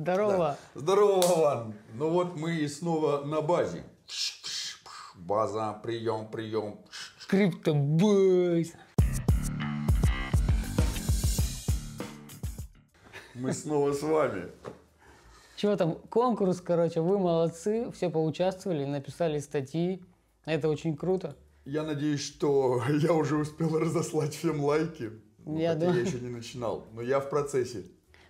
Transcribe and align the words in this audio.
Здорово. 0.00 0.56
Да. 0.74 0.80
Здорово, 0.80 1.20
Вован. 1.22 1.74
Ну 1.94 2.10
вот 2.10 2.36
мы 2.36 2.54
и 2.54 2.68
снова 2.68 3.24
на 3.24 3.40
базе. 3.40 3.82
База, 5.16 5.72
прием, 5.82 6.28
прием. 6.28 6.78
Криптобейс. 7.26 8.74
Мы 13.34 13.52
снова 13.52 13.92
с 13.92 14.02
вами. 14.02 14.44
Чего 15.56 15.74
там, 15.74 15.96
конкурс, 16.08 16.60
короче, 16.60 17.00
вы 17.00 17.18
молодцы, 17.18 17.90
все 17.90 18.08
поучаствовали, 18.08 18.84
написали 18.84 19.40
статьи. 19.40 20.00
Это 20.44 20.68
очень 20.68 20.96
круто. 20.96 21.34
Я 21.64 21.82
надеюсь, 21.82 22.20
что 22.20 22.80
я 23.00 23.12
уже 23.14 23.36
успел 23.36 23.76
разослать 23.76 24.32
всем 24.32 24.62
лайки. 24.62 25.10
Я, 25.44 25.72
хотя 25.72 25.86
думаю... 25.86 25.96
я 25.96 26.06
еще 26.06 26.20
не 26.20 26.28
начинал, 26.28 26.86
но 26.92 27.02
я 27.02 27.18
в 27.18 27.28
процессе. 27.28 27.84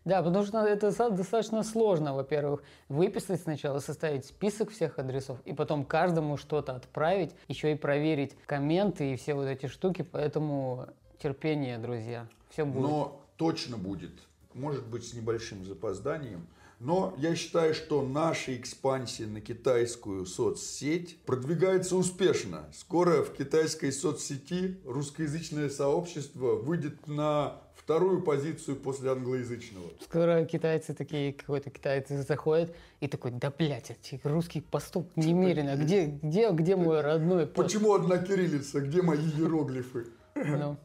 Да, 0.05 0.23
потому 0.23 0.45
что 0.45 0.59
это 0.65 0.91
достаточно 1.11 1.63
сложно, 1.63 2.15
во-первых, 2.15 2.63
выписать 2.89 3.43
сначала, 3.43 3.79
составить 3.79 4.25
список 4.25 4.71
всех 4.71 4.99
адресов, 4.99 5.39
и 5.45 5.53
потом 5.53 5.85
каждому 5.85 6.37
что-то 6.37 6.75
отправить, 6.75 7.35
еще 7.49 7.73
и 7.73 7.75
проверить 7.75 8.37
комменты 8.47 9.13
и 9.13 9.17
все 9.17 9.35
вот 9.35 9.47
эти 9.47 9.67
штуки, 9.67 10.03
поэтому 10.03 10.87
терпение, 11.19 11.79
друзья, 11.79 12.27
все 12.51 12.65
будет. 12.65 12.83
Но 12.83 13.21
точно 13.37 13.77
будет, 13.77 14.13
может 14.55 14.87
быть 14.87 15.07
с 15.07 15.15
небольшим 15.15 15.65
запозданием, 15.65 16.47
но 16.81 17.13
я 17.19 17.35
считаю, 17.35 17.75
что 17.75 18.03
наша 18.03 18.57
экспансия 18.57 19.27
на 19.27 19.41
китайскую 19.41 20.25
соцсеть 20.27 21.19
продвигается 21.27 21.97
успешно. 21.97 22.67
Скоро 22.73 23.25
в 23.25 23.35
китайской 23.35 23.91
соцсети 23.91 24.79
русскоязычное 24.85 25.71
сообщество 25.71 26.55
выйдет 26.55 27.09
на 27.09 27.61
вторую 27.89 28.21
позицию 28.21 28.77
после 28.77 29.11
англоязычного. 29.13 29.89
Скоро 30.03 30.45
китайцы 30.45 30.93
такие, 30.93 31.33
какой-то 31.33 31.71
китайцы 31.71 32.23
заходят 32.23 32.71
и 33.01 33.09
такой, 33.09 33.31
да 33.31 33.51
блядь, 33.51 33.91
этих 33.91 34.27
русских 34.27 34.63
постов 34.65 35.07
немерено. 35.17 35.75
Где, 35.75 36.05
где, 36.05 36.51
где 36.51 36.77
мой 36.77 37.01
родной 37.01 37.47
пост? 37.47 37.67
Почему 37.67 37.95
одна 37.95 38.19
кириллица? 38.19 38.83
Где 38.83 39.01
мои 39.01 39.19
иероглифы? 39.19 40.05
Ну. 40.35 40.77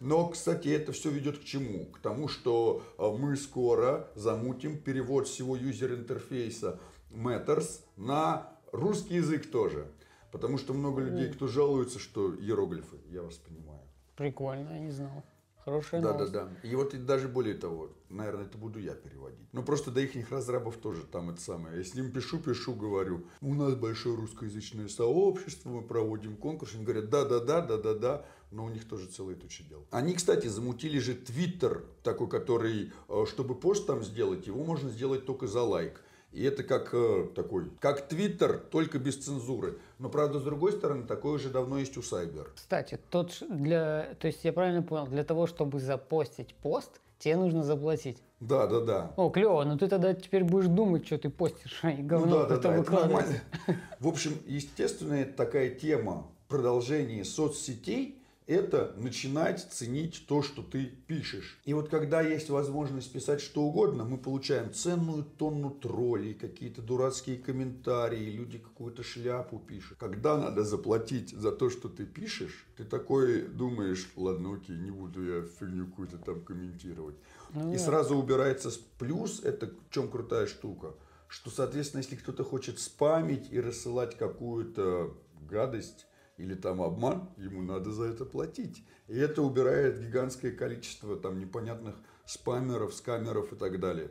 Но, 0.00 0.28
кстати, 0.30 0.66
это 0.66 0.90
все 0.90 1.10
ведет 1.10 1.38
к 1.38 1.44
чему? 1.44 1.84
К 1.92 2.00
тому, 2.00 2.26
что 2.26 2.82
э, 2.98 3.08
мы 3.08 3.36
скоро 3.36 4.08
замутим 4.16 4.78
перевод 4.78 5.28
всего 5.28 5.54
юзер-интерфейса 5.54 6.80
Matters 7.12 7.82
на 7.96 8.50
русский 8.72 9.14
язык 9.14 9.48
тоже. 9.48 9.86
Потому 10.32 10.58
что 10.58 10.74
много 10.74 11.02
людей, 11.02 11.32
кто 11.32 11.46
жалуются, 11.46 12.00
что 12.00 12.34
иероглифы, 12.34 12.96
я 13.10 13.22
вас 13.22 13.36
понимаю. 13.36 13.80
Прикольно, 14.16 14.70
я 14.70 14.80
не 14.80 14.90
знал. 14.90 15.22
Хорошая 15.68 16.00
да, 16.00 16.12
новость. 16.12 16.32
Да, 16.32 16.44
да, 16.44 16.50
да. 16.62 16.68
И 16.68 16.74
вот 16.74 16.94
и 16.94 16.98
даже 16.98 17.28
более 17.28 17.54
того, 17.54 17.90
наверное, 18.08 18.46
это 18.46 18.56
буду 18.56 18.78
я 18.78 18.94
переводить. 18.94 19.46
Но 19.52 19.62
просто 19.62 19.90
до 19.90 20.00
их 20.00 20.30
разрабов 20.30 20.76
тоже 20.76 21.02
там 21.02 21.30
это 21.30 21.40
самое. 21.40 21.76
Я 21.76 21.84
с 21.84 21.94
ним 21.94 22.10
пишу, 22.10 22.38
пишу, 22.38 22.74
говорю, 22.74 23.26
у 23.42 23.54
нас 23.54 23.74
большое 23.74 24.16
русскоязычное 24.16 24.88
сообщество, 24.88 25.68
мы 25.68 25.82
проводим 25.82 26.36
конкурс. 26.36 26.74
Они 26.74 26.84
говорят, 26.84 27.10
да, 27.10 27.24
да, 27.24 27.40
да, 27.40 27.60
да, 27.60 27.76
да, 27.76 27.94
да. 27.94 28.24
Но 28.50 28.64
у 28.64 28.70
них 28.70 28.88
тоже 28.88 29.06
целые 29.06 29.36
тучи 29.36 29.62
дел. 29.64 29.86
Они, 29.90 30.14
кстати, 30.14 30.46
замутили 30.46 30.98
же 30.98 31.14
Твиттер, 31.14 31.84
такой, 32.02 32.30
который, 32.30 32.92
э, 33.08 33.24
чтобы 33.28 33.54
пост 33.54 33.86
там 33.86 34.02
сделать, 34.02 34.46
его 34.46 34.64
можно 34.64 34.88
сделать 34.88 35.26
только 35.26 35.46
за 35.46 35.62
лайк. 35.62 36.02
И 36.32 36.44
это 36.44 36.62
как 36.62 36.90
э, 36.92 37.26
такой, 37.34 37.70
как 37.80 38.06
Твиттер, 38.08 38.58
только 38.58 38.98
без 38.98 39.16
цензуры. 39.16 39.78
Но, 39.98 40.08
правда, 40.08 40.38
с 40.38 40.42
другой 40.42 40.72
стороны, 40.72 41.04
такое 41.04 41.32
уже 41.34 41.48
давно 41.48 41.78
есть 41.78 41.96
у 41.96 42.02
Сайбер. 42.02 42.50
Кстати, 42.54 42.98
тот 43.10 43.42
для, 43.48 44.14
то 44.20 44.26
есть 44.26 44.44
я 44.44 44.52
правильно 44.52 44.82
понял, 44.82 45.06
для 45.06 45.24
того, 45.24 45.46
чтобы 45.46 45.80
запостить 45.80 46.54
пост, 46.54 47.00
тебе 47.18 47.36
нужно 47.36 47.64
заплатить. 47.64 48.18
Да, 48.40 48.66
да, 48.66 48.80
да. 48.80 49.12
О, 49.16 49.30
клево, 49.30 49.64
но 49.64 49.78
ты 49.78 49.88
тогда 49.88 50.14
теперь 50.14 50.44
будешь 50.44 50.68
думать, 50.68 51.06
что 51.06 51.18
ты 51.18 51.30
постишь, 51.30 51.80
а 51.82 51.92
не 51.92 52.02
говно 52.02 52.26
ну, 52.26 52.32
да, 52.40 52.46
да, 52.46 52.56
да, 52.58 52.76
это 52.76 52.92
нормально. 52.92 53.40
В 53.98 54.06
общем, 54.06 54.38
естественная 54.46 55.24
такая 55.24 55.70
тема 55.70 56.26
продолжения 56.48 57.24
соцсетей– 57.24 58.16
это 58.48 58.94
начинать 58.96 59.60
ценить 59.70 60.24
то, 60.26 60.42
что 60.42 60.62
ты 60.62 60.86
пишешь. 60.86 61.60
И 61.66 61.74
вот 61.74 61.90
когда 61.90 62.22
есть 62.22 62.48
возможность 62.48 63.12
писать 63.12 63.42
что 63.42 63.62
угодно, 63.62 64.04
мы 64.04 64.16
получаем 64.16 64.72
ценную 64.72 65.22
тонну 65.22 65.70
троллей, 65.70 66.32
какие-то 66.32 66.80
дурацкие 66.80 67.36
комментарии, 67.36 68.30
люди 68.30 68.58
какую-то 68.58 69.02
шляпу 69.02 69.58
пишут. 69.58 69.98
Когда 69.98 70.38
надо 70.38 70.64
заплатить 70.64 71.30
за 71.30 71.52
то, 71.52 71.68
что 71.68 71.90
ты 71.90 72.06
пишешь, 72.06 72.66
ты 72.78 72.84
такой 72.84 73.42
думаешь, 73.42 74.10
ладно, 74.16 74.54
окей, 74.54 74.78
не 74.78 74.90
буду 74.90 75.22
я 75.22 75.42
фигню 75.42 75.86
какую-то 75.86 76.16
там 76.16 76.40
комментировать. 76.42 77.16
Ну, 77.52 77.74
и 77.74 77.76
сразу 77.76 78.16
убирается 78.16 78.70
плюс, 78.98 79.40
это 79.44 79.66
в 79.66 79.92
чем 79.92 80.08
крутая 80.08 80.46
штука, 80.46 80.94
что, 81.28 81.50
соответственно, 81.50 82.00
если 82.00 82.16
кто-то 82.16 82.44
хочет 82.44 82.78
спамить 82.78 83.52
и 83.52 83.60
рассылать 83.60 84.16
какую-то 84.16 85.14
гадость, 85.50 86.06
или 86.38 86.54
там 86.54 86.80
обман, 86.80 87.28
ему 87.36 87.62
надо 87.62 87.92
за 87.92 88.04
это 88.04 88.24
платить. 88.24 88.82
И 89.08 89.18
это 89.18 89.42
убирает 89.42 90.00
гигантское 90.00 90.52
количество 90.52 91.16
там 91.16 91.38
непонятных 91.38 91.96
спамеров, 92.24 92.94
скамеров 92.94 93.52
и 93.52 93.56
так 93.56 93.80
далее. 93.80 94.08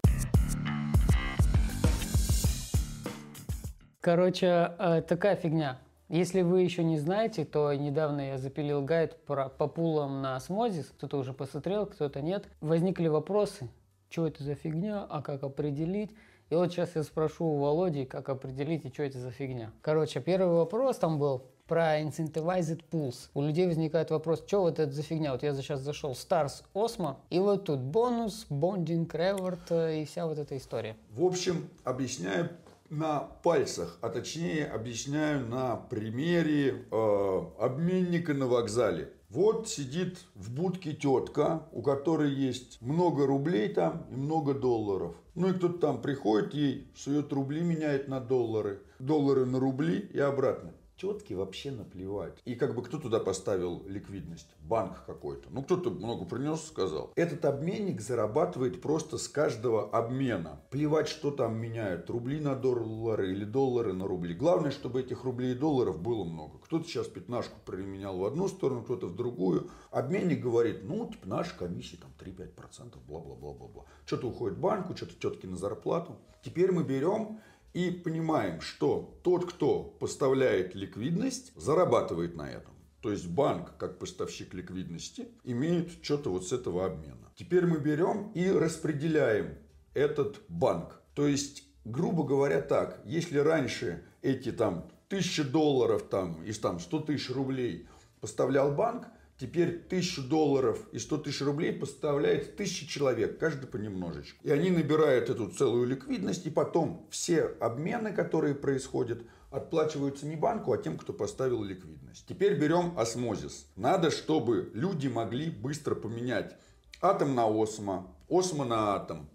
Короче, 4.02 4.74
э, 4.78 5.02
такая 5.02 5.36
фигня. 5.36 5.80
Если 6.10 6.42
вы 6.42 6.62
еще 6.62 6.86
не 6.86 6.98
знаете, 6.98 7.44
то 7.44 7.74
недавно 7.74 8.30
я 8.30 8.38
запилил 8.38 8.82
гайд 8.82 9.18
про, 9.26 9.50
по 9.50 9.68
пулам 9.68 10.22
на 10.22 10.38
осмозис. 10.38 10.86
Кто-то 10.98 11.18
уже 11.18 11.34
посмотрел, 11.34 11.86
кто-то 11.86 12.22
нет. 12.22 12.48
Возникли 12.62 13.10
вопросы, 13.10 13.68
что 14.10 14.26
это 14.26 14.44
за 14.44 14.56
фигня, 14.56 15.06
а 15.10 15.22
как 15.22 15.44
определить. 15.44 16.12
И 16.50 16.56
вот 16.56 16.72
сейчас 16.72 16.96
я 16.96 17.04
спрошу 17.04 17.46
у 17.46 17.58
Володи, 17.58 18.06
как 18.06 18.30
определить 18.30 18.86
и 18.86 18.90
что 18.94 19.04
это 19.04 19.20
за 19.20 19.32
фигня. 19.32 19.74
Короче, 19.82 20.22
первый 20.22 20.56
вопрос 20.56 20.98
там 20.98 21.20
был, 21.20 21.44
про 21.68 22.02
incentivized 22.02 22.82
pools. 22.92 23.30
У 23.34 23.42
людей 23.42 23.68
возникает 23.68 24.10
вопрос, 24.10 24.44
что 24.48 24.62
вот 24.62 24.80
это 24.80 24.92
за 24.92 25.04
фигня? 25.04 25.32
Вот 25.34 25.44
я 25.44 25.54
сейчас 25.54 25.82
зашел 25.82 26.14
Stars 26.14 26.64
Osmo, 26.74 27.18
и 27.30 27.40
вот 27.40 27.66
тут 27.66 27.80
бонус, 27.80 28.46
бондинг, 28.50 29.14
реворд 29.14 29.72
э, 29.72 30.02
и 30.02 30.06
вся 30.06 30.26
вот 30.26 30.38
эта 30.38 30.58
история. 30.58 30.96
В 31.12 31.24
общем, 31.24 31.70
объясняю 31.84 32.50
на 32.90 33.20
пальцах, 33.20 33.98
а 34.02 34.10
точнее 34.10 34.66
объясняю 34.66 35.46
на 35.46 35.76
примере 35.76 36.86
э, 36.90 37.42
обменника 37.60 38.34
на 38.34 38.48
вокзале. 38.48 39.12
Вот 39.30 39.68
сидит 39.68 40.20
в 40.36 40.54
будке 40.54 40.94
тетка, 40.94 41.64
у 41.74 41.82
которой 41.82 42.34
есть 42.34 42.82
много 42.82 43.26
рублей 43.28 43.68
там 43.68 44.06
и 44.10 44.16
много 44.16 44.54
долларов. 44.54 45.16
Ну 45.36 45.50
и 45.50 45.54
кто-то 45.54 45.80
там 45.80 46.02
приходит, 46.02 46.54
ей 46.54 46.88
сует 46.96 47.34
рубли, 47.34 47.62
меняет 47.62 48.08
на 48.08 48.22
доллары, 48.22 48.80
доллары 49.00 49.46
на 49.46 49.60
рубли 49.60 50.00
и 50.00 50.20
обратно 50.20 50.72
тетке 50.98 51.36
вообще 51.36 51.72
наплевать. 51.72 52.42
И 52.46 52.56
как 52.56 52.76
бы 52.76 52.84
кто 52.84 52.98
туда 52.98 53.20
поставил 53.20 53.84
ликвидность? 53.88 54.48
Банк 54.60 55.06
какой-то. 55.06 55.50
Ну, 55.52 55.64
кто-то 55.64 55.92
много 55.92 56.26
принес, 56.26 56.62
сказал. 56.66 57.12
Этот 57.16 57.46
обменник 57.46 58.02
зарабатывает 58.02 58.82
просто 58.82 59.18
с 59.18 59.28
каждого 59.28 59.90
обмена. 59.90 60.62
Плевать, 60.72 61.08
что 61.08 61.32
там 61.32 61.58
меняют. 61.58 62.10
Рубли 62.10 62.40
на 62.40 62.56
доллары 62.56 63.32
или 63.32 63.46
доллары 63.46 63.94
на 63.94 64.08
рубли. 64.08 64.34
Главное, 64.34 64.72
чтобы 64.72 65.02
этих 65.02 65.24
рублей 65.24 65.54
и 65.54 65.58
долларов 65.58 66.02
было 66.02 66.24
много. 66.24 66.58
Кто-то 66.60 66.88
сейчас 66.88 67.08
пятнашку 67.08 67.58
применял 67.66 68.18
в 68.18 68.26
одну 68.26 68.48
сторону, 68.48 68.84
кто-то 68.84 69.08
в 69.08 69.16
другую. 69.16 69.70
Обменник 69.92 70.42
говорит, 70.42 70.84
ну, 70.84 71.08
типа, 71.08 71.28
наша 71.28 71.58
комиссия 71.58 71.98
там 71.98 72.12
3-5%, 72.20 72.98
бла-бла-бла-бла-бла. 73.08 73.86
Что-то 74.06 74.28
уходит 74.28 74.58
банку, 74.58 74.96
что-то 74.96 75.14
тетки 75.16 75.46
на 75.46 75.58
зарплату. 75.58 76.18
Теперь 76.44 76.72
мы 76.72 76.84
берем 76.84 77.40
и 77.78 77.92
понимаем, 77.92 78.60
что 78.60 79.20
тот, 79.22 79.46
кто 79.46 79.84
поставляет 79.84 80.74
ликвидность, 80.74 81.52
зарабатывает 81.56 82.36
на 82.36 82.50
этом. 82.50 82.74
То 83.02 83.12
есть 83.12 83.28
банк, 83.28 83.78
как 83.78 84.00
поставщик 84.00 84.56
ликвидности, 84.56 85.28
имеет 85.44 85.92
что-то 86.02 86.32
вот 86.32 86.48
с 86.48 86.52
этого 86.52 86.88
обмена. 86.88 87.32
Теперь 87.36 87.68
мы 87.68 87.78
берем 87.78 88.32
и 88.34 88.50
распределяем 88.50 89.60
этот 89.94 90.42
банк. 90.48 91.00
То 91.14 91.28
есть, 91.28 91.66
грубо 91.86 92.24
говоря 92.24 92.62
так, 92.62 93.00
если 93.06 93.38
раньше 93.38 94.04
эти 94.24 94.52
там 94.52 94.90
тысячи 95.08 95.44
долларов 95.44 96.02
там, 96.10 96.44
из 96.46 96.58
там 96.58 96.80
100 96.80 97.00
тысяч 97.02 97.30
рублей 97.30 97.88
поставлял 98.22 98.74
банк, 98.74 99.06
Теперь 99.40 99.84
тысячу 99.84 100.24
долларов 100.24 100.80
и 100.92 100.98
100 100.98 101.18
тысяч 101.20 101.42
рублей 101.42 101.72
поставляет 101.72 102.56
тысячи 102.56 102.88
человек, 102.88 103.38
каждый 103.38 103.68
понемножечку. 103.68 104.44
И 104.44 104.50
они 104.50 104.72
набирают 104.72 105.30
эту 105.30 105.48
целую 105.50 105.88
ликвидность, 105.88 106.48
и 106.48 106.50
потом 106.50 107.08
все 107.12 107.44
обмены, 107.60 108.14
которые 108.14 108.56
происходят, 108.56 109.22
отплачиваются 109.52 110.26
не 110.26 110.36
банку, 110.36 110.74
а 110.74 110.80
тем, 110.80 110.98
кто 110.98 111.14
поставил 111.14 111.64
ликвидность. 111.64 112.26
Теперь 112.28 112.58
берем 112.60 112.98
осмозис. 112.98 113.68
Надо, 113.76 114.10
чтобы 114.10 114.72
люди 114.74 115.08
могли 115.08 115.52
быстро 115.52 115.94
поменять 115.94 116.56
атом 117.00 117.36
на 117.36 117.46
осмо, 117.46 118.12
осмо 118.30 118.66
на 118.66 118.96
атом. 118.96 119.30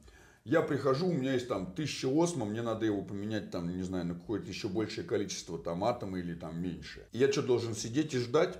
Я 0.44 0.62
прихожу, 0.62 1.06
у 1.06 1.12
меня 1.12 1.34
есть 1.34 1.46
там 1.46 1.72
тысяча 1.72 2.08
осмо, 2.08 2.44
мне 2.44 2.62
надо 2.62 2.84
его 2.84 3.02
поменять 3.02 3.52
там, 3.52 3.74
не 3.76 3.84
знаю, 3.84 4.06
на 4.06 4.14
какое-то 4.14 4.48
еще 4.48 4.68
большее 4.68 5.04
количество 5.04 5.56
там 5.56 5.84
атома 5.84 6.18
или 6.18 6.34
там 6.34 6.60
меньше. 6.60 7.06
И 7.12 7.18
я 7.18 7.30
что, 7.30 7.42
должен 7.42 7.76
сидеть 7.76 8.12
и 8.14 8.18
ждать? 8.18 8.58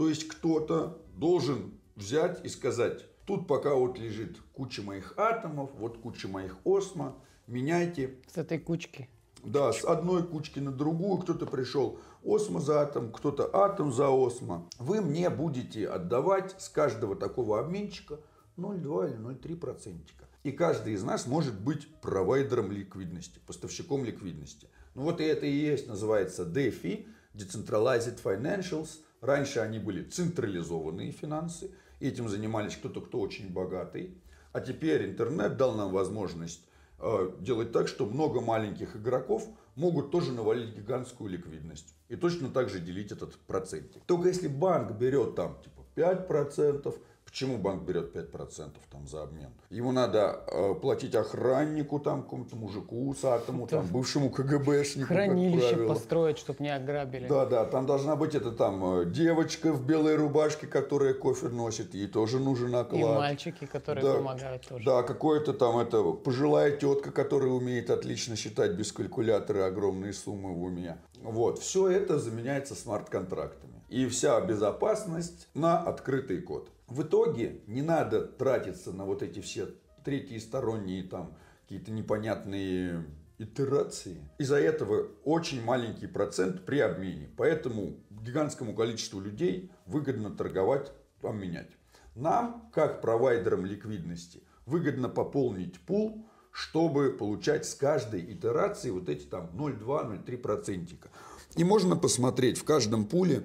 То 0.00 0.08
есть 0.08 0.28
кто-то 0.28 0.98
должен 1.14 1.74
взять 1.94 2.42
и 2.42 2.48
сказать, 2.48 3.04
тут 3.26 3.46
пока 3.46 3.74
вот 3.74 3.98
лежит 3.98 4.38
куча 4.54 4.80
моих 4.80 5.12
атомов, 5.18 5.72
вот 5.76 5.98
куча 5.98 6.26
моих 6.26 6.56
осмо, 6.64 7.16
меняйте 7.46 8.14
С 8.32 8.38
этой 8.38 8.58
кучки. 8.58 9.10
да, 9.44 9.74
с 9.74 9.84
одной 9.84 10.26
кучки 10.26 10.58
на 10.58 10.72
другую, 10.72 11.18
кто-то 11.18 11.44
пришел 11.44 11.98
осмо 12.24 12.60
за 12.60 12.80
атом, 12.80 13.12
кто-то 13.12 13.54
атом 13.54 13.92
за 13.92 14.08
осмо. 14.08 14.66
Вы 14.78 15.02
мне 15.02 15.28
будете 15.28 15.86
отдавать 15.86 16.58
с 16.58 16.70
каждого 16.70 17.14
такого 17.14 17.60
обменчика 17.60 18.20
0,2 18.56 19.10
или 19.10 19.18
0,3 19.18 19.56
процентика. 19.56 20.24
И 20.44 20.52
каждый 20.52 20.94
из 20.94 21.02
нас 21.02 21.26
может 21.26 21.60
быть 21.60 21.94
провайдером 22.00 22.72
ликвидности, 22.72 23.38
поставщиком 23.46 24.06
ликвидности. 24.06 24.66
Ну 24.94 25.02
вот 25.02 25.20
и 25.20 25.24
это 25.24 25.44
и 25.44 25.52
есть, 25.52 25.88
называется 25.88 26.44
DeFi, 26.44 27.06
Decentralized 27.34 28.18
Financials. 28.24 28.88
Раньше 29.20 29.60
они 29.60 29.78
были 29.78 30.02
централизованные 30.02 31.12
финансы, 31.12 31.70
этим 32.00 32.28
занимались 32.28 32.76
кто-то, 32.76 33.00
кто 33.00 33.20
очень 33.20 33.52
богатый. 33.52 34.16
А 34.52 34.60
теперь 34.60 35.06
интернет 35.06 35.56
дал 35.56 35.74
нам 35.74 35.92
возможность 35.92 36.64
э, 36.98 37.30
делать 37.38 37.72
так, 37.72 37.86
что 37.86 38.06
много 38.06 38.40
маленьких 38.40 38.96
игроков 38.96 39.46
могут 39.76 40.10
тоже 40.10 40.32
навалить 40.32 40.74
гигантскую 40.74 41.30
ликвидность. 41.30 41.94
И 42.08 42.16
точно 42.16 42.50
так 42.50 42.68
же 42.68 42.80
делить 42.80 43.12
этот 43.12 43.36
процентик. 43.36 44.02
Только 44.06 44.28
если 44.28 44.48
банк 44.48 44.92
берет 44.92 45.36
там 45.36 45.58
типа 45.62 45.84
5%, 45.96 46.94
Почему 47.30 47.58
банк 47.58 47.84
берет 47.84 48.14
5% 48.14 48.70
там 48.90 49.06
за 49.06 49.22
обмен? 49.22 49.50
Ему 49.70 49.92
надо 49.92 50.40
э, 50.48 50.74
платить 50.74 51.14
охраннику, 51.14 52.00
там, 52.00 52.22
какому-то 52.22 52.56
мужику, 52.56 53.14
сатому, 53.14 53.68
там, 53.68 53.86
бывшему 53.86 54.30
КГБшнику, 54.30 55.06
Хранилище 55.06 55.86
построить, 55.86 56.38
чтобы 56.38 56.64
не 56.64 56.74
ограбили. 56.74 57.28
Да, 57.28 57.46
да, 57.46 57.64
там 57.66 57.86
должна 57.86 58.16
быть 58.16 58.34
это 58.34 58.50
там 58.50 59.02
э, 59.02 59.04
девочка 59.04 59.72
в 59.72 59.86
белой 59.86 60.16
рубашке, 60.16 60.66
которая 60.66 61.14
кофе 61.14 61.48
носит, 61.50 61.94
ей 61.94 62.08
тоже 62.08 62.40
нужен 62.40 62.74
оклад. 62.74 63.00
И 63.00 63.04
мальчики, 63.04 63.64
которые 63.64 64.04
Да. 64.04 64.14
помогают 64.14 64.66
тоже. 64.66 64.84
Да, 64.84 65.04
какое-то 65.04 65.52
там 65.52 65.78
это 65.78 66.02
пожилая 66.12 66.72
тетка, 66.76 67.12
которая 67.12 67.50
умеет 67.50 67.90
отлично 67.90 68.34
считать 68.34 68.72
без 68.72 68.90
калькулятора 68.90 69.66
огромные 69.66 70.12
суммы 70.14 70.52
в 70.52 70.64
уме. 70.64 70.98
Вот, 71.22 71.60
все 71.60 71.88
это 71.88 72.18
заменяется 72.18 72.74
смарт-контрактами. 72.74 73.74
И 73.88 74.06
вся 74.06 74.40
безопасность 74.40 75.48
на 75.54 75.78
открытый 75.78 76.40
код. 76.40 76.70
В 76.90 77.02
итоге 77.02 77.62
не 77.68 77.82
надо 77.82 78.26
тратиться 78.26 78.92
на 78.92 79.04
вот 79.04 79.22
эти 79.22 79.40
все 79.40 79.68
третьи 80.04 80.38
сторонние 80.38 81.04
там 81.04 81.36
какие-то 81.62 81.92
непонятные 81.92 83.04
итерации. 83.38 84.28
Из-за 84.38 84.56
этого 84.56 85.06
очень 85.24 85.62
маленький 85.62 86.08
процент 86.08 86.66
при 86.66 86.80
обмене. 86.80 87.30
Поэтому 87.36 88.00
гигантскому 88.10 88.74
количеству 88.74 89.20
людей 89.20 89.70
выгодно 89.86 90.30
торговать, 90.30 90.92
обменять. 91.22 91.70
Нам, 92.16 92.68
как 92.74 93.00
провайдерам 93.00 93.64
ликвидности, 93.64 94.42
выгодно 94.66 95.08
пополнить 95.08 95.78
пул, 95.80 96.26
чтобы 96.50 97.12
получать 97.12 97.66
с 97.66 97.74
каждой 97.74 98.32
итерации 98.32 98.90
вот 98.90 99.08
эти 99.08 99.26
там 99.26 99.50
0,2-0,3 99.54 100.36
процентика. 100.38 101.08
И 101.54 101.62
можно 101.62 101.96
посмотреть, 101.96 102.58
в 102.58 102.64
каждом 102.64 103.06
пуле 103.06 103.44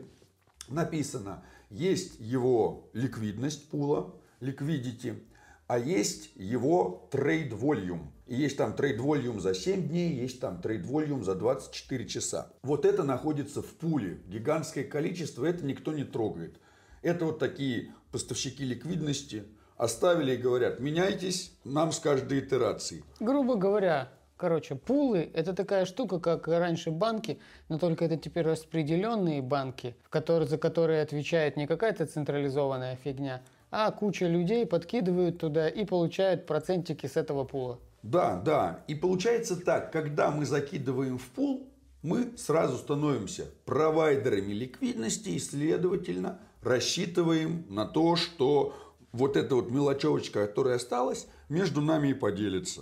написано, 0.68 1.44
есть 1.70 2.20
его 2.20 2.90
ликвидность 2.94 3.70
пула, 3.70 4.16
liquidity, 4.40 5.22
а 5.68 5.80
есть 5.80 6.32
его 6.36 7.08
trade 7.12 7.54
volume. 7.54 8.08
И 8.28 8.36
есть 8.36 8.58
там 8.58 8.76
trade 8.76 9.00
volume 9.00 9.40
за 9.40 9.54
7 9.54 9.88
дней, 9.88 10.14
есть 10.14 10.40
там 10.40 10.62
trade 10.62 10.86
volume 10.86 11.24
за 11.24 11.36
24 11.36 12.08
часа. 12.08 12.52
Вот 12.64 12.86
это 12.86 13.04
находится 13.04 13.62
в 13.62 13.74
пуле. 13.76 14.22
Гигантское 14.28 14.84
количество, 14.84 15.46
это 15.46 15.66
никто 15.66 15.94
не 15.94 16.04
трогает. 16.04 16.60
Это 17.02 17.26
вот 17.26 17.40
такие 17.40 17.94
поставщики 18.12 18.64
ликвидности 18.64 19.46
оставили 19.78 20.34
и 20.34 20.38
говорят, 20.38 20.80
меняйтесь 20.80 21.56
нам 21.64 21.92
с 21.92 22.00
каждой 22.00 22.40
итерацией. 22.40 23.04
Грубо 23.20 23.56
говоря, 23.56 24.12
короче, 24.38 24.76
пулы– 24.76 25.30
это 25.34 25.54
такая 25.54 25.86
штука, 25.86 26.20
как 26.20 26.48
раньше 26.48 26.92
банки, 26.92 27.40
но 27.70 27.78
только 27.80 28.06
это 28.06 28.18
теперь 28.18 28.46
распределенные 28.46 29.42
банки, 29.42 29.96
которые, 30.10 30.48
за 30.48 30.58
которые 30.58 31.02
отвечает 31.02 31.58
не 31.58 31.68
какая-то 31.68 32.06
централизованная 32.06 32.96
фигня, 32.96 33.42
а 33.72 33.92
куча 33.92 34.28
людей 34.28 34.66
подкидывают 34.66 35.40
туда 35.40 35.68
и 35.68 35.86
получают 35.86 36.46
процентики 36.46 37.08
с 37.08 37.18
этого 37.18 37.44
пула. 37.44 37.80
Да, 38.04 38.40
да. 38.46 38.84
И 38.88 38.96
получается 38.96 39.56
так, 39.56 39.92
когда 39.92 40.32
мы 40.32 40.46
закидываем 40.46 41.18
в 41.18 41.26
пул, 41.30 41.68
мы 42.04 42.38
сразу 42.38 42.78
становимся 42.78 43.46
провайдерами 43.66 44.54
ликвидности 44.54 45.30
и, 45.30 45.40
следовательно, 45.40 46.40
рассчитываем 46.62 47.66
на 47.68 47.86
то, 47.86 48.16
что 48.16 48.76
вот 49.12 49.36
эта 49.38 49.56
вот 49.56 49.72
мелочевочка, 49.72 50.46
которая 50.46 50.76
осталась, 50.76 51.28
между 51.50 51.82
нами 51.82 52.10
и 52.10 52.14
поделится. 52.14 52.82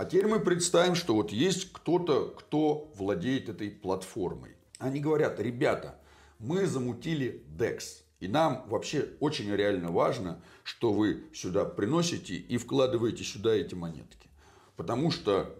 А 0.00 0.06
теперь 0.06 0.28
мы 0.28 0.40
представим, 0.40 0.94
что 0.94 1.14
вот 1.14 1.30
есть 1.30 1.74
кто-то, 1.74 2.28
кто 2.28 2.90
владеет 2.94 3.50
этой 3.50 3.70
платформой. 3.70 4.52
Они 4.78 4.98
говорят, 4.98 5.38
ребята, 5.38 6.00
мы 6.38 6.66
замутили 6.66 7.44
DEX. 7.54 8.00
И 8.18 8.26
нам 8.26 8.64
вообще 8.68 9.10
очень 9.20 9.54
реально 9.54 9.90
важно, 9.90 10.40
что 10.64 10.94
вы 10.94 11.24
сюда 11.34 11.66
приносите 11.66 12.36
и 12.36 12.56
вкладываете 12.56 13.24
сюда 13.24 13.52
эти 13.52 13.74
монетки. 13.74 14.30
Потому 14.74 15.10
что 15.10 15.54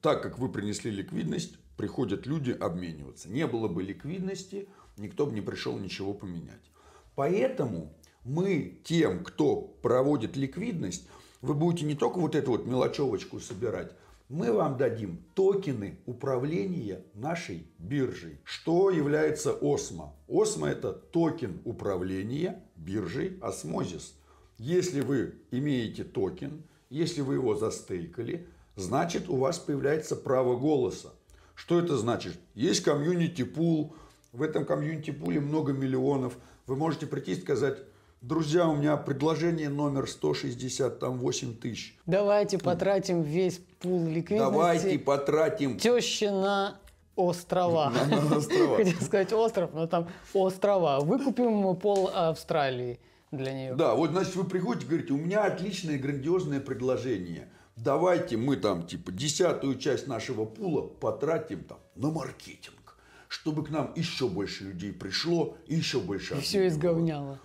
так 0.00 0.22
как 0.22 0.38
вы 0.38 0.48
принесли 0.48 0.92
ликвидность, 0.92 1.58
приходят 1.76 2.24
люди 2.24 2.52
обмениваться. 2.52 3.28
Не 3.28 3.48
было 3.48 3.66
бы 3.66 3.82
ликвидности, 3.82 4.68
никто 4.96 5.26
бы 5.26 5.32
не 5.32 5.40
пришел 5.40 5.76
ничего 5.76 6.14
поменять. 6.14 6.70
Поэтому 7.16 7.92
мы 8.22 8.80
тем, 8.84 9.24
кто 9.24 9.56
проводит 9.60 10.36
ликвидность, 10.36 11.08
вы 11.42 11.54
будете 11.54 11.84
не 11.84 11.94
только 11.94 12.18
вот 12.18 12.34
эту 12.34 12.52
вот 12.52 12.66
мелочевочку 12.66 13.40
собирать, 13.40 13.92
мы 14.28 14.50
вам 14.50 14.78
дадим 14.78 15.18
токены 15.34 15.98
управления 16.06 17.04
нашей 17.12 17.66
биржей. 17.78 18.38
Что 18.44 18.90
является 18.90 19.52
OSMO? 19.52 20.14
OSMO 20.28 20.68
это 20.68 20.92
токен 20.92 21.60
управления 21.64 22.62
биржей 22.76 23.38
Osmosis. 23.42 24.14
Если 24.56 25.02
вы 25.02 25.34
имеете 25.50 26.04
токен, 26.04 26.62
если 26.88 27.20
вы 27.20 27.34
его 27.34 27.56
застейкали, 27.56 28.46
значит 28.76 29.28
у 29.28 29.36
вас 29.36 29.58
появляется 29.58 30.16
право 30.16 30.56
голоса. 30.56 31.10
Что 31.54 31.78
это 31.78 31.98
значит? 31.98 32.38
Есть 32.54 32.82
комьюнити 32.82 33.44
пул, 33.44 33.94
в 34.32 34.40
этом 34.40 34.64
комьюнити 34.64 35.10
пуле 35.10 35.40
много 35.40 35.72
миллионов. 35.72 36.38
Вы 36.66 36.76
можете 36.76 37.06
прийти 37.06 37.32
и 37.32 37.40
сказать, 37.40 37.78
друзья, 38.22 38.68
у 38.68 38.76
меня 38.76 38.96
предложение 38.96 39.68
номер 39.68 40.08
168 40.08 41.54
тысяч. 41.56 41.98
Давайте 42.06 42.58
потратим 42.58 43.22
весь 43.22 43.60
пул 43.80 44.06
ликвидности 44.06 44.38
Давайте 44.52 44.98
потратим 44.98 45.78
тещи 45.78 46.24
на 46.24 46.78
острова. 47.16 47.90
На- 47.90 48.06
на 48.06 48.36
острова. 48.36 48.76
Хотел 48.84 49.00
сказать 49.00 49.32
остров, 49.32 49.70
но 49.74 49.86
там 49.86 50.08
острова. 50.32 51.00
Выкупим 51.00 51.76
пол 51.76 52.10
Австралии 52.14 53.00
для 53.30 53.52
нее. 53.52 53.74
Да, 53.74 53.94
вот 53.94 54.10
значит 54.10 54.34
вы 54.36 54.44
приходите 54.44 54.86
и 54.86 54.88
говорите, 54.88 55.12
у 55.12 55.18
меня 55.18 55.44
отличное 55.44 55.98
грандиозное 55.98 56.60
предложение. 56.60 57.48
Давайте 57.76 58.36
мы 58.36 58.56
там 58.56 58.86
типа 58.86 59.10
десятую 59.12 59.78
часть 59.78 60.06
нашего 60.06 60.44
пула 60.44 60.82
потратим 60.86 61.64
там 61.64 61.78
на 61.96 62.10
маркетинг, 62.10 62.96
чтобы 63.28 63.64
к 63.64 63.70
нам 63.70 63.92
еще 63.96 64.28
больше 64.28 64.64
людей 64.64 64.92
пришло 64.92 65.56
и 65.66 65.74
еще 65.74 65.98
больше 65.98 66.34
И 66.34 66.40
все 66.40 66.58
обменивало». 66.58 66.68
изговняло. 66.78 67.38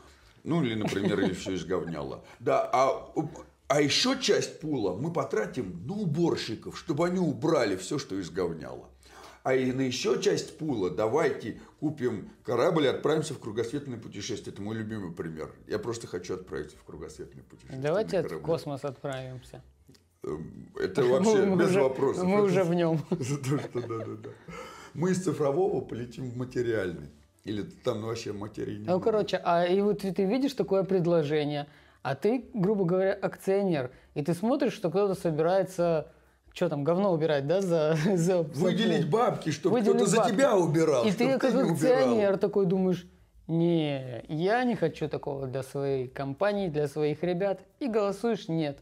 Ну, 0.48 0.64
или, 0.64 0.76
например, 0.76 1.20
или 1.20 1.34
все 1.34 1.56
изговняло. 1.56 2.24
Да, 2.40 2.70
а, 2.72 3.14
а 3.68 3.82
еще 3.82 4.18
часть 4.18 4.62
пула 4.62 4.96
мы 4.96 5.12
потратим 5.12 5.86
на 5.86 5.94
уборщиков, 5.94 6.80
чтобы 6.80 7.06
они 7.06 7.20
убрали 7.20 7.76
все, 7.76 8.00
что 8.00 8.20
изговняло. 8.22 8.90
А 9.44 9.54
и 9.54 9.74
на 9.74 9.82
еще 9.82 10.22
часть 10.22 10.58
пула 10.58 10.90
давайте 10.90 11.60
купим 11.82 12.30
корабль 12.44 12.86
и 12.86 12.88
отправимся 12.88 13.34
в 13.34 13.40
кругосветное 13.40 13.98
путешествие. 13.98 14.54
Это 14.54 14.62
мой 14.62 14.78
любимый 14.78 15.12
пример. 15.12 15.54
Я 15.68 15.80
просто 15.80 16.08
хочу 16.08 16.36
отправиться 16.36 16.78
в 16.78 16.84
кругосветное 16.86 17.44
путешествие. 17.44 17.82
Давайте 17.82 18.22
на 18.22 18.30
в 18.30 18.42
космос 18.42 18.86
отправимся. 18.86 19.62
Эм, 20.24 20.70
Это 20.80 21.04
вообще 21.04 21.46
Мы 21.46 21.58
без 21.58 21.72
уже- 21.72 21.82
вопросов. 21.82 22.24
Мы 22.24 22.36
Это 22.36 22.44
уже 22.44 22.64
в 22.64 22.74
нем. 22.74 23.02
да, 23.12 23.82
да, 23.82 24.06
да. 24.06 24.30
Мы 24.94 25.12
из 25.12 25.22
цифрового 25.22 25.82
полетим 25.82 26.30
в 26.30 26.38
материальный. 26.38 27.10
Или 27.48 27.62
там 27.62 28.02
вообще 28.02 28.34
материи 28.34 28.76
не 28.76 28.86
Ну, 28.86 29.00
короче, 29.00 29.40
а 29.42 29.66
и 29.66 29.80
вот 29.80 30.00
ты 30.00 30.26
видишь 30.26 30.52
такое 30.52 30.84
предложение, 30.84 31.68
а 32.02 32.14
ты, 32.14 32.50
грубо 32.54 32.84
говоря, 32.84 33.14
акционер, 33.14 33.90
и 34.16 34.22
ты 34.22 34.34
смотришь, 34.34 34.74
что 34.74 34.90
кто-то 34.90 35.16
собирается, 35.16 36.12
что 36.52 36.68
там, 36.68 36.84
говно 36.84 37.14
убирать, 37.14 37.48
да, 37.48 37.62
за, 37.62 37.98
за, 38.16 38.42
Выделить 38.44 39.10
бабки, 39.10 39.52
чтобы 39.52 39.80
кто-то 39.80 40.06
за 40.06 40.26
тебя 40.28 40.58
убирал. 40.58 41.06
И 41.06 41.12
ты, 41.14 41.38
как 41.38 41.52
убирал. 41.52 41.72
акционер, 41.72 42.38
такой 42.38 42.66
думаешь, 42.66 43.08
не, 43.48 44.26
я 44.28 44.66
не 44.66 44.76
хочу 44.76 45.08
такого 45.08 45.48
для 45.48 45.64
своей 45.64 46.10
компании, 46.10 46.68
для 46.68 46.90
своих 46.90 47.24
ребят, 47.24 47.62
и 47.80 47.88
голосуешь 47.88 48.50
нет. 48.50 48.80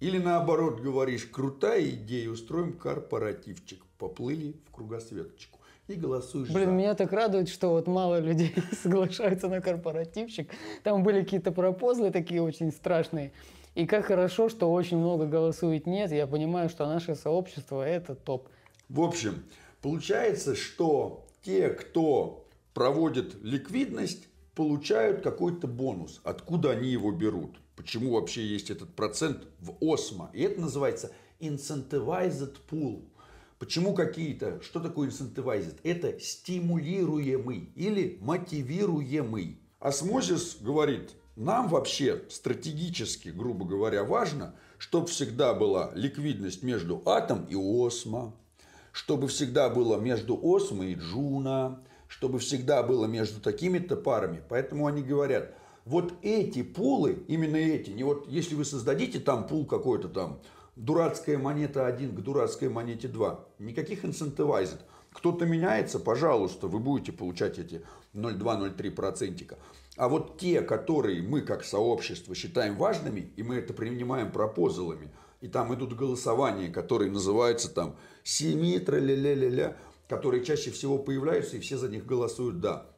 Или 0.00 0.16
наоборот 0.16 0.80
говоришь, 0.80 1.26
крутая 1.26 1.86
идея, 1.90 2.30
устроим 2.30 2.72
корпоративчик. 2.72 3.84
Поплыли 3.98 4.56
в 4.66 4.74
кругосветочку. 4.74 5.59
И 5.90 5.96
голосуешь 5.96 6.48
Блин, 6.50 6.68
за. 6.68 6.72
меня 6.72 6.94
так 6.94 7.12
радует, 7.12 7.48
что 7.48 7.70
вот 7.70 7.88
мало 7.88 8.20
людей 8.20 8.54
соглашаются 8.82 9.48
на 9.48 9.60
корпоративчик. 9.60 10.48
Там 10.84 11.02
были 11.02 11.22
какие-то 11.24 11.50
пропозлы 11.50 12.12
такие 12.12 12.40
очень 12.40 12.70
страшные. 12.70 13.32
И 13.74 13.86
как 13.86 14.04
хорошо, 14.04 14.48
что 14.48 14.72
очень 14.72 14.98
много 14.98 15.26
голосует 15.26 15.88
нет. 15.88 16.12
Я 16.12 16.28
понимаю, 16.28 16.68
что 16.68 16.86
наше 16.86 17.16
сообщество– 17.16 17.82
это 17.86 18.14
топ. 18.14 18.48
В 18.88 19.00
общем, 19.00 19.42
получается, 19.82 20.54
что 20.54 21.26
те, 21.42 21.70
кто 21.70 22.46
проводит 22.72 23.42
ликвидность, 23.42 24.28
получают 24.54 25.22
какой-то 25.22 25.66
бонус. 25.66 26.20
Откуда 26.22 26.70
они 26.70 26.88
его 26.90 27.10
берут? 27.10 27.58
Почему 27.74 28.12
вообще 28.12 28.46
есть 28.46 28.70
этот 28.70 28.94
процент 28.94 29.48
в 29.58 29.74
OSMO? 29.80 30.30
И 30.34 30.42
это 30.42 30.60
называется 30.60 31.10
incentivized 31.40 32.58
pool. 32.70 33.02
Почему 33.60 33.92
какие-то? 33.92 34.58
Что 34.62 34.80
такое 34.80 35.10
incentivized? 35.10 35.80
Это 35.82 36.18
стимулируемый 36.18 37.70
или 37.76 38.16
мотивируемый. 38.22 39.60
Osmosis 39.78 40.56
говорит, 40.62 41.10
нам 41.36 41.68
вообще 41.68 42.22
стратегически, 42.30 43.28
грубо 43.28 43.66
говоря, 43.66 44.02
важно, 44.02 44.54
чтобы 44.78 45.08
всегда 45.08 45.52
была 45.52 45.90
ликвидность 45.94 46.62
между 46.62 47.02
атом 47.04 47.44
и 47.50 47.54
OSMO, 47.54 48.34
чтобы 48.92 49.28
всегда 49.28 49.68
было 49.68 49.98
между 49.98 50.40
осмо 50.42 50.86
и 50.86 50.94
джуна, 50.94 51.84
чтобы 52.08 52.38
всегда 52.38 52.82
было 52.82 53.04
между 53.04 53.42
такими-то 53.42 53.96
парами. 53.96 54.42
Поэтому 54.48 54.86
они 54.86 55.02
говорят, 55.02 55.54
вот 55.84 56.14
эти 56.22 56.62
пулы, 56.62 57.24
именно 57.28 57.56
эти, 57.56 57.90
не 57.90 58.04
вот 58.04 58.26
если 58.26 58.54
вы 58.54 58.64
создадите 58.64 59.20
там 59.20 59.46
пул 59.46 59.66
какой-то 59.66 60.08
там, 60.08 60.40
дурацкая 60.84 61.38
монета 61.38 61.86
1 61.86 62.14
к 62.14 62.20
дурацкой 62.20 62.68
монете 62.68 63.08
2, 63.08 63.46
никаких 63.58 64.04
инцентивайзит. 64.04 64.80
Кто-то 65.12 65.44
меняется, 65.44 65.98
пожалуйста, 65.98 66.68
вы 66.68 66.78
будете 66.78 67.12
получать 67.12 67.58
эти 67.58 67.82
0,2-0,3 68.14 68.90
процентика. 68.92 69.58
А 69.96 70.08
вот 70.08 70.38
те, 70.38 70.62
которые 70.62 71.22
мы 71.22 71.42
как 71.42 71.64
сообщество 71.64 72.34
считаем 72.34 72.76
важными, 72.76 73.32
и 73.36 73.42
мы 73.42 73.56
это 73.56 73.74
принимаем 73.74 74.32
пропозалами, 74.32 75.10
и 75.40 75.48
там 75.48 75.74
идут 75.74 75.94
голосования, 75.94 76.68
которые 76.68 77.10
называются 77.10 77.68
там 77.68 77.96
семитра 78.22 78.96
ля 78.96 79.14
ля 79.14 79.34
ля 79.34 79.48
ля 79.48 79.76
которые 80.10 80.44
чаще 80.44 80.72
всего 80.72 80.98
появляются, 80.98 81.56
и 81.56 81.60
все 81.60 81.78
за 81.78 81.88
них 81.88 82.04
голосуют 82.04 82.58
«да». 82.58 82.90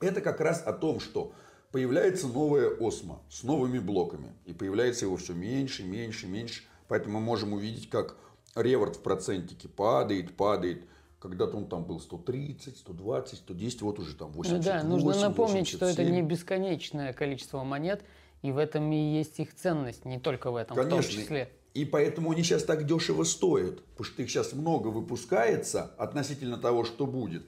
Это 0.00 0.20
как 0.20 0.40
раз 0.40 0.62
о 0.64 0.72
том, 0.72 1.00
что 1.00 1.32
появляется 1.72 2.28
новая 2.28 2.70
осмо 2.78 3.22
с 3.28 3.42
новыми 3.42 3.80
блоками. 3.80 4.32
И 4.44 4.52
появляется 4.52 5.06
его 5.06 5.16
все 5.16 5.32
меньше, 5.32 5.82
меньше, 5.82 6.28
меньше. 6.28 6.62
Поэтому 6.94 7.18
мы 7.18 7.24
можем 7.24 7.54
увидеть, 7.54 7.90
как 7.90 8.16
реворд 8.54 8.94
в 8.94 9.00
процентике 9.00 9.66
падает, 9.66 10.36
падает. 10.36 10.84
Когда-то 11.18 11.56
он 11.56 11.66
там 11.66 11.82
был 11.82 11.98
130, 11.98 12.76
120, 12.76 13.38
110, 13.38 13.82
вот 13.82 13.98
уже 13.98 14.14
там 14.14 14.30
88, 14.30 14.56
Ну 14.56 14.62
да, 14.62 14.88
нужно 14.88 15.20
напомнить, 15.22 15.72
87. 15.72 15.76
что 15.76 15.86
это 15.86 16.04
не 16.08 16.22
бесконечное 16.22 17.12
количество 17.12 17.64
монет, 17.64 18.04
и 18.42 18.52
в 18.52 18.58
этом 18.58 18.92
и 18.92 18.96
есть 18.96 19.40
их 19.40 19.56
ценность, 19.56 20.04
не 20.04 20.20
только 20.20 20.52
в 20.52 20.54
этом, 20.54 20.76
в 20.76 20.80
том 20.82 20.88
Конечно. 20.88 21.20
числе. 21.20 21.50
И 21.72 21.84
поэтому 21.84 22.30
они 22.30 22.44
сейчас 22.44 22.62
так 22.62 22.86
дешево 22.86 23.24
стоят, 23.24 23.82
потому 23.86 24.04
что 24.04 24.22
их 24.22 24.30
сейчас 24.30 24.52
много 24.52 24.86
выпускается 24.86 25.96
относительно 25.98 26.58
того, 26.58 26.84
что 26.84 27.08
будет. 27.08 27.42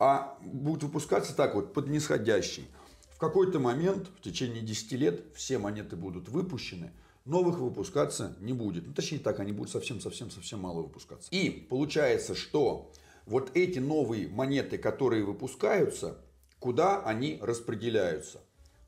А 0.00 0.36
будут 0.42 0.82
выпускаться 0.82 1.36
так 1.36 1.54
вот, 1.54 1.74
под 1.74 1.86
нисходящий. 1.86 2.66
В 3.14 3.18
какой-то 3.18 3.60
момент, 3.60 4.08
в 4.18 4.20
течение 4.20 4.62
10 4.62 4.92
лет, 4.94 5.22
все 5.36 5.58
монеты 5.58 5.94
будут 5.94 6.28
выпущены, 6.28 6.90
новых 7.24 7.58
выпускаться 7.58 8.36
не 8.40 8.52
будет. 8.52 8.86
Ну, 8.86 8.94
точнее 8.94 9.18
так, 9.18 9.40
они 9.40 9.52
будут 9.52 9.72
совсем-совсем-совсем 9.72 10.60
мало 10.60 10.82
выпускаться. 10.82 11.28
И 11.30 11.50
получается, 11.50 12.34
что 12.34 12.92
вот 13.26 13.50
эти 13.54 13.78
новые 13.78 14.28
монеты, 14.28 14.78
которые 14.78 15.24
выпускаются, 15.24 16.18
куда 16.58 17.02
они 17.02 17.38
распределяются? 17.40 18.40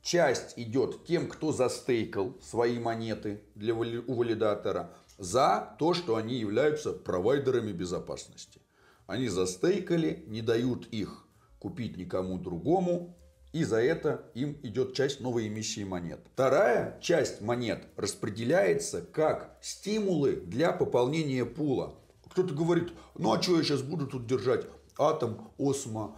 Часть 0.03 0.55
идет 0.59 1.05
тем, 1.07 1.29
кто 1.29 1.53
застейкал 1.53 2.37
свои 2.43 2.79
монеты 2.79 3.45
для 3.55 3.75
у 3.75 4.15
валидатора 4.15 4.93
за 5.17 5.77
то, 5.79 5.95
что 5.95 6.17
они 6.17 6.39
являются 6.39 6.93
провайдерами 6.93 7.71
безопасности. 7.71 8.61
Они 9.07 9.29
застейкали, 9.29 10.25
не 10.27 10.43
дают 10.43 10.87
их 10.87 11.25
купить 11.61 11.97
никому 11.97 12.39
другому, 12.39 13.17
и 13.53 13.65
за 13.65 13.83
это 13.83 14.25
им 14.35 14.59
идет 14.63 14.95
часть 14.95 15.21
новой 15.21 15.49
эмиссии 15.49 15.85
монет. 15.85 16.21
Вторая 16.33 16.99
часть 17.01 17.41
монет 17.41 17.87
распределяется 17.97 19.03
как 19.03 19.57
стимулы 19.61 20.37
для 20.37 20.73
пополнения 20.73 21.45
пула. 21.45 21.95
Кто-то 22.31 22.55
говорит, 22.55 22.93
ну 23.19 23.33
а 23.33 23.43
что 23.43 23.59
я 23.59 23.63
сейчас 23.63 23.83
буду 23.83 24.07
тут 24.07 24.27
держать 24.27 24.67
атом, 24.99 25.51
осмо, 25.59 26.17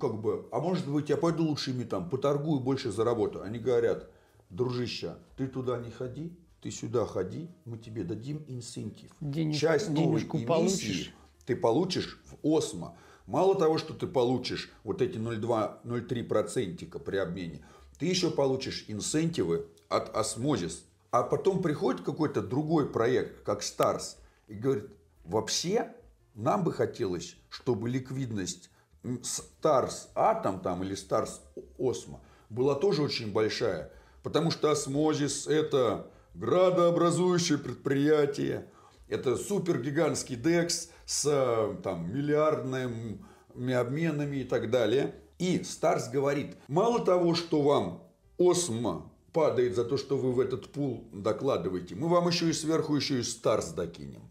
как 0.00 0.20
бы, 0.20 0.46
а 0.52 0.60
может 0.60 0.86
быть 0.86 1.08
я 1.08 1.16
пойду 1.16 1.44
лучше 1.44 1.70
ими 1.70 1.84
там 1.84 2.10
поторгую, 2.10 2.60
больше 2.60 2.90
заработаю. 2.90 3.44
Они 3.44 3.58
говорят, 3.58 4.10
дружище, 4.50 5.14
ты 5.36 5.46
туда 5.46 5.78
не 5.78 5.90
ходи, 5.90 6.36
ты 6.60 6.70
сюда 6.70 7.06
ходи, 7.06 7.48
мы 7.64 7.78
тебе 7.78 8.04
дадим 8.04 8.44
инсентив. 8.48 9.10
Денег- 9.20 9.56
Часть 9.56 9.88
новой 9.88 10.20
эмиссии 10.22 10.44
получишь. 10.46 11.14
ты 11.46 11.56
получишь 11.56 12.20
в 12.26 12.36
осмо. 12.46 12.96
Мало 13.30 13.54
того, 13.54 13.78
что 13.78 13.94
ты 13.94 14.08
получишь 14.08 14.72
вот 14.82 15.00
эти 15.00 15.16
0,2-0,3 15.16 16.24
процентика 16.24 16.98
при 16.98 17.16
обмене, 17.16 17.64
ты 17.96 18.06
еще 18.06 18.28
получишь 18.28 18.86
инсентивы 18.88 19.68
от 19.88 20.16
осмозис. 20.16 20.84
А 21.12 21.22
потом 21.22 21.62
приходит 21.62 22.00
какой-то 22.00 22.42
другой 22.42 22.90
проект, 22.90 23.44
как 23.44 23.60
Stars, 23.60 24.16
и 24.48 24.54
говорит, 24.54 24.90
вообще 25.24 25.94
нам 26.34 26.64
бы 26.64 26.72
хотелось, 26.72 27.36
чтобы 27.50 27.88
ликвидность 27.88 28.68
м, 29.04 29.22
Stars 29.22 30.08
Atom 30.16 30.60
там, 30.60 30.82
или 30.82 30.96
Stars 30.96 31.38
Osmo 31.78 32.18
была 32.48 32.74
тоже 32.74 33.00
очень 33.00 33.30
большая. 33.32 33.92
Потому 34.24 34.50
что 34.50 34.72
Osmosis 34.72 35.46
это 35.46 36.10
градообразующее 36.34 37.58
предприятие, 37.58 38.68
это 39.06 39.36
супергигантский 39.36 40.34
DEX 40.34 40.88
с 41.10 41.76
там, 41.82 42.14
миллиардными 42.14 43.74
обменами 43.74 44.36
и 44.36 44.44
так 44.44 44.70
далее. 44.70 45.16
И 45.40 45.64
Stars 45.64 46.08
говорит, 46.08 46.56
мало 46.68 47.04
того, 47.04 47.34
что 47.34 47.62
вам 47.62 48.04
Osmo 48.38 49.10
падает 49.32 49.74
за 49.74 49.84
то, 49.84 49.96
что 49.96 50.16
вы 50.16 50.30
в 50.30 50.38
этот 50.38 50.70
пул 50.70 51.08
докладываете, 51.12 51.96
мы 51.96 52.06
вам 52.06 52.28
еще 52.28 52.48
и 52.48 52.52
сверху 52.52 52.94
еще 52.94 53.18
и 53.18 53.22
Stars 53.24 53.70
докинем. 53.70 54.22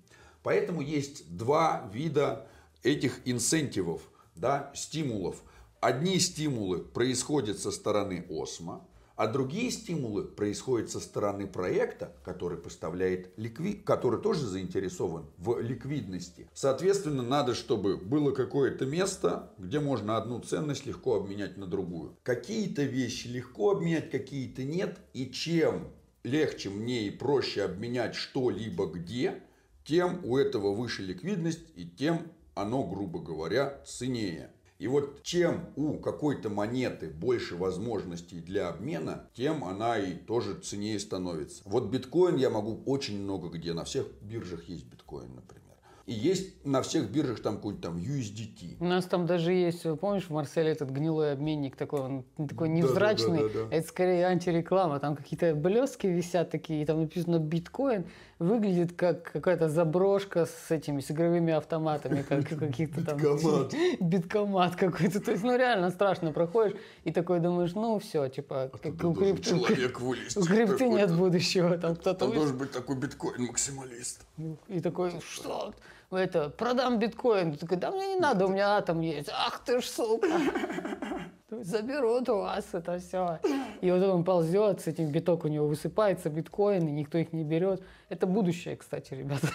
Поэтому 0.41 0.79
есть 0.79 1.35
два 1.35 1.89
вида 1.93 2.47
этих 2.81 3.19
инсентивов, 3.25 4.01
да, 4.35 4.71
стимулов. 4.73 5.43
Одни 5.81 6.17
стимулы 6.17 6.79
происходят 6.79 7.59
со 7.59 7.71
стороны 7.71 8.25
Осмо, 8.29 8.87
а 9.19 9.27
другие 9.27 9.69
стимулы 9.69 10.23
происходят 10.23 10.89
со 10.89 11.01
стороны 11.01 11.45
проекта, 11.45 12.15
который 12.23 12.57
поставляет 12.57 13.33
ликви... 13.35 13.73
который 13.73 14.21
тоже 14.21 14.47
заинтересован 14.47 15.25
в 15.37 15.59
ликвидности. 15.59 16.47
Соответственно, 16.53 17.21
надо, 17.21 17.53
чтобы 17.53 17.97
было 17.97 18.31
какое-то 18.31 18.85
место, 18.85 19.51
где 19.57 19.81
можно 19.81 20.15
одну 20.15 20.39
ценность 20.39 20.85
легко 20.85 21.17
обменять 21.17 21.57
на 21.57 21.67
другую. 21.67 22.15
Какие-то 22.23 22.83
вещи 22.83 23.27
легко 23.27 23.71
обменять, 23.71 24.09
какие-то 24.09 24.63
нет. 24.63 24.99
И 25.11 25.29
чем 25.29 25.89
легче 26.23 26.69
мне 26.69 27.07
и 27.07 27.11
проще 27.11 27.63
обменять 27.63 28.15
что-либо 28.15 28.85
где, 28.85 29.43
тем 29.83 30.23
у 30.23 30.37
этого 30.37 30.73
выше 30.73 31.01
ликвидность 31.01 31.65
и 31.75 31.85
тем 31.85 32.31
оно, 32.55 32.83
грубо 32.83 33.19
говоря, 33.19 33.81
ценнее. 33.85 34.51
И 34.79 34.87
вот 34.87 35.23
чем 35.23 35.65
у 35.75 35.95
какой-то 35.95 36.49
монеты 36.49 37.09
больше 37.09 37.57
возможностей 37.57 38.39
для 38.39 38.69
обмена, 38.69 39.27
тем 39.33 39.65
она 39.65 39.97
и 39.99 40.13
тоже 40.13 40.55
ценнее 40.55 40.97
становится. 40.99 41.61
Вот 41.65 41.89
биткоин 41.89 42.37
я 42.37 42.49
могу 42.49 42.81
очень 42.85 43.21
много 43.21 43.49
где, 43.49 43.73
на 43.73 43.83
всех 43.83 44.07
биржах 44.21 44.63
есть 44.69 44.85
биткоин, 44.85 45.35
например. 45.35 45.59
И 46.05 46.13
есть 46.13 46.65
на 46.65 46.81
всех 46.81 47.11
биржах 47.11 47.41
там 47.41 47.57
какой-нибудь 47.57 47.83
там 47.83 47.97
USDT. 47.97 48.77
У 48.79 48.85
нас 48.85 49.05
там 49.05 49.27
даже 49.27 49.51
есть, 49.51 49.83
помнишь, 49.99 50.23
в 50.23 50.31
Марселе 50.31 50.71
этот 50.71 50.89
гнилой 50.89 51.33
обменник 51.33 51.75
такой, 51.75 51.99
он 51.99 52.25
такой 52.47 52.69
невзрачный, 52.69 53.39
Да-да-да-да-да. 53.39 53.75
это 53.75 53.87
скорее 53.87 54.25
антиреклама, 54.25 54.99
там 54.99 55.15
какие-то 55.15 55.53
блески 55.53 56.07
висят 56.07 56.49
такие, 56.51 56.81
и 56.81 56.85
там 56.85 57.01
написано 57.01 57.37
биткоин, 57.37 58.05
выглядит 58.39 58.93
как 58.93 59.31
какая-то 59.31 59.67
заброшка 59.69 60.45
с 60.45 60.71
этими, 60.71 61.01
с 61.01 61.11
игровыми 61.11 61.53
автоматами, 61.53 62.21
как 62.21 62.47
каких-то 62.59 63.05
там... 63.05 63.17
Биткомат. 63.17 63.73
Биткомат 63.99 64.75
какой-то, 64.75 65.19
то 65.19 65.31
есть, 65.31 65.43
ну 65.43 65.57
реально 65.57 65.91
страшно 65.91 66.31
проходишь, 66.31 66.77
и 67.03 67.11
такой 67.11 67.39
думаешь, 67.39 67.73
ну 67.73 67.99
все, 67.99 68.29
типа, 68.29 68.63
Оттуда 68.63 69.07
у 69.07 69.13
крипты, 69.13 69.43
человек 69.43 69.99
вылезть 69.99 70.37
у 70.37 70.43
крипты 70.43 70.87
нет 70.87 71.11
будущего, 71.11 71.77
там 71.77 71.95
кто-то 71.95 72.19
Там 72.19 72.33
должен 72.33 72.57
быть 72.57 72.71
такой 72.71 72.95
биткоин-максималист. 72.95 74.25
И 74.69 74.79
такой, 74.79 75.11
что? 75.21 75.73
Это, 76.11 76.49
продам 76.49 76.97
биткоин. 76.97 77.53
Ты 77.53 77.59
такой, 77.59 77.77
да 77.77 77.91
мне 77.91 78.15
не 78.15 78.19
надо, 78.19 78.47
у 78.47 78.49
меня 78.49 78.77
атом 78.77 79.01
есть. 79.01 79.29
Ах 79.31 79.61
ты 79.63 79.79
ж, 79.79 79.85
сука. 79.85 80.27
Заберут 81.51 82.29
у 82.29 82.37
вас 82.37 82.65
это 82.73 82.99
все. 82.99 83.39
И 83.81 83.89
вот 83.89 84.03
он 84.03 84.23
ползет, 84.23 84.81
с 84.81 84.87
этим 84.87 85.11
биток 85.11 85.45
у 85.45 85.47
него 85.47 85.67
высыпается, 85.67 86.29
биткоин, 86.29 86.87
и 86.87 86.91
никто 86.91 87.17
их 87.17 87.33
не 87.33 87.43
берет. 87.43 87.81
Это 88.09 88.27
будущее, 88.27 88.75
кстати, 88.75 89.15
ребята. 89.15 89.47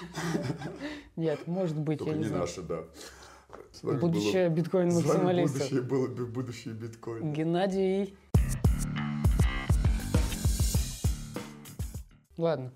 Нет, 1.16 1.46
может 1.46 1.78
быть, 1.78 1.98
Только 2.00 2.12
я 2.12 2.18
не 2.18 2.24
не 2.24 2.30
наше, 2.30 2.62
да. 2.62 2.80
С 3.72 3.82
Будущее 3.82 4.48
было- 4.48 4.56
биткоин 4.56 4.90
с 4.90 4.94
вами 4.94 5.06
максималистов. 5.06 5.58
будущее 5.60 5.82
было 5.82 6.08
бы 6.08 6.26
будущее 6.26 6.74
биткоин. 6.74 7.32
Геннадий. 7.32 8.16
Ладно. 12.36 12.72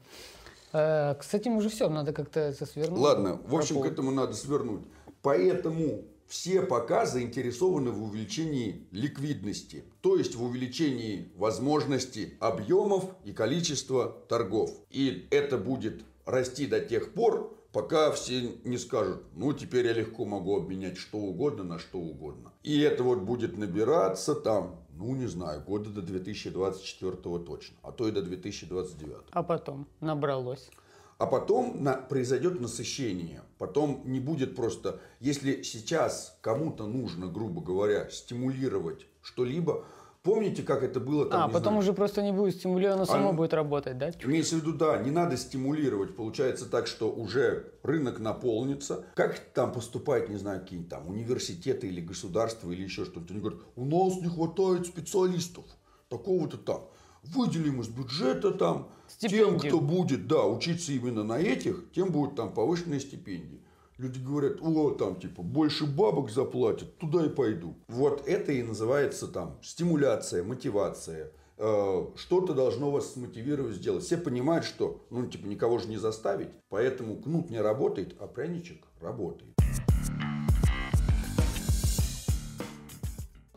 Э, 0.73 1.15
К 1.15 1.35
этим 1.35 1.57
уже 1.57 1.69
все, 1.71 1.89
надо 1.89 2.13
как-то 2.13 2.39
это 2.41 2.67
свернуть. 2.67 3.01
Ладно, 3.01 3.41
в 3.45 3.55
общем, 3.57 3.81
к 3.83 3.87
этому 3.87 4.13
надо 4.13 4.35
свернуть. 4.35 4.83
Поэтому 5.23 6.03
все 6.29 6.63
пока 6.63 7.07
заинтересованы 7.07 7.91
в 7.91 8.03
увеличении 8.05 8.87
ликвидности, 8.91 9.85
то 10.03 10.17
есть 10.17 10.35
в 10.35 10.45
увеличении 10.45 11.33
возможности 11.37 12.35
объемов 12.39 13.07
и 13.25 13.33
количества 13.33 14.15
торгов. 14.29 14.71
И 14.91 15.27
это 15.31 15.57
будет 15.57 16.05
расти 16.27 16.67
до 16.67 16.81
тех 16.81 17.15
пор, 17.15 17.57
пока 17.73 18.13
все 18.13 18.53
не 18.65 18.77
скажут, 18.77 19.23
ну 19.35 19.53
теперь 19.55 19.87
я 19.87 19.95
легко 19.95 20.27
могу 20.27 20.57
обменять 20.57 20.99
что 20.99 21.19
угодно 21.19 21.65
на 21.65 21.79
что 21.79 21.99
угодно. 21.99 22.53
И 22.63 22.79
это 22.81 23.03
вот 23.03 23.21
будет 23.21 23.57
набираться 23.57 24.35
там, 24.35 24.85
ну 24.93 25.15
не 25.15 25.27
знаю, 25.27 25.63
года 25.63 25.89
до 25.89 26.03
2024 26.03 27.13
точно, 27.39 27.77
а 27.83 27.93
то 27.93 28.07
и 28.07 28.13
до 28.13 28.21
2029. 28.21 29.17
А 29.31 29.43
потом 29.43 29.87
набралось. 30.01 30.71
А 31.19 31.27
потом 31.27 31.83
на, 31.83 31.95
произойдет 31.95 32.61
насыщение. 32.61 33.43
Потом 33.59 34.03
не 34.05 34.21
будет 34.21 34.55
просто... 34.55 35.01
Если 35.19 35.63
сейчас 35.63 36.39
кому-то 36.43 36.87
нужно, 36.87 37.27
грубо 37.27 37.61
говоря, 37.61 38.09
стимулировать 38.11 39.07
что-либо... 39.21 39.85
Помните, 40.23 40.63
как 40.63 40.83
это 40.83 41.01
было 41.01 41.27
там, 41.27 41.43
а, 41.43 41.49
потом 41.49 41.63
знаю, 41.63 41.79
уже 41.79 41.93
просто 41.93 42.23
не 42.23 42.33
будет 42.33 42.57
стимулировано, 42.57 43.07
само 43.07 43.31
А, 43.31 43.33
будет 43.33 43.55
работать, 43.55 43.97
да? 43.97 44.11
Имеется 44.25 44.57
в 44.57 44.59
виду, 44.59 44.73
да, 44.75 44.99
не 44.99 45.11
надо 45.11 45.37
стимулировать. 45.37 46.17
Получается 46.17 46.67
так, 46.67 46.87
что 46.87 47.11
уже 47.11 47.73
рынок 47.83 48.19
наполнится. 48.19 49.07
Как 49.15 49.39
там 49.39 49.73
поступают, 49.73 50.29
не 50.29 50.37
знаю, 50.37 50.61
какие-нибудь 50.61 50.91
там 50.91 51.09
университеты 51.09 51.87
или 51.87 52.01
государства 52.01 52.71
или 52.71 52.83
еще 52.83 53.05
что-то. 53.05 53.33
Они 53.33 53.41
говорят, 53.41 53.61
у 53.77 53.85
нас 53.85 54.21
не 54.21 54.29
хватает 54.29 54.87
специалистов. 54.87 55.65
Такого-то 56.09 56.59
там. 56.59 56.89
Выделим 57.23 57.81
из 57.81 57.89
бюджета 57.89 58.51
там. 58.53 58.89
Тем, 59.19 59.31
Стипендию. 59.31 59.59
кто 59.59 59.81
будет, 59.81 60.27
да, 60.27 60.45
учиться 60.45 60.93
именно 60.93 61.25
на 61.25 61.39
этих, 61.41 61.91
тем 61.95 62.13
будут 62.13 62.37
там 62.37 62.53
повышенные 62.53 63.01
стипендии. 63.01 63.63
Люди 63.97 64.21
говорят, 64.21 64.59
о, 64.61 64.91
там, 64.91 65.19
типа, 65.19 65.43
больше 65.43 65.87
бабок 65.87 66.31
заплатят, 66.31 66.99
туда 66.99 67.25
и 67.25 67.29
пойду. 67.29 67.75
Вот 67.89 68.29
это 68.29 68.53
и 68.53 68.63
называется 68.63 69.27
там 69.27 69.59
стимуляция, 69.63 70.45
мотивация. 70.45 71.33
Э, 71.57 72.07
Что-то 72.15 72.55
должно 72.55 72.93
вас 72.93 73.15
смотивировать 73.15 73.75
сделать. 73.75 74.05
Все 74.05 74.17
понимают, 74.17 74.65
что, 74.65 75.05
ну, 75.11 75.27
типа, 75.27 75.47
никого 75.47 75.79
же 75.79 75.89
не 75.89 75.97
заставить. 75.97 76.51
Поэтому 76.69 77.17
кнут 77.17 77.51
не 77.51 77.61
работает, 77.61 78.15
а 78.21 78.29
пряничек 78.29 78.85
работает. 79.01 79.58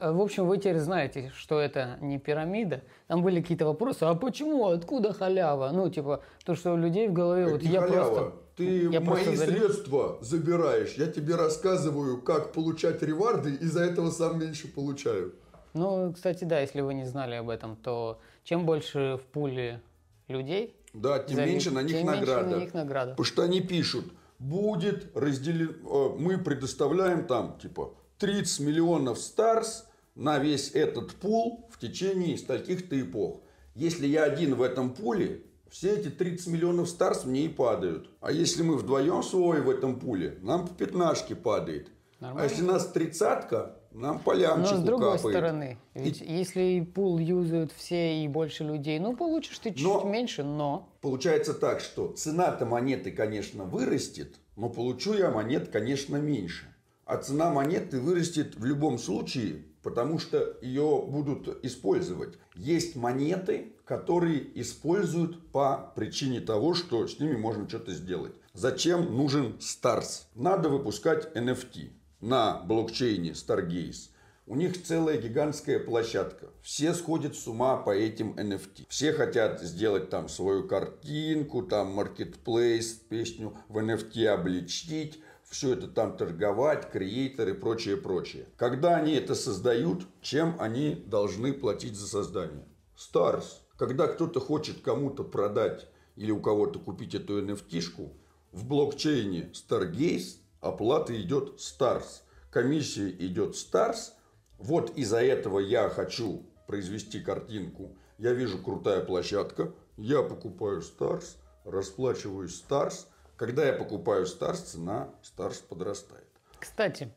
В 0.01 0.19
общем, 0.21 0.47
вы 0.47 0.57
теперь 0.57 0.79
знаете, 0.79 1.31
что 1.37 1.59
это 1.59 1.97
не 2.01 2.17
пирамида. 2.17 2.81
Там 3.07 3.21
были 3.21 3.39
какие-то 3.41 3.65
вопросы, 3.65 4.03
а 4.03 4.15
почему, 4.15 4.65
откуда 4.67 5.13
халява? 5.13 5.69
Ну, 5.71 5.89
типа, 5.89 6.23
то, 6.43 6.55
что 6.55 6.73
у 6.73 6.77
людей 6.77 7.07
в 7.07 7.13
голове, 7.13 7.45
вот 7.45 7.57
Это 7.57 7.65
не 7.65 7.71
я 7.71 7.81
халява. 7.81 8.15
просто... 8.15 8.37
Ты 8.57 8.83
я 8.89 8.99
мои 8.99 9.23
просто 9.23 9.37
средства 9.37 10.17
забираешь. 10.21 10.93
Я 10.95 11.07
тебе 11.07 11.35
рассказываю, 11.35 12.21
как 12.21 12.51
получать 12.51 13.01
реварды, 13.01 13.53
и 13.53 13.65
за 13.65 13.83
этого 13.83 14.09
сам 14.11 14.39
меньше 14.39 14.67
получаю. 14.67 15.33
Ну, 15.73 16.11
кстати, 16.13 16.43
да, 16.43 16.59
если 16.59 16.81
вы 16.81 16.93
не 16.95 17.05
знали 17.05 17.35
об 17.35 17.49
этом, 17.49 17.75
то 17.75 18.19
чем 18.43 18.65
больше 18.65 19.17
в 19.23 19.25
пуле 19.27 19.81
людей, 20.27 20.75
Да, 20.93 21.19
тем 21.19 21.35
за- 21.37 21.45
меньше 21.45 21.71
на 21.71 21.81
них 21.83 21.91
тем 21.97 22.07
меньше 22.07 22.19
награда. 22.25 22.49
на 22.49 22.59
них 22.59 22.73
награда. 22.73 23.11
Потому 23.11 23.25
что 23.25 23.43
они 23.43 23.61
пишут, 23.61 24.05
будет 24.39 25.15
разделен, 25.15 25.77
э, 25.85 26.09
мы 26.19 26.37
предоставляем 26.37 27.25
там 27.25 27.57
типа 27.61 27.93
30 28.17 28.59
миллионов 28.65 29.17
старс 29.19 29.87
на 30.15 30.39
весь 30.39 30.71
этот 30.71 31.13
пул 31.15 31.69
в 31.71 31.79
течение 31.79 32.37
стольких-то 32.37 32.99
эпох. 32.99 33.41
Если 33.75 34.07
я 34.07 34.23
один 34.23 34.55
в 34.55 34.61
этом 34.61 34.93
пуле, 34.93 35.43
все 35.69 35.95
эти 35.95 36.09
30 36.09 36.47
миллионов 36.47 36.89
старс 36.89 37.23
мне 37.25 37.45
и 37.45 37.49
падают. 37.49 38.09
А 38.19 38.31
если 38.31 38.61
мы 38.63 38.77
вдвоем 38.77 39.23
свой 39.23 39.61
в 39.61 39.69
этом 39.69 39.99
пуле, 39.99 40.37
нам 40.41 40.67
по 40.67 40.73
пятнашке 40.73 41.35
падает. 41.35 41.89
Нормально. 42.19 42.47
А 42.47 42.51
если 42.51 42.63
нас 42.63 42.87
тридцатка, 42.87 43.77
нам 43.91 44.19
по 44.19 44.35
Но 44.35 44.65
с 44.65 44.79
другой 44.83 45.15
капает. 45.15 45.35
стороны, 45.35 45.77
ведь 45.93 46.21
если 46.21 46.81
пул 46.81 47.17
юзают 47.17 47.71
все 47.71 48.23
и 48.23 48.27
больше 48.27 48.63
людей, 48.63 48.99
ну, 48.99 49.15
получишь 49.15 49.57
ты 49.59 49.69
чуть-чуть 49.69 49.85
Но- 49.85 50.03
меньше, 50.03 50.43
но... 50.43 50.89
Получается 51.01 51.53
так, 51.53 51.79
что 51.79 52.09
цена-то 52.09 52.65
монеты, 52.65 53.11
конечно, 53.11 53.63
вырастет, 53.63 54.35
но 54.55 54.69
получу 54.69 55.13
я 55.13 55.31
монет, 55.31 55.69
конечно, 55.69 56.17
меньше. 56.17 56.65
А 57.05 57.17
цена 57.17 57.49
монеты 57.49 57.99
вырастет 57.99 58.55
в 58.55 58.63
любом 58.65 58.99
случае, 58.99 59.63
потому 59.83 60.19
что 60.19 60.57
ее 60.61 61.03
будут 61.07 61.63
использовать. 61.65 62.37
Есть 62.55 62.95
монеты, 62.95 63.73
которые 63.85 64.59
используют 64.59 65.51
по 65.51 65.91
причине 65.95 66.39
того, 66.39 66.73
что 66.73 67.07
с 67.07 67.19
ними 67.19 67.35
можно 67.35 67.67
что-то 67.67 67.93
сделать. 67.93 68.33
Зачем 68.53 69.15
нужен 69.15 69.57
Stars? 69.59 70.23
Надо 70.35 70.69
выпускать 70.69 71.35
NFT 71.35 71.89
на 72.19 72.61
блокчейне 72.63 73.31
Stargaze. 73.31 74.09
У 74.47 74.55
них 74.55 74.83
целая 74.83 75.17
гигантская 75.17 75.79
площадка. 75.79 76.47
Все 76.61 76.93
сходят 76.93 77.35
с 77.35 77.47
ума 77.47 77.77
по 77.77 77.91
этим 77.91 78.33
NFT. 78.33 78.85
Все 78.89 79.13
хотят 79.13 79.61
сделать 79.61 80.09
там 80.09 80.27
свою 80.27 80.67
картинку, 80.67 81.61
там 81.61 81.93
маркетплейс, 81.93 82.93
песню 83.07 83.55
в 83.69 83.77
NFT 83.77 84.25
обличить, 84.25 85.21
все 85.51 85.73
это 85.73 85.87
там 85.87 86.15
торговать, 86.15 86.89
креатор 86.89 87.49
и 87.49 87.53
прочее, 87.53 87.97
прочее. 87.97 88.47
Когда 88.55 88.95
они 88.95 89.13
это 89.13 89.35
создают, 89.35 90.07
чем 90.21 90.55
они 90.59 90.95
должны 91.07 91.51
платить 91.51 91.97
за 91.97 92.07
создание? 92.07 92.65
Stars. 92.97 93.59
Когда 93.77 94.07
кто-то 94.07 94.39
хочет 94.39 94.81
кому-то 94.81 95.25
продать 95.25 95.87
или 96.15 96.31
у 96.31 96.39
кого-то 96.39 96.79
купить 96.79 97.15
эту 97.15 97.45
NFT-шку, 97.45 98.13
в 98.53 98.65
блокчейне 98.65 99.51
Stargaze 99.53 100.37
оплата 100.61 101.21
идет 101.21 101.59
Stars. 101.59 102.21
Комиссия 102.49 103.09
идет 103.09 103.55
Stars. 103.55 104.13
Вот 104.57 104.97
из-за 104.97 105.21
этого 105.21 105.59
я 105.59 105.89
хочу 105.89 106.45
произвести 106.65 107.19
картинку. 107.19 107.97
Я 108.17 108.31
вижу 108.31 108.57
крутая 108.63 109.03
площадка. 109.03 109.73
Я 109.97 110.21
покупаю 110.21 110.81
Stars, 110.81 111.35
расплачиваюсь 111.65 112.63
Stars. 112.63 113.07
Когда 113.41 113.65
я 113.65 113.73
покупаю 113.73 114.25
Stars, 114.27 114.65
цена 114.65 115.09
Stars 115.23 115.63
подрастает. 115.67 116.27
Кстати, 116.59 117.11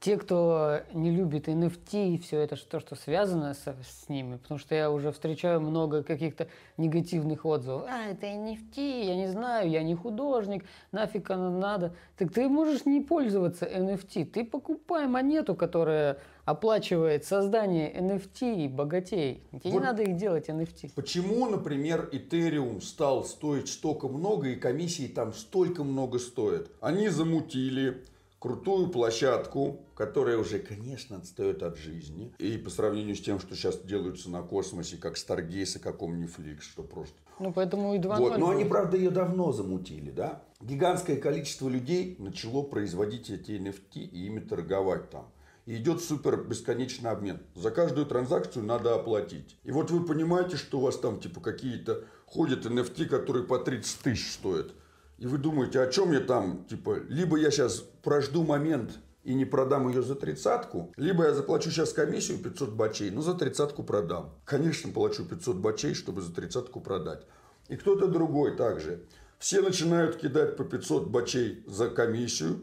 те, 0.00 0.16
кто 0.16 0.80
не 0.94 1.10
любит 1.10 1.46
NFT 1.46 2.14
и 2.14 2.18
все 2.18 2.40
это, 2.40 2.56
что, 2.56 2.80
что 2.80 2.96
связано 2.96 3.52
со- 3.52 3.76
с, 3.86 4.08
ними, 4.08 4.36
потому 4.36 4.58
что 4.58 4.74
я 4.74 4.90
уже 4.90 5.12
встречаю 5.12 5.60
много 5.60 6.02
каких-то 6.02 6.48
негативных 6.78 7.44
отзывов. 7.44 7.84
А, 7.86 8.06
это 8.06 8.26
NFT, 8.26 9.04
я 9.04 9.14
не 9.14 9.28
знаю, 9.28 9.68
я 9.68 9.82
не 9.82 9.94
художник, 9.94 10.64
нафиг 10.90 11.30
оно 11.30 11.50
надо. 11.50 11.94
Так 12.16 12.32
ты 12.32 12.48
можешь 12.48 12.86
не 12.86 13.02
пользоваться 13.02 13.66
NFT, 13.66 14.24
ты 14.24 14.44
покупай 14.44 15.06
монету, 15.06 15.54
которая 15.54 16.16
оплачивает 16.46 17.26
создание 17.26 17.92
NFT 17.94 18.64
и 18.64 18.68
богатей. 18.68 19.42
Тебе 19.50 19.60
Вот. 19.64 19.72
не 19.74 19.78
надо 19.80 20.02
их 20.02 20.16
делать 20.16 20.48
NFT. 20.48 20.92
Почему, 20.94 21.46
например, 21.46 22.08
Ethereum 22.10 22.80
стал 22.80 23.24
стоить 23.24 23.68
столько 23.68 24.08
много 24.08 24.48
и 24.48 24.56
комиссии 24.56 25.06
там 25.08 25.34
столько 25.34 25.84
много 25.84 26.18
стоят? 26.18 26.68
Они 26.80 27.08
замутили 27.08 28.02
крутую 28.40 28.88
площадку, 28.88 29.84
которая 29.94 30.38
уже, 30.38 30.58
конечно, 30.58 31.18
отстает 31.18 31.62
от 31.62 31.76
жизни. 31.76 32.34
И 32.38 32.56
по 32.56 32.70
сравнению 32.70 33.14
с 33.14 33.20
тем, 33.20 33.38
что 33.38 33.54
сейчас 33.54 33.78
делаются 33.82 34.30
на 34.30 34.42
космосе, 34.42 34.96
как 34.96 35.16
Stargaze 35.16 35.76
и 35.76 35.78
как 35.78 36.00
Omniflix, 36.00 36.62
что 36.62 36.82
просто... 36.82 37.14
Ну, 37.38 37.52
поэтому 37.52 37.94
и 37.94 37.98
2.0 37.98 38.18
Вот. 38.18 38.38
Но 38.38 38.50
они, 38.50 38.64
правда, 38.64 38.96
ее 38.96 39.10
давно 39.10 39.52
замутили, 39.52 40.10
да? 40.10 40.42
Гигантское 40.60 41.16
количество 41.16 41.68
людей 41.68 42.16
начало 42.18 42.62
производить 42.62 43.30
эти 43.30 43.52
NFT 43.52 44.00
и 44.00 44.26
ими 44.26 44.40
торговать 44.40 45.10
там. 45.10 45.30
И 45.66 45.76
идет 45.76 46.02
супер 46.02 46.42
бесконечный 46.42 47.10
обмен. 47.10 47.40
За 47.54 47.70
каждую 47.70 48.06
транзакцию 48.06 48.64
надо 48.64 48.94
оплатить. 48.94 49.58
И 49.64 49.70
вот 49.70 49.90
вы 49.90 50.04
понимаете, 50.04 50.56
что 50.56 50.78
у 50.78 50.80
вас 50.82 50.98
там 50.98 51.20
типа 51.20 51.40
какие-то 51.40 52.04
ходят 52.24 52.64
NFT, 52.64 53.04
которые 53.04 53.44
по 53.44 53.58
30 53.58 54.00
тысяч 54.00 54.32
стоят. 54.32 54.72
И 55.20 55.26
вы 55.26 55.36
думаете, 55.36 55.82
о 55.82 55.86
чем 55.86 56.12
я 56.12 56.20
там, 56.20 56.64
типа, 56.64 57.00
либо 57.08 57.36
я 57.36 57.50
сейчас 57.50 57.84
прожду 58.02 58.42
момент 58.42 58.98
и 59.22 59.34
не 59.34 59.44
продам 59.44 59.86
ее 59.88 60.02
за 60.02 60.14
тридцатку, 60.14 60.94
либо 60.96 61.24
я 61.24 61.34
заплачу 61.34 61.70
сейчас 61.70 61.92
комиссию 61.92 62.38
500 62.38 62.70
бачей, 62.70 63.10
но 63.10 63.20
за 63.20 63.34
тридцатку 63.34 63.82
продам. 63.82 64.32
Конечно, 64.46 64.90
плачу 64.90 65.26
500 65.26 65.56
бачей, 65.56 65.92
чтобы 65.92 66.22
за 66.22 66.34
тридцатку 66.34 66.80
продать. 66.80 67.26
И 67.68 67.76
кто-то 67.76 68.08
другой 68.08 68.56
также. 68.56 69.04
Все 69.38 69.60
начинают 69.60 70.16
кидать 70.16 70.56
по 70.56 70.64
500 70.64 71.08
бачей 71.08 71.64
за 71.66 71.90
комиссию. 71.90 72.62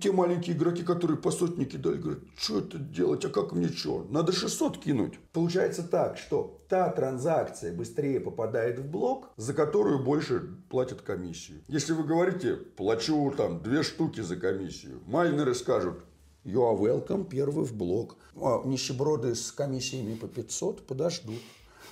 Те 0.00 0.12
маленькие 0.12 0.56
игроки, 0.56 0.84
которые 0.84 1.16
по 1.16 1.32
сотне 1.32 1.64
кидали, 1.64 1.96
говорят, 1.96 2.22
что 2.36 2.60
это 2.60 2.78
делать, 2.78 3.24
а 3.24 3.28
как 3.28 3.52
мне 3.52 3.68
что? 3.68 4.06
Надо 4.08 4.32
600 4.32 4.78
кинуть. 4.78 5.14
Получается 5.32 5.82
так, 5.82 6.16
что 6.16 6.60
та 6.68 6.88
транзакция 6.90 7.72
быстрее 7.72 8.20
попадает 8.20 8.78
в 8.78 8.88
блок, 8.88 9.30
за 9.36 9.52
которую 9.52 10.04
больше 10.04 10.48
платят 10.70 11.02
комиссию. 11.02 11.62
Если 11.66 11.92
вы 11.92 12.04
говорите, 12.04 12.54
плачу 12.54 13.32
там 13.36 13.62
две 13.62 13.82
штуки 13.82 14.20
за 14.20 14.36
комиссию, 14.36 15.00
майнеры 15.06 15.54
скажут, 15.54 16.04
You 16.44 16.60
are 16.60 16.78
welcome, 16.78 17.24
первый 17.26 17.64
в 17.64 17.74
блок. 17.74 18.16
А 18.36 18.62
нищеброды 18.64 19.34
с 19.34 19.50
комиссиями 19.50 20.14
по 20.14 20.28
500 20.28 20.86
подождут. 20.86 21.40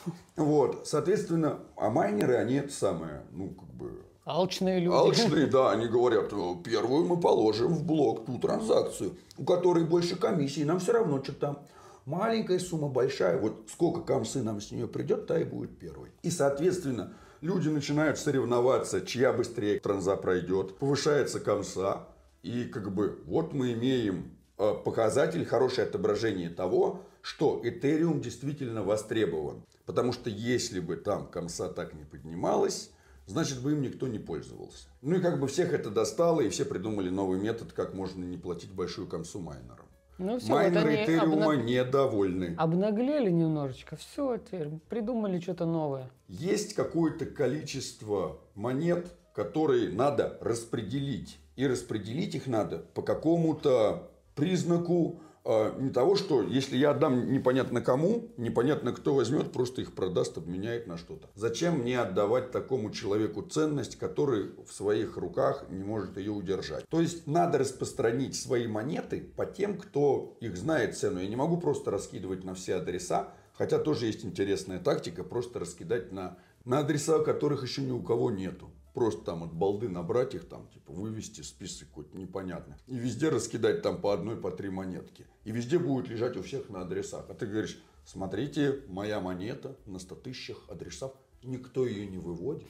Вот, 0.37 0.89
соответственно, 0.89 1.61
а 1.77 1.89
майнеры, 1.91 2.37
они 2.37 2.55
это 2.55 2.73
самое, 2.73 3.23
ну, 3.31 3.51
как 3.51 3.69
бы, 3.75 4.03
Алчные 4.25 4.79
люди. 4.79 4.95
Алчные, 4.95 5.47
да, 5.51 5.73
они 5.73 5.87
говорят, 5.87 6.33
«Э, 6.33 6.55
первую 6.65 7.07
мы 7.07 7.21
положим 7.21 7.75
в 7.75 7.85
блок 7.85 8.27
ту 8.27 8.39
транзакцию, 8.39 9.17
у 9.37 9.45
которой 9.45 9.85
больше 9.85 10.17
комиссии, 10.17 10.63
нам 10.63 10.79
все 10.79 10.93
равно, 10.93 11.23
что 11.23 11.33
там 11.33 11.59
маленькая 12.05 12.61
сумма, 12.61 12.89
большая, 12.89 13.39
вот 13.39 13.69
сколько 13.73 14.01
комсы 14.01 14.43
нам 14.43 14.61
с 14.61 14.71
нее 14.71 14.87
придет, 14.87 15.27
та 15.27 15.41
и 15.41 15.45
будет 15.45 15.77
первой. 15.79 16.11
И, 16.23 16.31
соответственно, 16.31 17.15
люди 17.41 17.69
начинают 17.69 18.19
соревноваться, 18.19 19.01
чья 19.01 19.33
быстрее 19.33 19.81
транза 19.81 20.17
пройдет, 20.17 20.79
повышается 20.79 21.41
комса, 21.41 22.07
и 22.43 22.65
как 22.65 22.93
бы 22.95 23.23
вот 23.27 23.53
мы 23.53 23.73
имеем 23.73 24.37
э, 24.59 24.75
показатель, 24.85 25.45
хорошее 25.45 25.87
отображение 25.89 26.49
того, 26.49 27.01
что 27.23 27.61
Этериум 27.63 28.21
действительно 28.21 28.83
востребован. 28.83 29.65
Потому 29.85 30.13
что 30.13 30.31
если 30.31 30.81
бы 30.81 30.97
там 30.97 31.27
комса 31.27 31.69
так 31.69 31.95
не 31.95 32.05
поднималась, 32.05 32.91
значит 33.27 33.63
бы 33.63 33.73
им 33.73 33.83
никто 33.83 34.09
не 34.09 34.19
пользовался. 34.19 34.89
Ну 35.01 35.17
и 35.17 35.21
как 35.21 35.39
бы 35.41 35.47
всех 35.49 35.73
это 35.73 35.91
достало, 35.91 36.41
и 36.41 36.49
все 36.49 36.65
придумали 36.65 37.09
новый 37.11 37.39
метод, 37.41 37.73
как 37.73 37.95
можно 37.95 38.25
не 38.25 38.37
платить 38.37 38.73
большую 38.73 39.07
комсу 39.09 39.41
майнерам. 39.41 39.87
Ну 40.19 40.39
все, 40.39 40.53
Майнеры 40.53 40.91
вот 40.91 41.01
Этериума 41.01 41.55
обна- 41.55 41.63
недовольны. 41.65 42.55
обнаглели 42.59 43.31
немножечко. 43.31 43.97
Все, 43.97 44.37
теперь 44.37 44.69
придумали 44.89 45.41
что-то 45.41 45.65
новое. 45.67 46.11
Есть 46.29 46.75
какое-то 46.75 47.27
количество 47.27 48.39
монет, 48.55 49.07
которые 49.35 49.91
надо 49.91 50.39
распределить. 50.41 51.39
И 51.57 51.67
распределить 51.67 52.35
их 52.35 52.47
надо 52.47 52.79
по 52.79 53.03
какому-то 53.03 54.11
признаку 54.35 55.21
не 55.45 55.91
того, 55.91 56.15
что 56.17 56.43
если 56.43 56.77
я 56.77 56.91
отдам 56.91 57.33
непонятно 57.33 57.81
кому, 57.81 58.29
непонятно 58.37 58.93
кто 58.93 59.15
возьмет, 59.15 59.53
просто 59.53 59.81
их 59.81 59.95
продаст, 59.95 60.39
обменяет 60.39 60.87
на 60.87 60.97
что-то. 60.97 61.29
Зачем 61.35 61.81
мне 61.81 61.99
отдавать 61.99 62.53
такому 62.53 62.91
человеку 62.91 63.43
ценность, 63.43 63.97
который 63.97 64.53
в 64.65 64.73
своих 64.73 65.17
руках 65.17 65.67
не 65.71 65.83
может 65.83 66.17
ее 66.17 66.31
удержать? 66.31 66.85
То 66.89 67.01
есть 67.01 67.27
надо 67.27 67.59
распространить 67.59 68.37
свои 68.37 68.67
монеты 68.67 69.33
по 69.37 69.45
тем, 69.47 69.79
кто 69.79 70.37
их 70.41 70.57
знает 70.57 70.97
цену. 70.97 71.21
Я 71.21 71.29
не 71.29 71.37
могу 71.37 71.57
просто 71.57 71.91
раскидывать 71.91 72.45
на 72.45 72.55
все 72.55 72.77
адреса, 72.77 73.35
хотя 73.55 73.79
тоже 73.79 74.07
есть 74.07 74.25
интересная 74.25 74.79
тактика, 74.79 75.25
просто 75.25 75.59
раскидать 75.59 76.13
на, 76.13 76.39
на 76.65 76.81
адреса, 76.81 77.19
которых 77.19 77.63
еще 77.63 77.83
ни 77.83 77.91
у 77.91 78.03
кого 78.03 78.31
нету. 78.31 78.71
Просто 78.95 79.25
там 79.25 79.43
от 79.43 79.53
балды 79.53 79.89
набрать 79.89 80.35
их, 80.35 80.49
там, 80.49 80.69
типа, 80.69 80.93
вывести 80.93 81.41
список 81.41 81.89
какой-то 81.89 82.17
непонятный. 82.17 82.77
И 82.87 82.97
везде 82.97 83.31
раскидать 83.31 83.81
там 83.81 84.01
по 84.01 84.13
одной, 84.13 84.37
по 84.37 84.51
три 84.51 84.69
монетки. 84.69 85.27
И 85.45 85.51
везде 85.51 85.79
будет 85.79 86.09
лежать 86.09 86.37
у 86.37 86.43
всех 86.43 86.69
на 86.69 86.83
адресах. 86.83 87.25
А 87.29 87.35
ты 87.35 87.47
говоришь, 87.47 87.83
смотрите, 88.05 88.83
моя 88.89 89.21
монета 89.21 89.77
на 89.87 89.99
100 89.99 90.15
тысячах 90.17 90.59
адресов. 90.69 91.13
Никто 91.43 91.87
ее 91.87 92.07
не 92.07 92.19
выводит. 92.19 92.65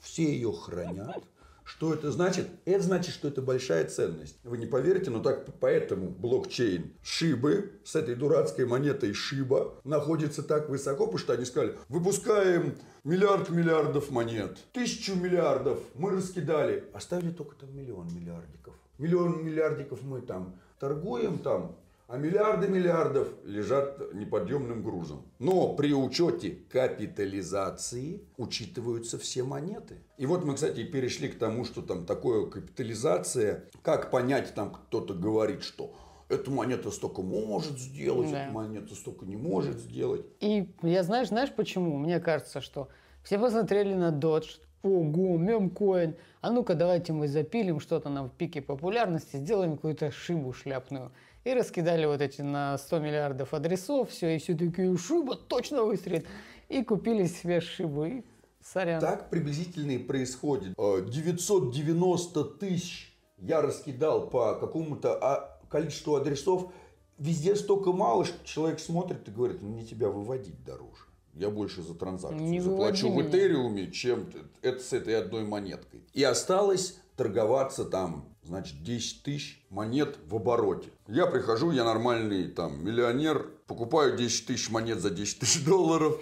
Все 0.00 0.24
ее 0.24 0.52
хранят. 0.52 1.24
Что 1.64 1.94
это 1.94 2.12
значит? 2.12 2.46
Это 2.66 2.82
значит, 2.82 3.14
что 3.14 3.26
это 3.26 3.40
большая 3.40 3.86
ценность. 3.86 4.36
Вы 4.44 4.58
не 4.58 4.66
поверите, 4.66 5.10
но 5.10 5.20
так 5.20 5.46
поэтому 5.60 6.10
блокчейн 6.10 6.92
Шибы 7.02 7.72
с 7.84 7.96
этой 7.96 8.14
дурацкой 8.14 8.66
монетой 8.66 9.14
Шиба 9.14 9.74
находится 9.82 10.42
так 10.42 10.68
высоко, 10.68 11.06
потому 11.06 11.18
что 11.18 11.32
они 11.32 11.46
сказали, 11.46 11.76
выпускаем 11.88 12.76
миллиард 13.02 13.48
миллиардов 13.48 14.10
монет, 14.10 14.58
тысячу 14.72 15.14
миллиардов 15.14 15.80
мы 15.94 16.10
раскидали, 16.10 16.84
оставили 16.92 17.30
только 17.30 17.56
там 17.56 17.74
миллион 17.74 18.14
миллиардиков. 18.14 18.74
Миллион 18.98 19.42
миллиардиков 19.44 20.02
мы 20.02 20.20
там 20.20 20.54
торгуем 20.78 21.38
там, 21.38 21.76
а 22.06 22.16
миллиарды 22.18 22.68
миллиардов 22.68 23.28
лежат 23.44 24.12
неподъемным 24.14 24.82
грузом. 24.82 25.26
Но 25.38 25.74
при 25.74 25.92
учете 25.94 26.50
капитализации 26.70 28.22
учитываются 28.36 29.18
все 29.18 29.42
монеты. 29.42 29.96
И 30.18 30.26
вот 30.26 30.44
мы, 30.44 30.54
кстати, 30.54 30.84
перешли 30.84 31.28
к 31.28 31.38
тому, 31.38 31.64
что 31.64 31.82
там 31.82 32.04
такое 32.04 32.46
капитализация. 32.46 33.64
Как 33.82 34.10
понять, 34.10 34.54
там 34.54 34.72
кто-то 34.72 35.14
говорит, 35.14 35.62
что 35.62 35.94
эта 36.28 36.50
монета 36.50 36.90
столько 36.90 37.22
может 37.22 37.78
сделать, 37.78 38.30
Да. 38.30 38.44
эта 38.44 38.52
монета 38.52 38.94
столько 38.94 39.24
не 39.24 39.36
может 39.36 39.78
сделать. 39.78 40.26
И 40.40 40.68
я 40.82 41.02
знаешь, 41.02 41.28
знаешь 41.28 41.52
почему? 41.54 41.96
Мне 41.96 42.20
кажется, 42.20 42.60
что 42.60 42.88
все 43.22 43.38
посмотрели 43.38 43.94
на 43.94 44.10
Dodge. 44.10 44.60
Ого, 44.82 45.38
мемкоин. 45.38 46.14
А 46.42 46.50
ну-ка 46.50 46.74
давайте 46.74 47.14
мы 47.14 47.26
запилим 47.26 47.80
что-то 47.80 48.10
на 48.10 48.28
пике 48.28 48.60
популярности, 48.60 49.38
сделаем 49.38 49.76
какую-то 49.76 50.10
шибу 50.10 50.52
шляпную. 50.52 51.10
И 51.44 51.52
раскидали 51.52 52.06
вот 52.06 52.22
эти 52.22 52.40
на 52.40 52.78
100 52.78 52.98
миллиардов 53.00 53.52
адресов, 53.52 54.10
все, 54.10 54.34
и 54.34 54.38
все 54.38 54.56
такие, 54.56 54.96
шиба 54.96 55.36
точно 55.36 55.84
выстрелит. 55.84 56.26
И 56.70 56.82
купили 56.82 57.26
себе 57.26 57.60
шибу, 57.60 58.06
и 58.06 58.22
сорян. 58.62 59.00
Так 59.00 59.28
приблизительно 59.28 59.90
и 59.92 59.98
происходит. 59.98 60.74
Э, 60.78 61.04
990 61.06 62.44
тысяч 62.44 63.14
я 63.36 63.60
раскидал 63.60 64.30
по 64.30 64.54
какому-то 64.54 65.18
а, 65.20 65.60
количеству 65.68 66.16
адресов. 66.16 66.72
Везде 67.18 67.54
столько 67.56 67.92
мало, 67.92 68.24
что 68.24 68.44
человек 68.46 68.80
смотрит 68.80 69.28
и 69.28 69.30
говорит, 69.30 69.60
«Ну, 69.60 69.68
мне 69.68 69.84
тебя 69.84 70.08
выводить 70.08 70.64
дороже. 70.64 71.04
Я 71.34 71.50
больше 71.50 71.82
за 71.82 71.94
транзакцию 71.94 72.42
Не 72.42 72.60
заплачу 72.60 73.08
в 73.08 73.10
выводи 73.10 73.36
меня». 73.36 73.46
Этериуме, 73.46 73.90
чем 73.90 74.30
это 74.62 74.80
с 74.80 74.92
этой 74.94 75.20
одной 75.20 75.44
монеткой. 75.44 76.04
И 76.14 76.22
осталось 76.22 76.98
торговаться 77.16 77.84
там, 77.84 78.28
значит, 78.42 78.82
10 78.82 79.22
тысяч 79.22 79.64
монет 79.70 80.18
в 80.26 80.36
обороте. 80.36 80.90
Я 81.06 81.26
прихожу, 81.26 81.70
я 81.70 81.84
нормальный 81.84 82.48
там 82.48 82.84
миллионер, 82.84 83.50
покупаю 83.66 84.16
10 84.16 84.46
тысяч 84.46 84.70
монет 84.70 85.00
за 85.00 85.10
10 85.10 85.40
тысяч 85.40 85.64
долларов. 85.64 86.20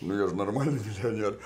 Ну, 0.00 0.14
я 0.14 0.28
же 0.28 0.34
нормальный 0.34 0.80
миллионер. 0.80 1.40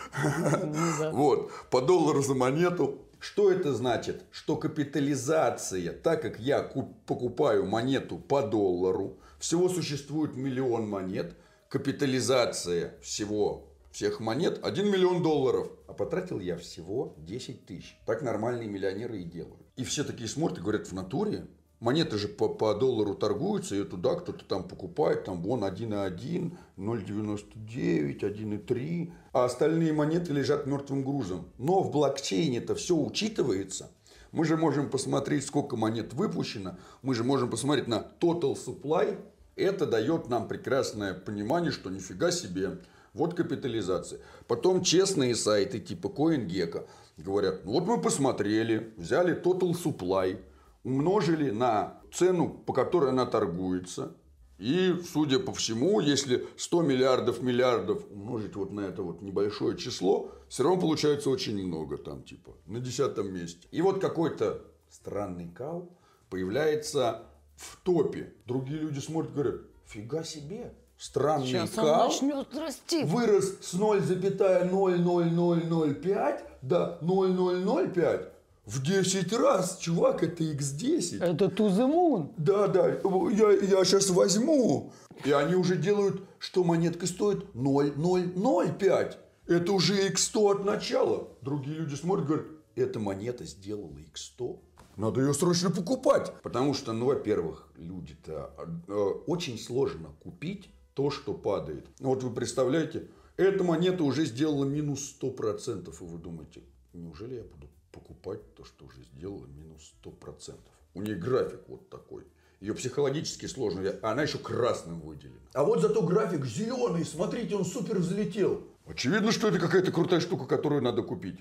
Ну. 0.65 1.11
Вот, 1.13 1.53
по 1.71 1.81
доллару 1.81 2.23
за 2.23 2.35
монету. 2.35 3.07
Что 3.21 3.53
это 3.53 3.75
значит? 3.75 4.25
Что 4.31 4.57
капитализация, 4.57 5.93
так 5.93 6.23
как 6.23 6.41
я 6.41 6.63
куп- 6.63 6.97
покупаю 7.05 7.67
монету 7.67 8.17
по 8.19 8.41
доллару, 8.41 9.19
всего 9.39 9.69
существует 9.69 10.37
миллион 10.37 10.89
монет, 10.89 11.37
капитализация 11.69 12.95
всего 13.03 13.70
всех 13.91 14.21
монет 14.21 14.61
1 14.63 14.91
миллион 14.91 15.23
долларов. 15.23 15.71
А 15.87 15.93
потратил 15.93 16.41
я 16.41 16.57
всего 16.57 17.15
10 17.19 17.67
тысяч. 17.67 17.99
Так 18.07 18.23
нормальные 18.23 18.69
миллионеры 18.69 19.21
и 19.21 19.25
делают. 19.25 19.67
И 19.77 19.85
все 19.85 20.05
такие 20.05 20.29
смотрят 20.29 20.59
и 20.59 20.63
говорят, 20.63 20.87
в 20.87 20.93
натуре? 20.93 21.47
Монеты 21.81 22.19
же 22.19 22.29
по, 22.29 22.51
по 22.51 22.75
доллару 22.75 23.15
торгуются, 23.15 23.75
и 23.75 23.85
туда 23.85 24.15
кто-то 24.15 24.45
там 24.45 24.69
покупает, 24.69 25.25
там 25.25 25.43
вон 25.43 25.65
1,1, 25.65 26.55
0,99, 26.77 28.21
1,3, 28.21 29.13
а 29.33 29.47
остальные 29.47 29.95
монеты 29.95 30.35
лежат 30.35 30.67
мертвым 30.67 31.03
грузом. 31.03 31.49
Но 31.57 31.83
в 31.83 31.91
блокчейне 31.91 32.59
это 32.59 32.75
все 32.75 32.95
учитывается. 32.95 33.91
Мы 34.31 34.45
же 34.45 34.59
можем 34.59 34.91
посмотреть, 34.91 35.47
сколько 35.47 35.77
монет 35.77 36.13
выпущено, 36.13 36.77
мы 37.01 37.15
же 37.15 37.25
можем 37.25 37.49
посмотреть 37.49 37.89
на 37.89 38.07
total 38.21 38.55
supply. 38.55 39.19
Это 39.57 39.87
дает 39.87 40.29
нам 40.29 40.49
прекрасное 40.49 41.15
понимание, 41.15 41.73
что 41.73 41.89
нифига 41.89 42.31
себе, 42.31 42.79
вот 43.13 43.35
капитализация. 43.35 44.21
Потом 44.47 44.83
честные 44.83 45.35
сайты 45.35 45.81
типа 45.81 46.09
CoinGecko 46.09 46.87
говорят, 47.17 47.65
«Ну 47.65 47.73
вот 47.73 47.87
мы 47.87 48.01
посмотрели, 48.01 48.93
взяли 48.97 49.41
total 49.41 49.73
supply, 49.73 50.41
умножили 50.85 51.51
на 51.51 52.01
цену, 52.13 52.49
по 52.49 52.73
которой 52.73 53.11
она 53.11 53.27
торгуется. 53.27 54.15
И, 54.59 54.95
судя 55.11 55.39
по 55.39 55.55
всему, 55.55 56.01
если 56.01 56.47
100 56.59 56.83
миллиардов 56.83 57.41
миллиардов 57.41 58.05
умножить 58.11 58.57
вот 58.57 58.73
на 58.73 58.81
это 58.81 59.03
вот 59.03 59.23
небольшое 59.23 59.77
число, 59.77 60.31
все 60.49 60.65
равно 60.65 60.79
получается 60.79 61.31
очень 61.31 61.67
много 61.67 61.97
там, 61.97 62.23
типа, 62.23 62.53
на 62.67 62.79
десятом 62.79 63.33
месте. 63.33 63.67
И 63.71 63.81
вот 63.81 64.03
какой-то 64.03 64.63
странный 64.91 65.49
кал 65.49 65.91
появляется 66.29 67.23
в 67.57 67.79
топе. 67.83 68.35
Другие 68.45 68.81
люди 68.81 68.99
смотрят 68.99 69.33
говорят, 69.33 69.61
фига 69.87 70.25
себе, 70.25 70.75
странный 71.01 71.47
Сейчас 71.47 71.79
он 71.79 71.85
кал 71.85 72.09
начнет 72.09 72.57
расти. 72.57 73.05
вырос 73.05 73.55
с 73.63 73.75
0,00005 73.75 76.45
до 76.63 76.99
0,005 77.01 78.29
в 78.67 78.83
10 78.83 79.33
раз. 79.33 79.79
Чувак, 79.79 80.23
это 80.23 80.45
x10. 80.45 81.23
Это 81.25 81.47
to 81.47 81.69
the 81.69 81.89
moon. 81.91 82.33
Да, 82.37 82.67
да, 82.69 82.89
я, 82.89 83.51
я 83.79 83.85
сейчас 83.85 84.11
возьму. 84.11 84.93
И 85.25 85.33
они 85.33 85.55
уже 85.55 85.77
делают, 85.77 86.23
что 86.39 86.63
монетка 86.65 87.07
стоит 87.07 87.55
0,005. 87.55 89.19
Это 89.47 89.73
уже 89.73 90.09
x100 90.09 90.51
от 90.53 90.65
начала. 90.65 91.29
Другие 91.41 91.79
люди 91.79 91.95
смотрят 91.95 92.25
и 92.25 92.29
говорят, 92.29 92.47
эта 92.77 93.01
монета 93.01 93.45
сделала 93.45 93.97
x100. 94.15 94.59
Надо 94.97 95.21
ее 95.23 95.33
срочно 95.35 95.71
покупать. 95.71 96.33
Потому 96.43 96.75
что, 96.75 96.93
ну, 96.93 97.07
во-первых, 97.07 97.69
люди-то 97.77 98.51
э, 98.87 98.93
очень 99.27 99.59
сложно 99.59 100.11
купить 100.23 100.71
то, 101.01 101.11
что 101.11 101.33
падает. 101.33 101.87
Ну, 101.99 102.11
Вот 102.11 102.23
вы 102.23 102.31
представляете, 102.31 103.09
эта 103.39 103.65
монета 103.65 104.05
уже 104.05 104.27
сделала 104.27 104.67
минус 104.67 105.17
100%. 105.19 105.89
И 105.89 106.05
вы 106.05 106.19
думаете, 106.19 106.61
неужели 106.93 107.37
я 107.37 107.43
буду 107.43 107.69
покупать 107.91 108.55
то, 108.55 108.67
что 108.67 108.85
уже 108.85 109.03
сделала 109.05 109.47
минус 109.47 109.95
100%? 110.05 110.59
У 110.93 111.01
нее 111.01 111.17
график 111.17 111.61
вот 111.69 111.89
такой. 111.89 112.25
Ее 112.61 112.75
психологически 112.75 113.47
сложно, 113.47 113.95
она 114.03 114.25
еще 114.25 114.37
красным 114.37 115.01
выделена. 115.01 115.39
А 115.55 115.65
вот 115.65 115.81
зато 115.81 116.03
график 116.03 116.45
зеленый, 116.45 117.07
смотрите, 117.07 117.57
он 117.57 117.65
супер 117.65 117.97
взлетел. 118.01 118.63
Очевидно, 118.85 119.33
что 119.33 119.49
это 119.49 119.59
какая-то 119.59 119.93
крутая 119.93 120.21
штука, 120.21 120.45
которую 120.45 120.83
надо 120.83 121.01
купить. 121.01 121.39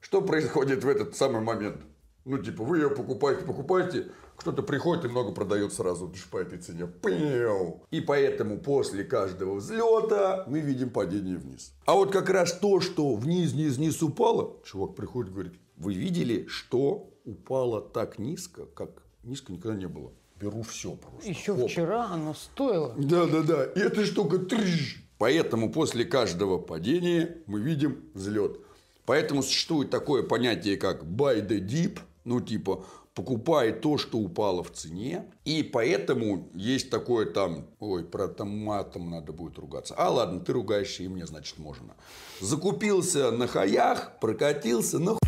Что 0.00 0.22
происходит 0.22 0.84
в 0.84 0.88
этот 0.88 1.16
самый 1.16 1.42
момент? 1.42 1.82
Ну, 2.24 2.38
типа, 2.38 2.64
вы 2.64 2.78
ее 2.78 2.88
покупаете, 2.88 3.44
покупаете, 3.44 4.10
кто-то 4.36 4.62
приходит 4.62 5.04
и 5.04 5.08
много 5.08 5.32
продает 5.32 5.72
сразу 5.72 6.12
по 6.30 6.38
этой 6.38 6.58
цене. 6.58 6.86
Пэу! 6.86 7.82
И 7.90 8.00
поэтому 8.00 8.58
после 8.58 9.04
каждого 9.04 9.54
взлета 9.56 10.44
мы 10.48 10.60
видим 10.60 10.90
падение 10.90 11.36
вниз. 11.36 11.72
А 11.86 11.94
вот 11.94 12.12
как 12.12 12.28
раз 12.30 12.52
то, 12.52 12.80
что 12.80 13.14
вниз, 13.14 13.52
вниз, 13.52 13.76
вниз 13.76 14.02
упало, 14.02 14.56
чувак 14.64 14.94
приходит 14.94 15.30
и 15.30 15.34
говорит, 15.34 15.52
вы 15.76 15.94
видели, 15.94 16.46
что 16.48 17.10
упало 17.24 17.80
так 17.80 18.18
низко, 18.18 18.66
как 18.66 19.02
низко 19.22 19.52
никогда 19.52 19.76
не 19.76 19.86
было. 19.86 20.12
Беру 20.40 20.62
все 20.62 20.92
просто. 20.96 21.28
Еще 21.28 21.54
Хоп. 21.54 21.70
вчера 21.70 22.06
оно 22.06 22.34
стоило. 22.34 22.94
Да, 22.98 23.26
да, 23.26 23.42
да. 23.42 23.64
И 23.64 23.78
эта 23.78 24.04
штука 24.04 24.38
трж. 24.38 25.02
Поэтому 25.18 25.70
после 25.70 26.04
каждого 26.04 26.58
падения 26.58 27.36
мы 27.46 27.60
видим 27.60 28.00
взлет. 28.12 28.58
Поэтому 29.06 29.42
существует 29.42 29.90
такое 29.90 30.24
понятие, 30.24 30.76
как 30.76 31.04
buy 31.04 31.46
the 31.46 31.60
dip, 31.60 32.00
ну 32.24 32.40
типа 32.40 32.84
покупай 33.14 33.72
то, 33.72 33.98
что 33.98 34.18
упало 34.18 34.62
в 34.62 34.72
цене. 34.72 35.24
И 35.44 35.62
поэтому 35.62 36.48
есть 36.54 36.90
такое 36.90 37.26
там, 37.26 37.66
ой, 37.80 38.04
про 38.04 38.28
там 38.28 38.48
матом 38.48 39.10
надо 39.10 39.32
будет 39.32 39.58
ругаться. 39.58 39.94
А 39.96 40.10
ладно, 40.10 40.40
ты 40.40 40.52
ругаешься, 40.52 41.02
и 41.02 41.08
мне, 41.08 41.26
значит, 41.26 41.58
можно. 41.58 41.94
Закупился 42.40 43.30
на 43.30 43.46
хаях, 43.46 44.18
прокатился, 44.20 44.98
на 44.98 45.18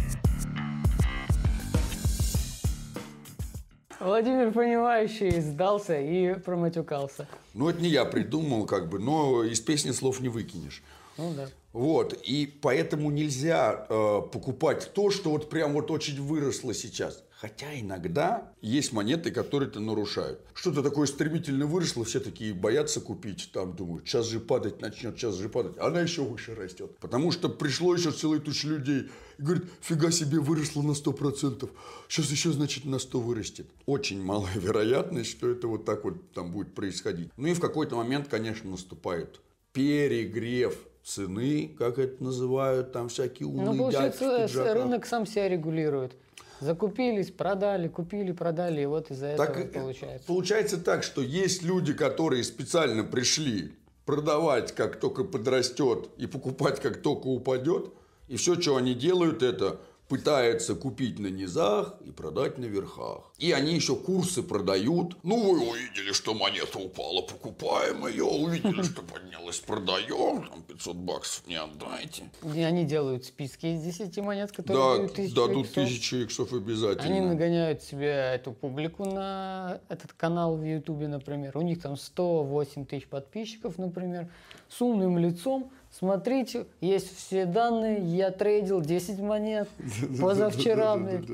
Владимир, 4.00 4.52
понимающий, 4.52 5.40
сдался 5.40 5.98
и 5.98 6.34
проматюкался. 6.34 7.26
Ну, 7.54 7.70
это 7.70 7.80
не 7.80 7.88
я 7.88 8.04
придумал, 8.04 8.66
как 8.66 8.90
бы, 8.90 8.98
но 8.98 9.44
из 9.44 9.60
песни 9.60 9.92
слов 9.92 10.20
не 10.20 10.28
выкинешь. 10.28 10.82
Ну 11.16 11.32
да. 11.34 11.48
Вот, 11.72 12.12
и 12.22 12.46
поэтому 12.46 13.10
нельзя 13.10 13.86
э, 13.88 14.20
покупать 14.32 14.92
то, 14.94 15.10
что 15.10 15.30
вот 15.30 15.50
прям 15.50 15.72
вот 15.72 15.90
очень 15.90 16.22
выросло 16.22 16.72
сейчас. 16.72 17.24
Хотя 17.44 17.78
иногда 17.78 18.52
есть 18.60 18.92
монеты, 18.92 19.32
которые 19.32 19.68
это 19.68 19.80
нарушают. 19.80 20.40
Что-то 20.54 20.84
такое 20.84 21.06
стремительно 21.06 21.66
выросло, 21.66 22.04
все 22.04 22.20
такие 22.20 22.54
боятся 22.54 23.00
купить, 23.00 23.50
там 23.52 23.74
думают, 23.74 24.06
сейчас 24.06 24.26
же 24.26 24.38
падать 24.38 24.80
начнет, 24.80 25.18
сейчас 25.18 25.34
же 25.34 25.48
падать. 25.48 25.76
Она 25.78 26.00
еще 26.00 26.22
выше 26.22 26.54
растет. 26.54 26.96
Потому 27.00 27.32
что 27.32 27.48
пришло 27.48 27.94
еще 27.94 28.12
целая 28.12 28.38
туча 28.38 28.68
людей 28.68 29.10
и 29.36 29.42
говорит, 29.42 29.64
фига 29.80 30.12
себе, 30.12 30.38
выросло 30.38 30.80
на 30.80 30.92
100%. 30.92 31.68
Сейчас 32.08 32.30
еще, 32.30 32.52
значит, 32.52 32.84
на 32.84 33.00
100 33.00 33.20
вырастет. 33.20 33.66
Очень 33.84 34.22
малая 34.22 34.56
вероятность, 34.56 35.30
что 35.32 35.50
это 35.50 35.66
вот 35.66 35.84
так 35.84 36.04
вот 36.04 36.32
там 36.32 36.52
будет 36.52 36.72
происходить. 36.72 37.30
Ну 37.36 37.48
и 37.48 37.54
в 37.54 37.60
какой-то 37.60 37.96
момент, 37.96 38.28
конечно, 38.28 38.70
наступает 38.70 39.40
перегрев 39.72 40.78
цены, 41.04 41.74
как 41.78 41.98
это 41.98 42.22
называют, 42.24 42.92
там 42.92 43.08
всякие 43.08 43.46
умные 43.46 43.66
Ну, 43.66 43.76
получается, 43.76 44.46
пиджаках. 44.46 44.74
рынок 44.74 45.06
сам 45.06 45.26
себя 45.26 45.48
регулирует. 45.48 46.16
Закупились, 46.60 47.30
продали, 47.30 47.88
купили, 47.88 48.32
продали, 48.32 48.82
и 48.82 48.86
вот 48.86 49.10
из-за 49.10 49.36
Так 49.36 49.58
этого 49.58 49.64
э, 49.64 49.82
получается. 49.82 50.26
Получается 50.26 50.78
так, 50.78 51.02
что 51.02 51.20
есть 51.20 51.62
люди, 51.62 51.92
которые 51.92 52.42
специально 52.42 53.04
пришли 53.04 53.72
продавать, 54.06 54.72
как 54.72 54.98
только 54.98 55.24
подрастет, 55.24 56.08
и 56.16 56.26
покупать, 56.26 56.80
как 56.80 57.02
только 57.02 57.26
упадет. 57.26 57.92
И 58.28 58.36
все, 58.36 58.58
что 58.58 58.76
они 58.76 58.94
делают, 58.94 59.42
это 59.42 59.80
пытаются 60.08 60.74
купить 60.74 61.18
на 61.18 61.28
низах 61.28 61.94
и 62.04 62.10
продать 62.10 62.58
на 62.58 62.66
верхах. 62.66 63.32
И 63.38 63.52
они 63.52 63.74
еще 63.74 63.96
курсы 63.96 64.42
продают. 64.42 65.16
Ну, 65.22 65.42
вы 65.52 65.70
увидели, 65.70 66.12
что 66.12 66.34
монета 66.34 66.78
упала, 66.78 67.22
покупаем 67.22 68.06
ее. 68.06 68.24
Увидели, 68.24 68.82
что 68.90 69.02
поднялась, 69.02 69.58
продаем. 69.60 70.46
Там 70.48 70.62
500 70.62 70.96
баксов 70.96 71.46
не 71.46 71.56
отдайте. 71.56 72.24
И 72.54 72.60
они 72.60 72.84
делают 72.84 73.24
списки 73.24 73.66
из 73.66 73.82
10 73.82 74.16
монет, 74.18 74.52
которые 74.52 74.76
Да, 74.76 74.96
дают 74.98 75.14
тысячу 75.14 75.34
дадут 75.34 75.66
иксов. 75.66 75.74
тысячу 75.74 76.16
иксов 76.16 76.52
обязательно. 76.52 77.16
Они 77.16 77.20
нагоняют 77.20 77.82
себе 77.82 78.10
эту 78.34 78.52
публику 78.52 79.04
на 79.06 79.80
этот 79.88 80.12
канал 80.12 80.56
в 80.56 80.64
Ютубе, 80.64 81.08
например. 81.08 81.56
У 81.56 81.62
них 81.62 81.80
там 81.80 81.96
108 81.96 82.84
тысяч 82.84 83.06
подписчиков, 83.08 83.78
например, 83.78 84.30
с 84.68 84.80
умным 84.82 85.18
лицом. 85.18 85.72
Смотрите, 85.96 86.66
есть 86.80 87.16
все 87.16 87.46
данные, 87.46 88.00
я 88.00 88.30
трейдил 88.32 88.80
10 88.80 89.20
монет 89.20 89.68
позавчера, 90.20 90.96
блядь. 90.96 91.24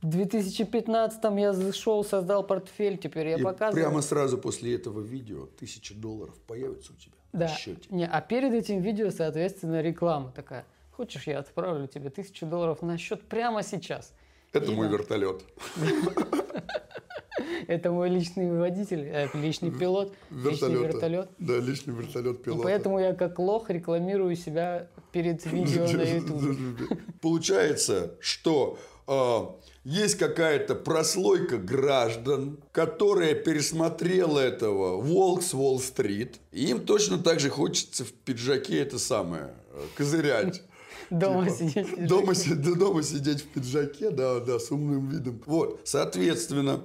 В 0.00 0.08
2015 0.10 1.22
я 1.38 1.52
зашел, 1.52 2.02
создал 2.04 2.42
портфель, 2.44 2.98
теперь 2.98 3.28
я 3.28 3.36
И 3.36 3.42
показываю. 3.42 3.84
прямо 3.84 4.02
сразу 4.02 4.36
после 4.38 4.74
этого 4.74 5.00
видео 5.00 5.46
тысяча 5.46 5.94
долларов 5.94 6.34
появится 6.48 6.92
у 6.92 6.96
тебя 6.96 7.12
Да. 7.32 7.46
на 7.46 7.48
счете. 7.48 7.82
Не, 7.90 8.08
а 8.08 8.20
перед 8.20 8.52
этим 8.52 8.80
видео, 8.80 9.10
соответственно, 9.10 9.80
реклама 9.80 10.32
такая. 10.34 10.64
Хочешь, 10.90 11.28
я 11.28 11.38
отправлю 11.38 11.86
тебе 11.86 12.10
тысячу 12.10 12.44
долларов 12.46 12.82
на 12.82 12.98
счет 12.98 13.22
прямо 13.22 13.62
сейчас? 13.62 14.12
Это 14.52 14.72
И 14.72 14.74
мой 14.74 14.88
да. 14.88 14.94
вертолет. 14.96 15.44
Это 17.68 17.90
мой 17.90 18.08
личный 18.08 18.50
водитель, 18.58 19.00
э, 19.06 19.28
личный 19.34 19.70
пилот, 19.70 20.12
личный 20.30 20.74
вертолет. 20.74 21.30
Да, 21.38 21.58
личный 21.58 21.94
вертолет 21.94 22.40
И 22.40 22.42
пилота. 22.44 22.62
поэтому 22.64 22.98
я 22.98 23.12
как 23.14 23.38
лох 23.38 23.70
рекламирую 23.70 24.36
себя 24.36 24.88
перед 25.12 25.44
видео 25.52 25.86
на 25.86 26.02
YouTube. 26.02 27.00
Получается, 27.20 28.14
что 28.20 28.78
а, 29.06 29.54
есть 29.84 30.16
какая-то 30.16 30.74
прослойка 30.74 31.58
граждан, 31.58 32.58
которая 32.72 33.34
пересмотрела 33.34 34.38
этого 34.38 35.00
«Волк 35.00 35.42
с 35.42 35.54
Уолл-стрит». 35.54 36.38
И 36.52 36.66
им 36.70 36.84
точно 36.86 37.18
так 37.18 37.40
же 37.40 37.50
хочется 37.50 38.04
в 38.04 38.12
пиджаке 38.12 38.80
это 38.80 38.98
самое, 38.98 39.54
э, 39.72 39.80
козырять. 39.96 40.62
Дома 41.10 41.44
Типа, 41.44 41.56
сидеть. 41.56 41.88
в 41.98 42.06
Дома, 42.06 42.34
пиджаке. 42.34 42.54
дома 42.78 43.02
сидеть 43.02 43.42
в 43.42 43.46
пиджаке, 43.48 44.10
да, 44.10 44.40
да, 44.40 44.58
с 44.58 44.70
умным 44.70 45.08
видом. 45.08 45.42
Вот, 45.46 45.80
соответственно, 45.84 46.80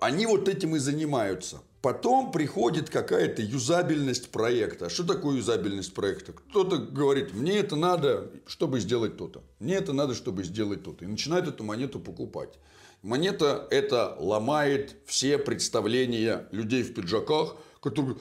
они 0.00 0.26
вот 0.26 0.48
этим 0.48 0.76
и 0.76 0.78
занимаются. 0.78 1.60
Потом 1.80 2.32
приходит 2.32 2.90
какая-то 2.90 3.40
юзабельность 3.40 4.30
проекта. 4.30 4.90
Что 4.90 5.04
такое 5.04 5.36
юзабельность 5.36 5.94
проекта? 5.94 6.32
Кто-то 6.32 6.78
говорит, 6.78 7.34
мне 7.34 7.58
это 7.58 7.76
надо, 7.76 8.32
чтобы 8.46 8.80
сделать 8.80 9.16
то-то. 9.16 9.42
Мне 9.60 9.76
это 9.76 9.92
надо, 9.92 10.14
чтобы 10.14 10.42
сделать 10.42 10.82
то-то. 10.82 11.04
И 11.04 11.08
начинает 11.08 11.46
эту 11.46 11.62
монету 11.62 12.00
покупать. 12.00 12.58
Монета 13.02 13.68
это 13.70 14.16
ломает 14.18 14.96
все 15.06 15.38
представления 15.38 16.48
людей 16.50 16.82
в 16.82 16.94
пиджаках, 16.94 17.56
которые 17.80 18.16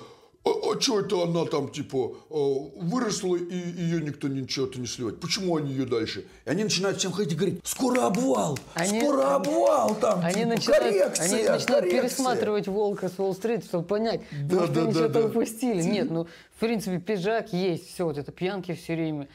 а, 0.72 0.82
что 0.82 1.00
это 1.00 1.24
она 1.24 1.46
там, 1.46 1.70
типа, 1.70 2.16
э, 2.30 2.34
выросла, 2.82 3.36
и 3.36 3.56
ее 3.56 4.02
никто 4.02 4.28
ничего-то 4.28 4.80
не 4.80 4.88
сливает? 4.88 5.20
Почему 5.20 5.56
они 5.58 5.72
ее 5.72 5.86
дальше? 5.86 6.26
И 6.46 6.50
они 6.50 6.64
начинают 6.64 6.98
всем 6.98 7.12
ходить 7.12 7.34
и 7.34 7.36
говорить, 7.36 7.60
скоро 7.64 8.06
обвал, 8.08 8.58
Они- 8.74 9.00
скоро 9.00 9.36
обвал 9.36 9.96
там, 9.96 10.20
Они 10.24 10.36
типа, 10.36 10.48
начинают, 10.48 10.84
коррекция, 10.84 11.26
они 11.26 11.34
начинают 11.48 11.66
коррекция». 11.66 12.02
пересматривать 12.02 12.68
Волка 12.68 13.10
с 13.10 13.20
Уолл-стрит, 13.20 13.66
чтобы 13.66 13.86
понять, 13.88 14.22
Да, 14.32 14.56
может, 14.58 14.74
да, 14.74 14.82
они 14.82 14.92
да, 14.94 15.00
что-то 15.00 15.22
да. 15.24 15.28
упустили. 15.28 15.82
Нет, 15.82 16.10
ну, 16.12 16.26
в 16.56 16.60
принципе, 16.60 17.00
пиджак 17.00 17.54
есть, 17.54 17.94
все, 17.94 18.06
вот 18.06 18.18
это 18.18 18.32
пьянки 18.32 18.74
все 18.74 18.94
время, 18.94 19.28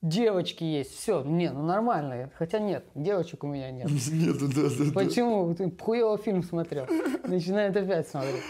девочки 0.00 0.62
есть, 0.62 0.96
все, 0.96 1.22
не, 1.24 1.50
ну 1.50 1.64
нормально. 1.64 2.30
Хотя 2.38 2.60
нет, 2.60 2.84
девочек 2.94 3.42
у 3.44 3.48
меня 3.48 3.70
нет. 3.72 3.88
Нет, 4.12 4.38
да, 4.38 4.46
да, 4.46 4.68
да. 4.78 4.92
Почему? 4.94 5.52
Ты 5.54 5.72
хуёво 5.76 6.18
фильм 6.18 6.42
смотрел. 6.44 6.86
Начинает 7.24 7.76
опять 7.76 8.08
смотреть. 8.08 8.42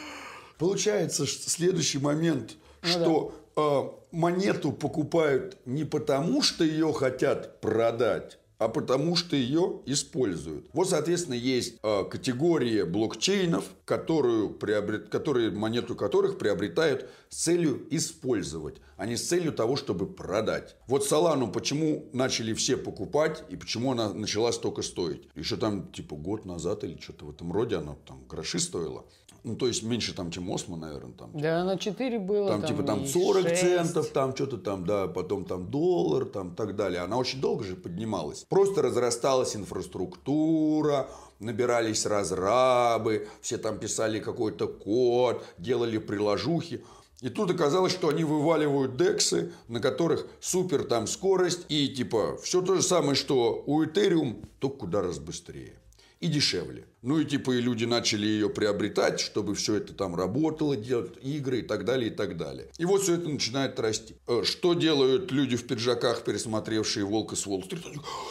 Получается, 0.59 1.25
что 1.27 1.49
следующий 1.49 1.99
момент, 1.99 2.57
Ну 2.83 2.89
что 2.89 3.35
э, 3.57 4.17
монету 4.17 4.73
покупают 4.73 5.57
не 5.65 5.85
потому, 5.85 6.43
что 6.43 6.65
ее 6.65 6.93
хотят 6.93 7.61
продать, 7.61 8.39
а 8.59 8.69
потому 8.69 9.17
что 9.17 9.37
ее 9.37 9.81
используют. 9.87 10.69
Вот, 10.73 10.91
соответственно, 10.91 11.35
есть 11.35 11.77
э, 11.83 12.05
категория 12.05 12.85
блокчейнов, 12.85 13.65
которую 13.85 14.51
приобрет, 14.51 15.09
которые, 15.09 15.51
монету 15.51 15.95
которых 15.95 16.39
приобретают 16.39 17.09
с 17.29 17.45
целью 17.45 17.87
использовать, 17.91 18.77
а 18.97 19.07
не 19.07 19.17
с 19.17 19.27
целью 19.27 19.53
того, 19.53 19.77
чтобы 19.77 20.07
продать. 20.07 20.77
Вот 20.87 21.05
Солану 21.05 21.51
почему 21.51 22.07
начали 22.13 22.53
все 22.53 22.77
покупать 22.77 23.45
и 23.49 23.57
почему 23.57 23.93
она 23.93 24.13
начала 24.13 24.53
столько 24.53 24.83
стоить? 24.83 25.29
Еще 25.35 25.57
там 25.57 25.91
типа 25.93 26.17
год 26.17 26.45
назад 26.45 26.85
или 26.85 26.99
что-то 27.01 27.27
в 27.27 27.31
этом 27.31 27.53
роде 27.53 27.77
она 27.77 27.97
там 28.07 28.25
гроши 28.29 28.59
стоила. 28.59 29.05
Ну, 29.45 29.57
то 29.57 29.67
есть 29.67 29.83
меньше 29.83 30.15
там, 30.15 30.31
чем 30.31 30.51
Осмо, 30.53 30.77
наверное, 30.77 31.13
там. 31.13 31.31
Да, 31.33 31.65
на 31.65 31.79
4 31.79 32.19
было. 32.19 32.49
Там, 32.49 32.63
типа 32.65 32.83
там 32.83 33.05
и 33.05 33.07
40 33.07 33.49
6. 33.49 33.61
центов, 33.61 34.09
там 34.09 34.35
что-то 34.35 34.59
там, 34.59 34.85
да, 34.85 35.07
потом 35.07 35.45
там 35.45 35.71
доллар, 35.71 36.25
там 36.25 36.55
так 36.55 36.77
далее. 36.77 37.01
Она 37.01 37.17
очень 37.17 37.41
долго 37.41 37.65
же 37.65 37.77
поднималась. 37.77 38.45
Просто 38.49 38.81
разрасталась 38.83 39.55
инфраструктура, 39.55 41.11
набирались 41.39 42.07
разрабы, 42.07 43.29
все 43.43 43.59
там 43.59 43.79
писали 43.79 44.21
какой-то 44.21 44.67
код, 44.67 45.45
делали 45.59 45.99
приложухи. 45.99 46.83
И 47.21 47.29
тут 47.29 47.51
оказалось, 47.51 47.93
что 47.93 48.09
они 48.09 48.25
вываливают 48.25 48.97
дексы, 48.97 49.53
на 49.67 49.81
которых 49.81 50.27
супер 50.41 50.85
там 50.85 51.07
скорость 51.07 51.67
и 51.69 51.89
типа 51.89 52.39
все 52.43 52.63
то 52.63 52.77
же 52.77 52.83
самое, 52.83 53.17
что 53.17 53.63
у 53.67 53.83
Ethereum, 53.83 54.47
только 54.61 54.79
куда 54.79 55.03
раз 55.03 55.19
быстрее. 55.19 55.75
И 56.21 56.27
дешевле. 56.27 56.87
Ну 57.01 57.21
и 57.21 57.25
типа 57.25 57.53
и 57.53 57.61
люди 57.61 57.85
начали 57.85 58.27
ее 58.27 58.51
приобретать, 58.51 59.21
чтобы 59.21 59.55
все 59.55 59.77
это 59.77 59.95
там 59.95 60.17
работало, 60.17 60.77
делать 60.77 61.13
игры 61.23 61.61
и 61.61 61.63
так 61.63 61.85
далее, 61.85 62.11
и 62.11 62.15
так 62.15 62.37
далее. 62.37 62.69
И 62.77 62.85
вот 62.85 63.03
все 63.03 63.15
это 63.15 63.29
начинает 63.29 63.79
расти. 63.79 64.17
Э, 64.27 64.43
что 64.45 64.75
делают 64.75 65.31
люди 65.31 65.57
в 65.57 65.67
пиджаках, 65.67 66.25
пересмотревшие 66.25 67.05
«Волка 67.05 67.37
с 67.37 67.47
Уолл-стрит»? 67.47 67.85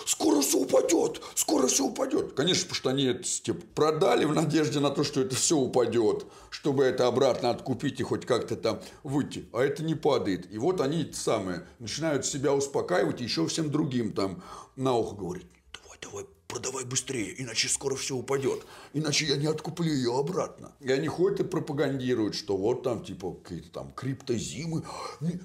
Скоро 0.06 0.42
все 0.42 0.60
упадет, 0.60 1.22
скоро 1.36 1.68
все 1.68 1.86
упадет. 1.86 2.34
Конечно, 2.34 2.64
потому 2.64 2.76
что 2.76 2.90
они 2.90 3.06
это 3.06 3.24
типа, 3.24 3.62
продали 3.74 4.26
в 4.26 4.36
надежде 4.36 4.80
на 4.80 4.90
то, 4.90 5.06
что 5.06 5.22
это 5.22 5.36
все 5.36 5.56
упадет, 5.56 6.26
чтобы 6.50 6.84
это 6.84 7.08
обратно 7.08 7.50
откупить 7.52 8.02
и 8.02 8.04
хоть 8.04 8.26
как-то 8.26 8.58
там 8.58 8.82
выйти. 9.04 9.46
А 9.54 9.62
это 9.62 9.82
не 9.84 9.96
падает. 9.96 10.52
И 10.52 10.58
вот 10.58 10.82
они 10.82 11.10
самые 11.14 11.66
начинают 11.80 12.26
себя 12.26 12.54
успокаивать 12.54 13.22
и 13.22 13.24
еще 13.24 13.48
всем 13.48 13.72
другим 13.72 14.12
там 14.12 14.44
на 14.76 14.94
ухо 14.94 15.16
говорить. 15.16 15.48
Давай, 15.72 15.98
давай, 16.02 16.37
продавай 16.48 16.86
быстрее, 16.86 17.34
иначе 17.42 17.68
скоро 17.68 17.96
все 17.96 18.16
упадет. 18.16 18.66
Иначе 18.94 19.26
я 19.26 19.38
не 19.38 19.48
откуплю 19.48 19.92
ее 19.92 20.18
обратно. 20.18 20.72
И 20.80 20.92
они 20.92 21.08
ходят 21.08 21.42
и 21.42 21.44
пропагандируют, 21.44 22.36
что 22.36 22.58
вот 22.58 22.84
там 22.84 23.04
типа 23.04 23.34
какие-то 23.34 23.70
там 23.72 23.92
криптозимы, 23.94 24.84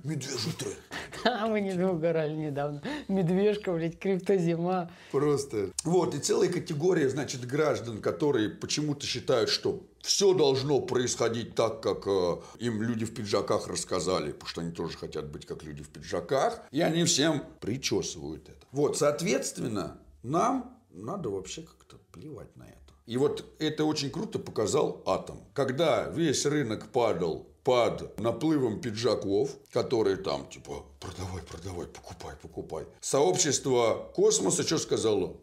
медвежий 0.04 0.52
тренд. 0.58 0.78
А 1.24 1.46
мы 1.46 1.60
не 1.60 1.72
угорали 1.84 2.34
недавно. 2.34 2.82
Медвежка, 3.08 3.72
блядь, 3.72 3.98
криптозима. 3.98 4.90
Просто. 5.10 5.70
Вот, 5.84 6.14
и 6.14 6.18
целая 6.18 6.48
категория, 6.48 7.08
значит, 7.08 7.46
граждан, 7.46 8.00
которые 8.00 8.48
почему-то 8.48 9.06
считают, 9.06 9.50
что 9.50 9.82
все 10.02 10.34
должно 10.34 10.80
происходить 10.80 11.54
так, 11.54 11.80
как 11.80 12.06
э, 12.06 12.36
им 12.58 12.82
люди 12.82 13.04
в 13.04 13.14
пиджаках 13.14 13.68
рассказали, 13.68 14.32
потому 14.32 14.48
что 14.48 14.60
они 14.60 14.72
тоже 14.72 14.98
хотят 14.98 15.30
быть 15.30 15.46
как 15.46 15.62
люди 15.62 15.82
в 15.82 15.88
пиджаках, 15.88 16.60
и 16.72 16.80
они 16.80 17.04
всем 17.04 17.44
причесывают 17.60 18.48
это. 18.48 18.66
Вот, 18.72 18.98
соответственно, 18.98 19.98
нам 20.22 20.76
надо 20.94 21.30
вообще 21.30 21.62
как-то 21.62 21.96
плевать 22.12 22.54
на 22.56 22.64
это. 22.64 22.78
И 23.06 23.16
вот 23.16 23.44
это 23.58 23.84
очень 23.84 24.10
круто 24.10 24.38
показал 24.38 25.02
Атом. 25.06 25.40
Когда 25.54 26.08
весь 26.08 26.46
рынок 26.46 26.90
падал 26.92 27.48
под 27.64 28.18
наплывом 28.18 28.80
пиджаков, 28.80 29.56
которые 29.72 30.16
там 30.16 30.48
типа 30.48 30.84
продавай, 31.02 31.42
продавай, 31.42 31.86
покупай, 31.86 32.34
покупай. 32.40 32.86
Сообщество 33.00 34.10
космоса 34.14 34.62
что 34.62 34.78
сказало? 34.78 35.36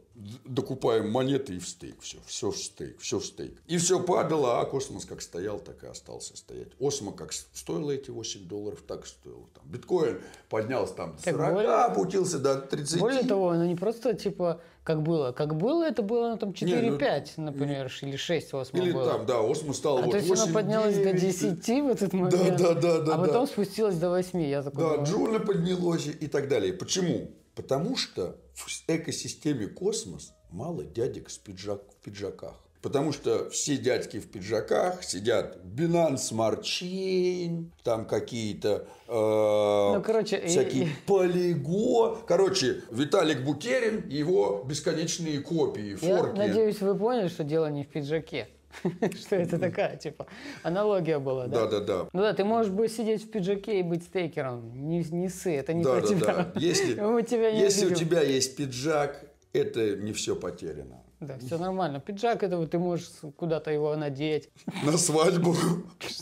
докупаем 0.45 1.09
монеты 1.09 1.55
и 1.55 1.59
в 1.59 1.67
стейк. 1.67 2.01
Все, 2.01 2.17
все 2.25 2.51
в 2.51 2.57
стейк, 2.57 2.99
все 2.99 3.19
в 3.19 3.25
стейк. 3.25 3.61
И 3.67 3.77
все 3.77 4.01
падало, 4.01 4.59
а 4.59 4.65
космос 4.65 5.05
как 5.05 5.21
стоял, 5.21 5.59
так 5.59 5.83
и 5.83 5.87
остался 5.87 6.35
стоять. 6.35 6.67
Осмо 6.79 7.11
как 7.13 7.31
стоило 7.31 7.91
эти 7.91 8.09
8 8.09 8.47
долларов, 8.47 8.83
так 8.85 9.05
и 9.05 9.07
стоило. 9.07 9.45
Там. 9.53 9.63
Биткоин 9.65 10.19
поднялся 10.49 10.93
там 10.93 11.15
до 11.15 11.23
40, 11.23 11.53
более, 11.53 11.71
опустился 11.71 12.39
до 12.39 12.55
30. 12.55 12.99
Более 12.99 13.23
того, 13.23 13.49
оно 13.51 13.65
не 13.65 13.75
просто 13.75 14.13
типа 14.13 14.61
как 14.89 15.03
было. 15.03 15.31
Как 15.33 15.55
было, 15.55 15.83
это 15.83 16.01
было 16.01 16.31
ну, 16.31 16.37
там 16.37 16.49
4-5, 16.49 17.27
ну, 17.37 17.43
например, 17.43 17.91
или 18.01 18.15
6 18.15 18.53
OSMO 18.55 18.79
Или 18.79 18.91
было. 18.91 19.05
там, 19.05 19.25
да, 19.27 19.39
OSMO 19.39 19.73
стало 19.73 19.99
а 19.99 20.01
вот 20.01 20.11
то 20.11 20.17
есть 20.17 20.29
8, 20.29 20.43
оно 20.43 20.53
поднялось 20.53 20.95
9, 20.95 21.13
до 21.13 21.19
10 21.19 21.67
в 21.67 21.87
этот 21.89 22.13
момент, 22.13 22.57
да, 22.57 22.73
да, 22.73 22.73
да, 22.73 22.99
да, 23.01 23.15
а 23.15 23.17
потом 23.19 23.45
да. 23.45 23.51
спустилось 23.51 23.97
до 23.97 24.09
8, 24.09 24.41
я 24.41 24.63
такой 24.63 24.97
Да, 24.97 25.03
Juno 25.03 25.39
поднялось 25.49 26.07
и 26.07 26.27
так 26.27 26.47
далее. 26.47 26.73
Почему? 26.73 27.31
Потому 27.55 27.97
что 27.97 28.37
в 28.53 28.67
экосистеме 28.87 29.65
космос 29.65 30.33
мало 30.51 30.83
дядек 30.83 31.29
с 31.31 31.39
пиджак, 31.39 31.81
в 31.91 32.03
пиджаках. 32.03 32.55
Потому 32.83 33.11
что 33.11 33.49
все 33.49 33.77
дядьки 33.77 34.19
в 34.19 34.31
пиджаках 34.31 35.03
сидят 35.03 35.57
Binance 35.65 36.31
Smart 36.31 36.61
Chain, 36.61 37.71
там 37.83 38.05
какие-то 38.05 38.87
э, 39.07 39.95
ну, 39.97 40.01
короче, 40.01 40.45
всякие 40.47 40.85
и... 40.85 40.89
полиго. 41.07 42.19
Короче, 42.27 42.83
Виталик 42.91 43.43
Бутерин, 43.43 44.07
его 44.07 44.63
бесконечные 44.65 45.39
копии, 45.39 45.95
форки. 45.95 46.37
Я 46.37 46.47
надеюсь, 46.47 46.79
вы 46.79 46.95
поняли, 46.95 47.27
что 47.27 47.43
дело 47.43 47.65
не 47.71 47.83
в 47.83 47.89
пиджаке. 47.89 48.47
Что 49.19 49.35
это 49.35 49.59
такая, 49.59 49.97
типа, 49.97 50.27
аналогия 50.63 51.19
была, 51.19 51.47
да? 51.47 51.65
Да, 51.65 51.79
да, 51.79 51.85
да. 51.85 52.09
Ну 52.13 52.21
да, 52.21 52.33
ты 52.33 52.43
можешь 52.43 52.71
быть 52.71 52.91
сидеть 52.91 53.23
в 53.23 53.29
пиджаке 53.31 53.79
и 53.79 53.83
быть 53.83 54.03
стейкером. 54.03 54.87
Не, 54.87 55.03
не 55.03 55.29
сы, 55.29 55.55
это 55.55 55.73
не 55.73 55.83
да, 55.83 55.93
про 55.93 56.01
да, 56.01 56.07
тебя. 56.07 56.25
Да. 56.25 56.51
Если, 56.59 56.99
у 57.01 57.21
тебя 57.21 57.49
если 57.49 57.85
у 57.91 57.95
тебя 57.95 58.21
есть 58.21 58.55
пиджак, 58.55 59.25
это 59.53 59.95
не 59.95 60.13
все 60.13 60.35
потеряно. 60.35 61.03
Да, 61.19 61.37
все 61.45 61.57
нормально. 61.57 61.99
Пиджак 61.99 62.43
это 62.43 62.65
ты 62.65 62.79
можешь 62.79 63.09
куда-то 63.35 63.71
его 63.71 63.93
надеть. 63.97 64.49
На 64.85 64.97
свадьбу. 64.97 65.53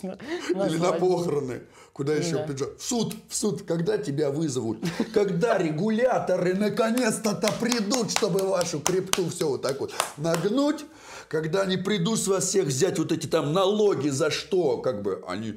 Или 0.02 0.78
на 0.78 0.94
похороны. 0.94 1.62
Куда 1.94 2.14
еще 2.14 2.44
пиджак? 2.48 2.78
В 2.80 2.84
суд, 2.84 3.16
в 3.28 3.36
суд. 3.36 3.62
Когда 3.62 4.00
тебя 4.00 4.32
вызовут? 4.32 4.80
Когда 5.14 5.60
регуляторы 5.60 6.56
наконец-то-то 6.56 7.52
придут, 7.60 8.10
чтобы 8.10 8.40
вашу 8.48 8.80
крипту 8.80 9.30
все 9.30 9.48
вот 9.48 9.62
так 9.62 9.80
вот 9.80 9.94
нагнуть? 10.18 10.84
Когда 11.30 11.62
они 11.62 11.78
придут 11.78 12.20
с 12.20 12.28
вас 12.28 12.46
всех 12.46 12.68
взять 12.68 13.00
вот 13.00 13.12
эти 13.12 13.28
там 13.28 13.54
налоги 13.54 14.10
за 14.10 14.32
что? 14.32 14.78
Как 14.78 15.02
бы 15.02 15.24
они 15.28 15.56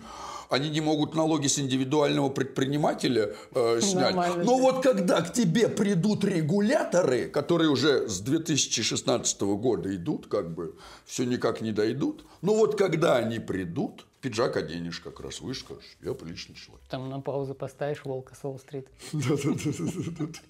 они 0.51 0.69
не 0.69 0.81
могут 0.81 1.15
налоги 1.15 1.47
с 1.47 1.59
индивидуального 1.61 2.29
предпринимателя 2.29 3.35
э, 3.55 3.81
снять. 3.81 4.17
Нормально. 4.17 4.45
Но 4.45 4.59
вот 4.59 4.83
когда 4.83 5.23
к 5.23 5.33
тебе 5.33 5.69
придут 5.69 6.25
регуляторы, 6.25 7.29
которые 7.29 7.71
уже 7.71 8.09
с 8.09 8.21
2016 8.21 9.41
года 9.43 9.95
идут, 9.95 10.27
как 10.27 10.53
бы 10.53 10.75
все 11.07 11.25
никак 11.25 11.61
не 11.61 11.71
дойдут, 11.71 12.25
но 12.43 12.55
вот 12.55 12.77
когда 12.77 13.17
они 13.17 13.39
придут, 13.39 14.07
пиджак 14.21 14.57
оденешь 14.57 14.99
как 14.99 15.21
раз, 15.21 15.41
вы 15.41 15.55
скажешь, 15.55 15.97
я 16.03 16.15
приличный 16.15 16.57
человек. 16.57 16.85
Там 16.91 17.09
на 17.09 17.21
паузу 17.21 17.55
поставишь 17.55 18.05
волка 18.05 18.35
с 18.35 18.45
Уолл-стрит. 18.45 18.89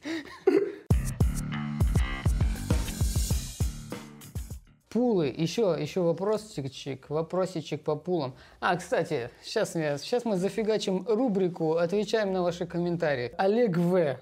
Пулы. 4.90 5.32
Еще, 5.36 5.76
еще 5.80 6.00
вопросичек, 6.00 7.08
вопросичек 7.10 7.84
по 7.84 7.94
пулам. 7.94 8.34
А, 8.58 8.76
кстати, 8.76 9.30
сейчас, 9.40 9.76
я, 9.76 9.96
сейчас 9.98 10.24
мы 10.24 10.36
зафигачим 10.36 11.06
рубрику, 11.06 11.76
отвечаем 11.76 12.32
на 12.32 12.42
ваши 12.42 12.66
комментарии. 12.66 13.30
Олег 13.38 13.76
В. 13.76 14.18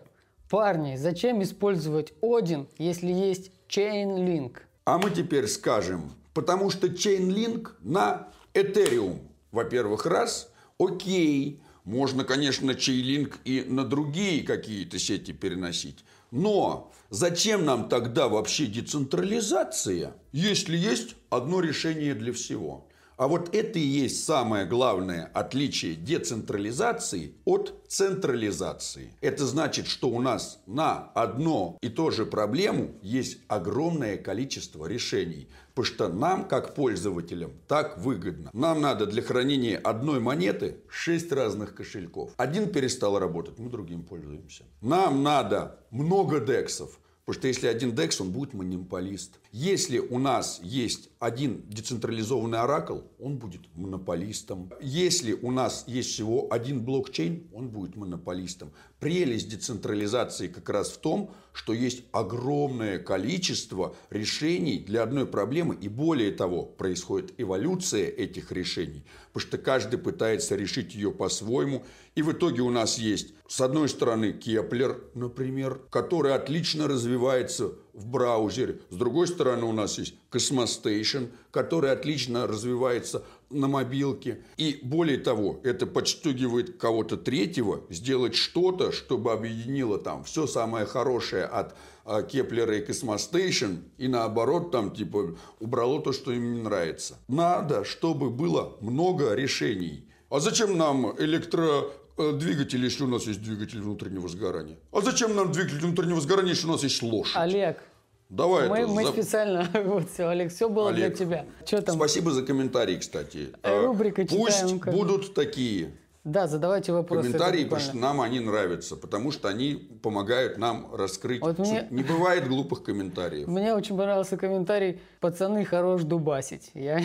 Парни, 0.50 0.96
зачем 0.96 1.42
использовать 1.42 2.12
Один, 2.20 2.68
если 2.76 3.10
есть 3.10 3.50
Chainlink? 3.68 4.58
А 4.84 4.98
мы 4.98 5.10
теперь 5.10 5.46
скажем, 5.46 6.12
потому 6.34 6.68
что 6.68 6.88
Chainlink 6.88 7.68
на 7.80 8.28
Ethereum. 8.52 9.20
Во-первых, 9.52 10.04
раз, 10.04 10.52
окей, 10.78 11.62
можно, 11.84 12.24
конечно, 12.24 12.72
Chainlink 12.72 13.36
и 13.46 13.64
на 13.66 13.84
другие 13.84 14.42
какие-то 14.42 14.98
сети 14.98 15.32
переносить. 15.32 16.04
Но 16.30 16.92
зачем 17.10 17.64
нам 17.64 17.88
тогда 17.88 18.28
вообще 18.28 18.66
децентрализация, 18.66 20.14
если 20.32 20.76
есть 20.76 21.16
одно 21.30 21.60
решение 21.60 22.14
для 22.14 22.32
всего? 22.32 22.87
А 23.18 23.26
вот 23.26 23.52
это 23.52 23.80
и 23.80 23.82
есть 23.82 24.24
самое 24.24 24.64
главное 24.64 25.28
отличие 25.34 25.96
децентрализации 25.96 27.34
от 27.44 27.74
централизации. 27.88 29.12
Это 29.20 29.44
значит, 29.44 29.88
что 29.88 30.08
у 30.08 30.20
нас 30.20 30.60
на 30.66 31.10
одно 31.14 31.76
и 31.82 31.88
то 31.88 32.12
же 32.12 32.26
проблему 32.26 32.92
есть 33.02 33.38
огромное 33.48 34.18
количество 34.18 34.86
решений. 34.86 35.48
Потому 35.74 35.94
что 35.94 36.08
нам, 36.08 36.44
как 36.46 36.76
пользователям, 36.76 37.52
так 37.66 37.98
выгодно. 37.98 38.50
Нам 38.52 38.80
надо 38.80 39.04
для 39.04 39.22
хранения 39.22 39.78
одной 39.78 40.20
монеты 40.20 40.76
6 40.88 41.32
разных 41.32 41.74
кошельков. 41.74 42.32
Один 42.36 42.70
перестал 42.70 43.18
работать, 43.18 43.58
мы 43.58 43.68
другим 43.68 44.04
пользуемся. 44.04 44.62
Нам 44.80 45.24
надо 45.24 45.80
много 45.90 46.38
дексов. 46.38 47.00
Потому 47.28 47.40
что 47.40 47.48
если 47.48 47.66
один 47.66 47.90
DEX, 47.90 48.22
он 48.22 48.30
будет 48.30 48.54
монополист. 48.54 49.38
Если 49.52 49.98
у 49.98 50.18
нас 50.18 50.60
есть 50.62 51.10
один 51.18 51.62
децентрализованный 51.68 52.60
oracle, 52.60 53.00
он 53.18 53.36
будет 53.36 53.60
монополистом. 53.74 54.72
Если 54.80 55.34
у 55.34 55.50
нас 55.50 55.84
есть 55.86 56.08
всего 56.08 56.48
один 56.50 56.82
блокчейн, 56.82 57.46
он 57.52 57.68
будет 57.68 57.96
монополистом. 57.96 58.72
Прелесть 58.98 59.50
децентрализации 59.50 60.48
как 60.48 60.70
раз 60.70 60.88
в 60.88 60.98
том, 61.00 61.30
что 61.52 61.74
есть 61.74 62.04
огромное 62.12 62.98
количество 62.98 63.94
решений 64.08 64.78
для 64.78 65.02
одной 65.02 65.26
проблемы. 65.26 65.76
И 65.78 65.88
более 65.88 66.32
того, 66.32 66.62
происходит 66.62 67.34
эволюция 67.36 68.08
этих 68.08 68.52
решений. 68.52 69.04
Потому 69.32 69.48
что 69.48 69.58
каждый 69.58 69.98
пытается 69.98 70.56
решить 70.56 70.94
ее 70.94 71.10
по-своему. 71.10 71.84
И 72.18 72.22
в 72.22 72.32
итоге 72.32 72.62
у 72.62 72.70
нас 72.70 72.98
есть, 72.98 73.28
с 73.46 73.60
одной 73.60 73.88
стороны, 73.88 74.32
Keplr, 74.32 75.04
например, 75.14 75.80
который 75.88 76.34
отлично 76.34 76.88
развивается 76.88 77.74
в 77.92 78.06
браузере. 78.08 78.80
С 78.90 78.96
другой 78.96 79.28
стороны, 79.28 79.66
у 79.66 79.72
нас 79.72 79.98
есть 79.98 80.16
Cosmostation, 80.32 81.28
который 81.52 81.92
отлично 81.92 82.48
развивается 82.48 83.22
на 83.50 83.68
мобилке. 83.68 84.42
И 84.56 84.80
более 84.82 85.18
того, 85.18 85.60
это 85.62 85.86
подстегивает 85.86 86.76
кого-то 86.76 87.16
третьего 87.16 87.84
сделать 87.88 88.34
что-то, 88.34 88.90
чтобы 88.90 89.30
объединило 89.30 89.96
там 89.96 90.24
все 90.24 90.48
самое 90.48 90.86
хорошее 90.86 91.44
от 91.44 91.76
а, 92.04 92.22
Кеплера 92.22 92.76
и 92.76 92.84
Cosmostation, 92.84 93.84
и 93.96 94.08
наоборот, 94.08 94.72
там, 94.72 94.90
типа, 94.90 95.36
убрало 95.60 96.02
то, 96.02 96.10
что 96.10 96.32
им 96.32 96.54
не 96.54 96.62
нравится. 96.62 97.16
Надо, 97.28 97.84
чтобы 97.84 98.28
было 98.28 98.76
много 98.80 99.34
решений. 99.34 100.04
А 100.30 100.40
зачем 100.40 100.76
нам 100.76 101.14
электро 101.18 101.84
двигатель, 102.18 102.84
если 102.84 103.04
у 103.04 103.08
нас 103.08 103.24
есть 103.26 103.42
двигатель 103.42 103.80
внутреннего 103.80 104.28
сгорания? 104.28 104.76
А 104.92 105.00
зачем 105.00 105.34
нам 105.36 105.52
двигатель 105.52 105.78
внутреннего 105.78 106.20
сгорания, 106.20 106.50
если 106.50 106.66
у 106.66 106.72
нас 106.72 106.82
есть 106.82 107.02
лошадь? 107.02 107.36
Олег, 107.36 107.82
Давай 108.28 108.68
Мы, 108.68 108.78
это 108.80 108.88
мы 108.88 109.04
за- 109.04 109.12
специально, 109.12 109.68
вот 109.86 110.10
все, 110.10 110.28
Олег, 110.28 110.52
все 110.52 110.68
было 110.68 110.90
Олег, 110.90 111.16
для 111.16 111.26
тебя. 111.26 111.46
Что 111.64 111.80
там? 111.80 111.96
Спасибо 111.96 112.30
за 112.32 112.42
комментарии, 112.42 112.98
кстати. 112.98 113.48
Э, 113.62 113.70
А, 113.80 113.86
рубрика 113.86 114.26
Пусть 114.26 114.58
читаем, 114.58 114.78
бы. 114.80 114.90
будут 114.92 115.32
такие 115.32 115.92
Да, 116.24 116.46
задавайте 116.46 116.92
вопросы. 116.92 117.22
комментарии, 117.22 117.64
потому 117.64 117.80
что 117.80 117.96
нам 117.96 118.20
они 118.20 118.40
нравятся, 118.40 118.96
потому 118.96 119.32
что 119.32 119.48
они 119.48 119.76
помогают 120.02 120.58
нам 120.58 120.94
раскрыть. 120.94 121.40
Вот 121.40 121.58
мне- 121.58 121.88
Не 121.90 122.02
бывает 122.02 122.46
глупых 122.48 122.82
комментариев. 122.82 123.48
Мне 123.48 123.72
очень 123.72 123.96
понравился 123.96 124.36
комментарий 124.36 125.00
«Пацаны, 125.20 125.64
хорош 125.64 126.02
дубасить». 126.02 126.70
Я, 126.74 127.00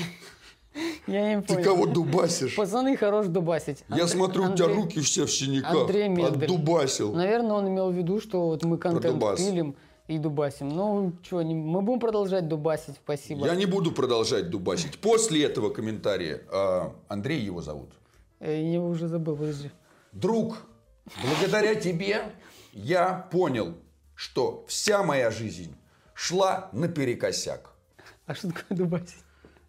я 1.07 1.36
не 1.36 1.41
Ты 1.41 1.55
понял. 1.55 1.63
кого 1.63 1.86
дубасишь? 1.86 2.55
Пацаны, 2.55 2.97
хорош 2.97 3.28
дубасить. 3.28 3.84
Я 3.89 4.07
смотрю, 4.07 4.43
у 4.43 4.53
тебя 4.55 4.65
Андрей- 4.65 4.82
руки 4.82 4.99
все 5.01 5.26
в 5.26 5.32
синяках. 5.32 5.82
Андрей 5.82 6.07
Мендель. 6.09 6.45
Отдубасил. 6.45 7.13
Наверное, 7.13 7.53
он 7.53 7.67
имел 7.69 7.91
в 7.91 7.93
виду, 7.95 8.19
что 8.21 8.47
вот 8.47 8.63
мы 8.63 8.78
контент 8.78 9.15
дубас. 9.19 9.39
пилим 9.39 9.76
и 10.07 10.17
дубасим. 10.17 10.69
Ну, 10.69 11.13
что, 11.24 11.43
мы 11.43 11.82
будем 11.82 11.99
продолжать 11.99 12.47
дубасить, 12.47 12.95
спасибо. 13.03 13.45
Я 13.45 13.55
не 13.55 13.65
буду 13.65 13.91
продолжать 13.91 14.49
дубасить. 14.49 14.99
После 14.99 15.43
этого 15.45 15.69
комментария, 15.69 16.41
а, 16.51 16.93
Андрей 17.07 17.39
его 17.41 17.61
зовут. 17.61 17.89
Э, 18.39 18.61
Я 18.61 18.82
уже 18.82 19.07
забыл, 19.07 19.36
подожди. 19.38 19.71
Друг, 20.11 20.57
благодаря 21.21 21.76
тебе 21.76 22.24
я 22.74 23.28
понял, 23.32 23.74
что 24.15 24.65
вся 24.67 25.03
моя 25.03 25.32
жизнь 25.32 25.76
шла 26.13 26.69
наперекосяк. 26.74 27.71
А 28.26 28.36
что 28.36 28.49
такое 28.49 28.78
дубасить? 28.78 29.24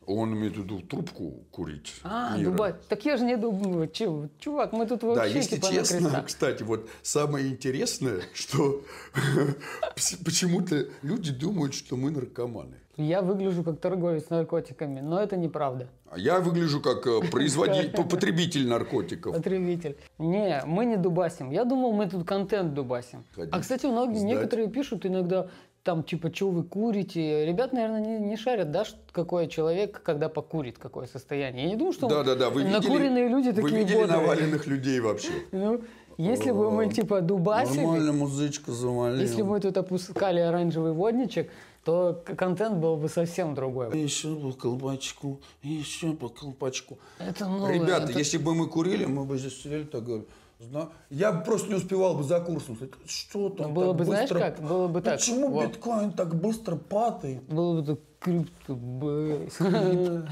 Он 0.07 0.35
имеет 0.35 0.57
в 0.57 0.63
виду 0.63 0.81
трубку 0.81 1.45
курить. 1.51 1.95
А, 2.05 2.37
Мира. 2.37 2.77
Так 2.89 3.05
я 3.05 3.17
же 3.17 3.25
не 3.25 3.37
думаю. 3.37 3.89
Че, 3.89 4.29
чувак, 4.39 4.73
мы 4.73 4.87
тут 4.87 5.01
Да, 5.01 5.07
вообще 5.09 5.35
если 5.35 5.57
типа 5.57 5.69
честно, 5.73 5.99
крестах. 5.99 6.27
кстати, 6.27 6.63
вот 6.63 6.89
самое 7.03 7.49
интересное, 7.49 8.21
что 8.35 8.83
почему-то 10.25 10.87
люди 11.03 11.33
думают, 11.33 11.75
что 11.75 11.97
мы 11.97 12.11
наркоманы. 12.11 12.77
Я 12.97 13.23
выгляжу 13.23 13.65
как 13.65 13.81
торговец 13.81 14.31
наркотиками, 14.31 15.01
но 15.01 15.21
это 15.21 15.37
неправда. 15.37 15.89
А 16.11 16.17
я 16.19 16.39
выгляжу 16.41 16.81
как 16.81 17.05
э, 17.07 17.21
производи- 17.29 17.91
потребитель 18.09 18.69
наркотиков. 18.69 19.35
Потребитель. 19.35 19.97
Не, 20.19 20.63
мы 20.65 20.85
не 20.85 20.97
дубасим. 20.97 21.51
Я 21.51 21.65
думал, 21.65 21.93
мы 21.93 22.09
тут 22.09 22.25
контент 22.25 22.73
дубасим. 22.73 23.25
Ходить, 23.35 23.53
а, 23.53 23.59
кстати, 23.61 23.87
многие, 23.87 24.23
некоторые 24.23 24.69
пишут 24.69 25.07
иногда, 25.07 25.49
там, 25.85 26.03
типа, 26.03 26.35
что 26.35 26.49
вы 26.51 26.65
курите? 26.65 27.45
Ребят, 27.45 27.73
наверное, 27.73 28.01
не, 28.01 28.19
не 28.19 28.37
шарят, 28.37 28.73
да, 28.73 28.85
какой 29.13 29.47
человек, 29.49 30.03
когда 30.03 30.29
покурит, 30.29 30.79
какое 30.79 31.07
состояние. 31.07 31.65
Я 31.65 31.71
не 31.71 31.77
думаю, 31.77 31.93
что 31.93 32.09
Да-да-да, 32.09 32.49
вы 32.51 32.63
видели, 32.63 32.75
накуренные 32.75 33.29
люди 33.29 33.49
вы 33.49 33.63
такие 33.63 33.79
видели 33.85 33.99
бодрые. 33.99 34.21
наваленных 34.21 34.67
людей 34.67 35.01
вообще? 35.01 35.29
Ну, 35.53 35.83
если 36.17 36.53
бы 36.53 36.71
мы, 36.71 36.89
типа, 36.91 37.21
дубасили, 37.21 38.11
музычка 38.11 38.73
завалила. 38.73 39.21
если 39.21 39.43
бы 39.43 39.51
мы 39.51 39.61
тут 39.61 39.77
опускали 39.77 40.41
оранжевый 40.41 40.93
водничек, 40.93 41.51
то 41.85 42.25
контент 42.39 42.77
был 42.79 42.97
бы 42.97 43.11
совсем 43.11 43.55
другой. 43.55 43.95
Еще 43.99 44.35
по 44.35 44.53
колпачку, 44.53 45.39
еще 45.63 46.15
по 46.15 46.29
колпачку. 46.31 46.99
Это 47.19 47.47
новое. 47.47 47.75
Ребята, 47.75 48.05
это- 48.05 48.19
если 48.19 48.39
бы 48.39 48.55
мы 48.55 48.69
курили, 48.69 49.05
мы 49.05 49.25
бы 49.27 49.37
здесь 49.37 49.61
сидели 49.63 49.85
так 49.85 50.03
говорю. 50.03 50.25
«Зна- 50.61 50.89
Я 51.11 51.33
просто 51.33 51.69
не 51.69 51.75
успевал 51.75 52.15
бы 52.17 52.23
за 52.23 52.41
курсом. 52.41 52.77
сказать, 52.77 52.95
Что 53.07 53.49
там 53.51 53.69
Ну, 53.69 53.75
было 53.75 53.89
так 53.89 53.97
бы, 53.99 54.05
знаешь 54.05 54.31
быстро- 54.31 54.39
как? 54.41 54.61
Было 54.63 54.89
бы 54.89 55.01
так. 55.03 55.19
Почему 55.19 55.49
Вот. 55.51 55.67
биткоин 55.69 56.13
так 56.13 56.35
быстро 56.35 56.77
падает? 56.77 57.43
Было 57.45 57.81
бы 57.81 57.87
так 57.87 57.99
крипто 58.21 58.75
бейс. 58.75 59.57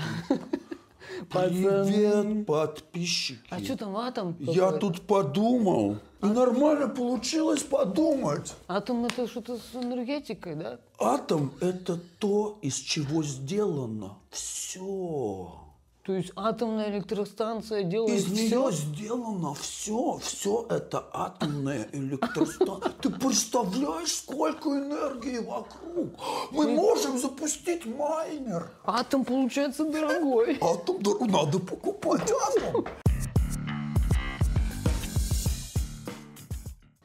Привет, 1.31 2.47
подписчики. 2.47 3.41
А 3.51 3.59
что 3.61 3.77
там 3.77 3.97
атом? 3.97 4.37
Я 4.39 4.73
тут 4.73 5.03
подумал. 5.03 5.99
И 6.23 6.27
нормально 6.27 6.89
получилось 6.89 7.63
подумать. 7.63 8.55
Атом 8.69 9.05
это 9.07 9.27
что-то 9.27 9.57
с 9.59 9.75
энергетикой, 9.75 10.55
да? 10.55 10.79
Атом– 10.99 11.53
это 11.61 11.99
то, 12.19 12.59
из 12.63 12.77
чего 12.77 13.23
сделано 13.25 14.17
все. 14.31 15.53
То 16.05 16.15
есть 16.15 16.33
атомная 16.35 16.91
электростанция 16.91 17.85
делает 17.85 18.19
Из 18.19 18.25
все? 18.25 18.33
нее 18.35 18.73
сделано 18.73 19.55
все. 19.55 20.19
Все 20.21 20.67
это 20.69 21.05
атомная 21.13 21.87
электростанция. 21.93 22.91
Ты 23.01 23.11
представляешь, 23.11 24.13
сколько 24.13 24.71
энергии 24.71 25.39
вокруг? 25.39 26.09
Мы 26.51 26.73
можем 26.75 27.19
запустить 27.21 27.87
майнер. 27.87 28.69
Атом 28.85 29.25
получается 29.25 29.85
дорогой. 29.85 30.59
Атом, 30.61 30.97
дор- 30.99 31.25
надо 31.31 31.61
покупать 31.61 32.33
атом. 32.33 32.85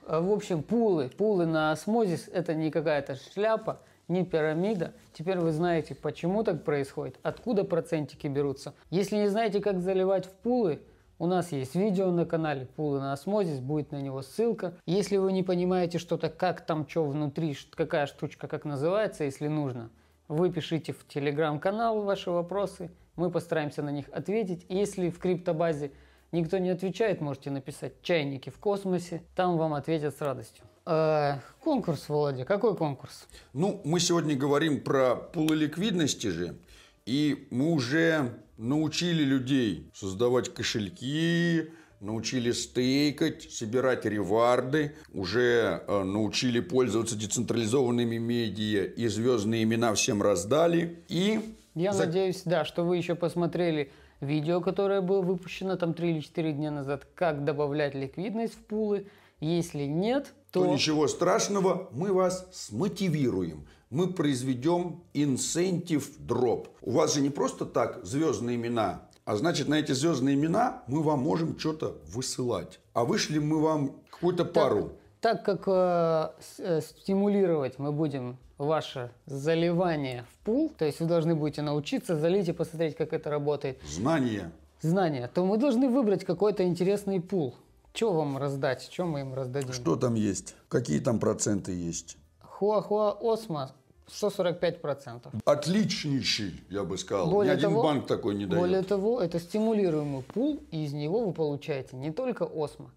А, 0.08 0.22
В 0.22 0.32
общем, 0.32 0.64
пулы, 0.64 1.10
пулы 1.10 1.45
на 1.45 1.72
осмозис– 1.72 2.28
это 2.34 2.56
не 2.56 2.72
какая-то 2.72 3.16
шляпа, 3.34 3.80
не 4.08 4.24
пирамида. 4.24 4.93
Теперь 5.14 5.39
вы 5.39 5.51
знаете, 5.51 5.95
почему 5.95 6.43
так 6.43 6.64
происходит, 6.64 7.20
откуда 7.24 7.64
процентики 7.64 8.28
берутся. 8.28 8.74
Если 8.89 9.18
не 9.18 9.28
знаете, 9.28 9.60
как 9.60 9.82
заливать 9.82 10.26
в 10.26 10.32
пулы, 10.32 10.82
у 11.20 11.26
нас 11.26 11.51
есть 11.51 11.76
видео 11.76 12.12
на 12.12 12.26
канале 12.26 12.68
«Пулы 12.68 12.99
на 12.99 13.12
осмозис», 13.12 13.60
будет 13.60 13.91
на 13.91 13.99
него 13.99 14.22
ссылка. 14.22 14.76
Если 14.86 15.18
вы 15.18 15.32
не 15.32 15.41
понимаете 15.41 15.97
что-то, 15.97 16.30
как 16.30 16.62
там, 16.62 16.88
что 16.88 17.05
внутри, 17.05 17.58
какая 17.74 18.05
штучка, 18.05 18.47
как 18.47 18.66
называется, 18.66 19.24
если 19.24 19.47
нужно, 19.47 19.89
вы 20.28 20.51
пишите 20.51 20.93
в 20.93 21.08
телеграм-канал 21.08 22.03
ваши 22.03 22.30
вопросы, 22.30 22.91
мы 23.16 23.32
постараемся 23.32 23.82
на 23.82 23.89
них 23.89 24.05
ответить. 24.12 24.66
Если 24.70 25.10
в 25.10 25.18
криптобазе 25.18 25.91
никто 26.32 26.57
не 26.57 26.69
отвечает, 26.69 27.21
можете 27.21 27.51
написать 27.51 28.01
«Чайники 28.01 28.49
в 28.49 28.57
космосе», 28.59 29.23
там 29.36 29.57
вам 29.57 29.73
ответят 29.73 30.15
с 30.17 30.21
радостью. 30.21 30.63
Э, 30.86 31.36
конкурс, 31.63 32.07
Володя, 32.09 32.45
какой 32.45 32.75
конкурс? 32.75 33.28
Ну, 33.53 33.82
мы 33.84 33.99
сегодня 33.99 34.36
говорим 34.36 34.82
про 34.82 35.15
пулы 35.15 35.55
ликвидности 35.55 36.28
же. 36.28 36.57
И 37.05 37.47
мы 37.51 37.71
уже 37.71 38.34
научили 38.57 39.23
людей 39.23 39.89
создавать 39.93 40.53
кошельки, 40.53 41.69
научили 41.99 42.51
стейкать, 42.51 43.51
собирать 43.51 44.05
реварды, 44.05 44.95
уже 45.13 45.84
э, 45.88 46.03
научили 46.03 46.59
пользоваться 46.59 47.15
децентрализованными 47.17 48.17
медиа 48.17 48.84
и 48.86 49.07
звездные 49.07 49.63
имена 49.63 49.93
всем 49.93 50.21
раздали. 50.21 51.03
И 51.07 51.39
Я 51.75 51.93
за- 51.93 52.05
надеюсь, 52.05 52.43
да, 52.45 52.65
что 52.65 52.84
вы 52.84 52.97
еще 52.97 53.15
посмотрели 53.15 53.91
видео, 54.22 54.61
которое 54.61 55.01
было 55.01 55.22
выпущено 55.22 55.76
там 55.76 55.93
3 55.93 56.09
или 56.09 56.20
4 56.20 56.53
дня 56.53 56.72
назад, 56.72 57.07
как 57.15 57.43
добавлять 57.43 57.95
ликвидность 57.95 58.55
в 58.55 58.63
пулы. 58.65 59.07
Если 59.39 59.84
нет, 59.84 60.34
то 60.51 60.63
то... 60.63 60.74
ничего 60.74 61.07
страшного, 61.07 61.89
мы 61.91 62.11
вас 62.11 62.47
смотивируем. 62.51 63.68
Мы 63.89 64.11
произведем 64.11 65.03
инсентив 65.13 66.18
дроп. 66.20 66.70
У 66.82 66.91
вас 66.91 67.13
же 67.13 67.22
не 67.22 67.30
просто 67.30 67.65
так 67.65 68.03
звездные 68.03 68.57
имена, 68.57 69.07
а 69.28 69.36
значит, 69.36 69.68
на 69.68 69.76
эти 69.76 69.91
звездные 69.91 70.36
имена 70.36 70.84
мы 70.88 71.03
вам 71.03 71.20
можем 71.20 71.59
что-то 71.59 71.97
высылать. 72.07 72.80
А 72.93 73.03
вышли 73.03 73.39
мы 73.39 73.61
вам 73.61 73.97
какую-то 74.09 74.45
пару. 74.45 74.93
Так 75.20 75.43
как 75.43 75.63
э, 75.68 76.30
э, 76.59 76.80
стимулировать 76.82 77.78
мы 77.78 77.91
будем 77.91 78.38
ваше 78.58 79.12
заливание 79.26 80.26
в 80.32 80.45
пул, 80.45 80.72
то 80.78 80.86
есть 80.86 80.99
вы 80.99 81.05
должны 81.08 81.36
будете 81.36 81.62
научиться 81.62 82.16
залить 82.18 82.47
и 82.49 82.53
посмотреть, 82.53 82.95
как 82.95 83.14
это 83.14 83.30
работает, 83.30 83.80
Знания. 83.88 84.51
знания, 84.82 85.30
то 85.34 85.45
мы 85.45 85.58
должны 85.58 85.89
выбрать 85.89 86.26
какой-то 86.26 86.64
интересный 86.64 87.22
пул. 87.22 87.55
Что 87.93 88.14
вам 88.14 88.38
раздать? 88.38 88.89
Что 88.91 89.05
мы 89.05 89.22
им 89.22 89.34
раздадим? 89.34 89.74
Что 89.74 89.95
там 89.95 90.14
есть? 90.16 90.55
Какие 90.70 90.99
там 90.99 91.20
проценты 91.20 91.72
есть? 91.72 92.18
Хуахуа 92.41 93.18
Осмо 93.22 93.72
145%. 94.08 95.30
Отличнейший, 95.45 96.62
я 96.70 96.84
бы 96.84 96.97
сказал. 96.97 97.30
Более 97.30 97.53
Ни 97.53 97.58
один 97.58 97.70
того- 97.72 97.84
банк 97.84 98.08
такой 98.08 98.36
не 98.36 98.45
дает. 98.45 98.60
Более 98.62 98.82
того, 98.84 99.20
это 99.22 99.39
стимулируемый 99.39 100.22
пул, 100.24 100.62
и 100.72 100.86
из 100.86 100.93
него 100.93 101.26
вы 101.26 101.34
получаете 101.34 101.95
не 101.97 102.12
только 102.12 102.43
Осмо, 102.45 102.91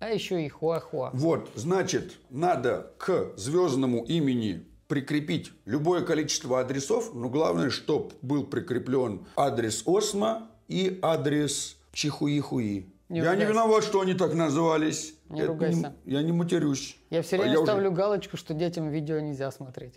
а 0.00 0.08
еще 0.10 0.44
и 0.44 0.48
Хуахуа. 0.48 1.10
Вот, 1.12 1.48
значит, 1.54 2.14
надо 2.30 2.92
к 2.98 3.32
звездному 3.36 4.04
имени 4.04 4.64
прикрепить 4.88 5.52
любое 5.64 6.02
количество 6.02 6.60
адресов, 6.60 7.14
но 7.14 7.28
главное, 7.28 7.70
чтобы 7.70 8.10
был 8.22 8.44
прикреплен 8.44 9.26
адрес 9.36 9.82
Осмо 9.86 10.48
и 10.68 10.98
адрес 11.02 11.76
Чихуи-Хуи. 11.92 12.86
Не 13.08 13.20
я 13.20 13.36
не 13.36 13.44
виноват, 13.44 13.84
что 13.84 14.00
они 14.00 14.14
так 14.14 14.34
назывались. 14.34 15.14
Не 15.28 15.40
Это 15.40 15.48
ругайся. 15.48 15.94
я 16.04 16.22
не 16.22 16.32
матерюсь. 16.32 16.96
Я 17.10 17.22
все 17.22 17.36
А 17.36 17.40
время 17.40 17.58
уже- 17.58 17.66
ставлю 17.66 17.92
галочку, 17.92 18.36
что 18.36 18.52
детям 18.54 18.88
видео 18.90 19.20
нельзя 19.20 19.50
смотреть. 19.52 19.94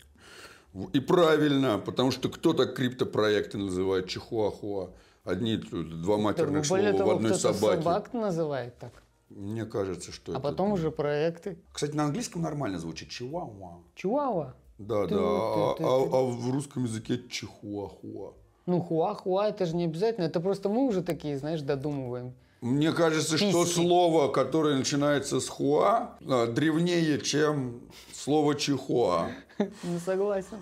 И 0.93 0.99
правильно, 0.99 1.79
потому 1.79 2.11
что 2.11 2.29
кто 2.29 2.53
так 2.53 2.75
криптопроекты 2.75 3.57
называет 3.57 4.07
Чихуахуа? 4.07 4.91
Одни 5.23 5.57
два 5.57 6.17
матерных 6.17 6.65
слова 6.65 6.79
Более 6.81 6.93
в 6.93 6.97
того, 6.97 7.11
одной 7.15 7.31
кто-то 7.31 7.53
собаке. 7.53 7.81
собак 7.81 8.13
называет 8.13 8.77
так. 8.77 8.93
Мне 9.29 9.65
кажется, 9.65 10.11
что 10.11 10.31
А 10.31 10.35
это... 10.35 10.41
потом 10.41 10.71
уже 10.71 10.89
проекты. 10.91 11.57
Кстати, 11.73 11.95
на 11.95 12.05
английском 12.05 12.41
нормально 12.41 12.79
звучит. 12.79 13.09
Чиуауа. 13.09 13.83
Чуауа. 13.95 14.55
Да, 14.79 15.05
да. 15.07 15.15
А, 15.19 15.75
а- 15.79 16.09
а 16.11 16.23
в 16.23 16.51
русском 16.51 16.85
языке 16.85 17.19
чихуахуа. 17.29 18.33
Ну, 18.65 18.81
хуа-хуа, 18.81 19.49
это 19.49 19.65
же 19.65 19.75
не 19.75 19.85
обязательно. 19.85 20.25
Это 20.25 20.39
просто 20.39 20.69
мы 20.69 20.87
уже 20.87 21.03
такие, 21.03 21.37
знаешь, 21.37 21.61
додумываем. 21.61 22.33
Мне 22.61 22.91
кажется, 22.91 23.37
что 23.37 23.63
Письки. 23.63 23.73
слово, 23.79 24.29
которое 24.29 24.77
начинается 24.77 25.39
с 25.39 25.47
хуа, 25.49 26.17
а, 26.27 26.47
древнее, 26.47 27.19
чем 27.19 27.81
слово 28.13 28.55
чихуа. 28.55 29.27
Не 29.83 29.99
согласен. 29.99 30.57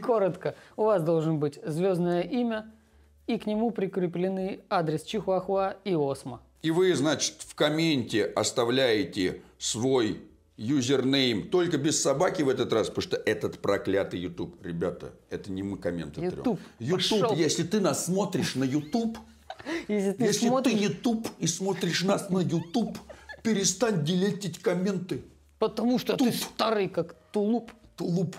Коротко, 0.00 0.54
у 0.76 0.84
вас 0.84 1.02
должен 1.02 1.38
быть 1.38 1.58
звездное 1.64 2.22
имя, 2.22 2.72
и 3.26 3.38
к 3.38 3.46
нему 3.46 3.70
прикреплены 3.70 4.60
адрес 4.70 5.02
Чихуахуа 5.02 5.76
и 5.84 5.94
Осмо. 5.94 6.40
И 6.62 6.70
вы, 6.70 6.94
значит, 6.94 7.36
в 7.40 7.54
комменте 7.54 8.24
оставляете 8.24 9.42
свой 9.58 10.20
юзернейм, 10.56 11.48
только 11.48 11.76
без 11.76 12.00
собаки 12.00 12.42
в 12.42 12.48
этот 12.48 12.72
раз, 12.72 12.88
потому 12.88 13.02
что 13.02 13.16
этот 13.16 13.58
проклятый 13.58 14.20
YouTube, 14.20 14.56
ребята, 14.64 15.12
это 15.30 15.52
не 15.52 15.62
мы 15.62 15.76
комменты 15.76 16.20
трем. 16.20 16.30
YouTube, 16.30 16.60
YouTube, 16.78 17.20
пошел. 17.20 17.34
если 17.36 17.62
ты 17.62 17.80
нас 17.80 18.06
смотришь 18.06 18.54
на 18.54 18.64
YouTube, 18.64 19.18
Если 19.88 20.12
ты 20.12 20.24
если 20.24 20.48
смотришь, 20.48 20.74
ты 20.74 20.80
не 20.80 20.88
туп 20.88 21.28
и 21.38 21.46
смотришь 21.46 22.02
нас 22.02 22.30
на 22.30 22.38
YouTube, 22.38 22.98
перестань 23.42 24.04
делетить 24.04 24.58
комменты. 24.58 25.22
потому 25.58 25.98
что 25.98 26.16
ты 26.16 26.32
старый, 26.32 26.88
как 26.88 27.16
тулуп. 27.32 27.70
Тулуп. 27.96 28.36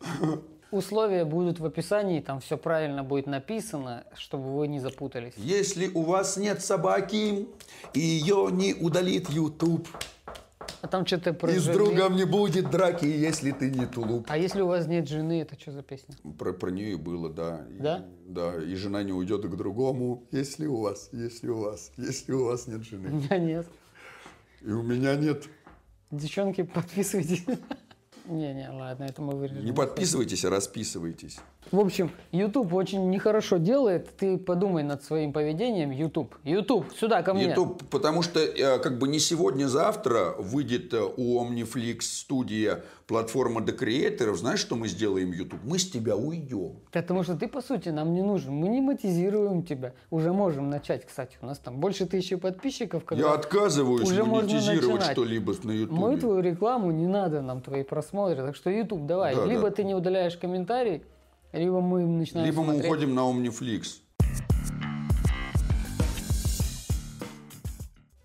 Условия 0.76 1.24
будут 1.24 1.58
в 1.58 1.64
описании, 1.64 2.20
там 2.20 2.40
все 2.40 2.56
правильно 2.58 3.02
будет 3.02 3.26
написано, 3.26 4.04
чтобы 4.14 4.56
вы 4.56 4.68
не 4.68 4.78
запутались. 4.80 5.32
Если 5.36 5.88
у 5.88 6.02
вас 6.02 6.36
нет 6.36 6.62
собаки, 6.62 7.48
ее 7.94 8.48
не 8.52 8.74
удалит 8.74 9.30
YouTube. 9.30 9.88
А 10.82 10.88
там 10.88 11.06
что-то 11.06 11.32
про 11.32 11.50
И 11.52 11.58
с 11.58 11.62
жены. 11.62 11.74
другом 11.78 12.16
не 12.16 12.24
будет 12.24 12.70
драки, 12.70 13.06
если 13.06 13.50
ты 13.52 13.70
не 13.70 13.86
тулуп. 13.86 14.26
А 14.28 14.36
если 14.36 14.60
у 14.60 14.66
вас 14.66 14.86
нет 14.86 15.08
жены, 15.08 15.40
это 15.40 15.58
что 15.58 15.72
за 15.72 15.82
песня? 15.82 16.14
Про, 16.38 16.52
про 16.52 16.70
нее 16.70 16.92
и 16.92 16.96
было, 16.96 17.30
да. 17.30 17.64
И- 17.70 17.78
Да? 17.82 18.04
да, 18.26 18.54
и 18.62 18.74
жена 18.74 19.02
не 19.02 19.12
уйдет 19.12 19.44
к 19.46 19.56
другому, 19.56 20.24
если 20.30 20.66
у 20.66 20.76
вас, 20.80 21.08
если 21.12 21.48
у 21.48 21.60
вас, 21.60 21.90
если 21.96 22.32
у 22.32 22.44
вас 22.44 22.66
нет 22.66 22.80
У 22.80 22.84
жены. 22.84 23.08
меня 23.08 23.38
нет. 23.38 23.66
И 24.62 24.70
у 24.70 24.82
меня 24.82 25.14
нет. 25.16 25.44
Девчонки, 26.10 26.62
подписывайтесь. 26.62 27.44
Не-не, 28.28 28.70
ладно, 28.70 29.04
это 29.04 29.22
мы 29.22 29.36
вырежем. 29.36 29.64
Не 29.64 29.72
подписывайтесь, 29.72 30.44
а 30.44 30.50
расписывайтесь. 30.50 31.38
В 31.72 31.80
общем, 31.80 32.10
YouTube 32.30 32.72
очень 32.74 33.10
нехорошо 33.10 33.56
делает. 33.56 34.16
Ты 34.16 34.38
подумай 34.38 34.84
над 34.84 35.02
своим 35.02 35.32
поведением, 35.32 35.90
YouTube. 35.90 36.36
YouTube, 36.44 36.86
сюда 36.98 37.22
ко 37.22 37.34
мне. 37.34 37.48
YouTube, 37.48 37.82
потому 37.90 38.22
что 38.22 38.40
э, 38.40 38.78
как 38.78 38.98
бы 38.98 39.08
не 39.08 39.18
сегодня-завтра 39.18 40.34
выйдет 40.38 40.94
э, 40.94 41.02
у 41.16 41.42
Omniflix 41.42 42.02
студия 42.02 42.84
платформа 43.06 43.60
для 43.60 43.74
креаторов. 43.74 44.36
Знаешь, 44.36 44.60
что 44.60 44.76
мы 44.76 44.86
сделаем, 44.88 45.32
YouTube? 45.32 45.60
Мы 45.64 45.78
с 45.78 45.90
тебя 45.90 46.16
уйдем. 46.16 46.76
Потому 46.92 47.24
что 47.24 47.36
ты, 47.36 47.48
по 47.48 47.60
сути, 47.60 47.88
нам 47.88 48.14
не 48.14 48.22
нужен. 48.22 48.52
Мы 48.52 48.68
не 48.68 48.80
монетизируем 48.80 49.64
тебя. 49.64 49.92
Уже 50.10 50.32
можем 50.32 50.70
начать, 50.70 51.04
кстати. 51.04 51.36
У 51.40 51.46
нас 51.46 51.58
там 51.58 51.78
больше 51.80 52.06
тысячи 52.06 52.36
подписчиков. 52.36 53.02
Я 53.10 53.32
отказываюсь 53.32 54.08
уже 54.08 54.24
монетизировать 54.24 55.02
что-либо 55.02 55.54
на 55.64 55.72
YouTube. 55.72 55.98
Мы 55.98 56.16
твою 56.16 56.40
рекламу, 56.40 56.92
не 56.92 57.06
надо 57.06 57.42
нам 57.42 57.60
твои 57.60 57.82
просмотры. 57.82 58.36
Так 58.36 58.56
что 58.56 58.70
YouTube, 58.70 59.06
давай. 59.06 59.34
Да, 59.34 59.44
либо 59.44 59.70
да. 59.70 59.70
ты 59.70 59.84
не 59.84 59.94
удаляешь 59.94 60.36
комментарий, 60.36 61.02
либо 61.56 61.80
мы 61.80 62.04
начинаем 62.06 62.46
Либо 62.46 62.62
мы 62.62 62.72
смотреть. 62.74 62.90
уходим 62.92 63.14
на 63.14 63.20
Omniflix. 63.20 64.00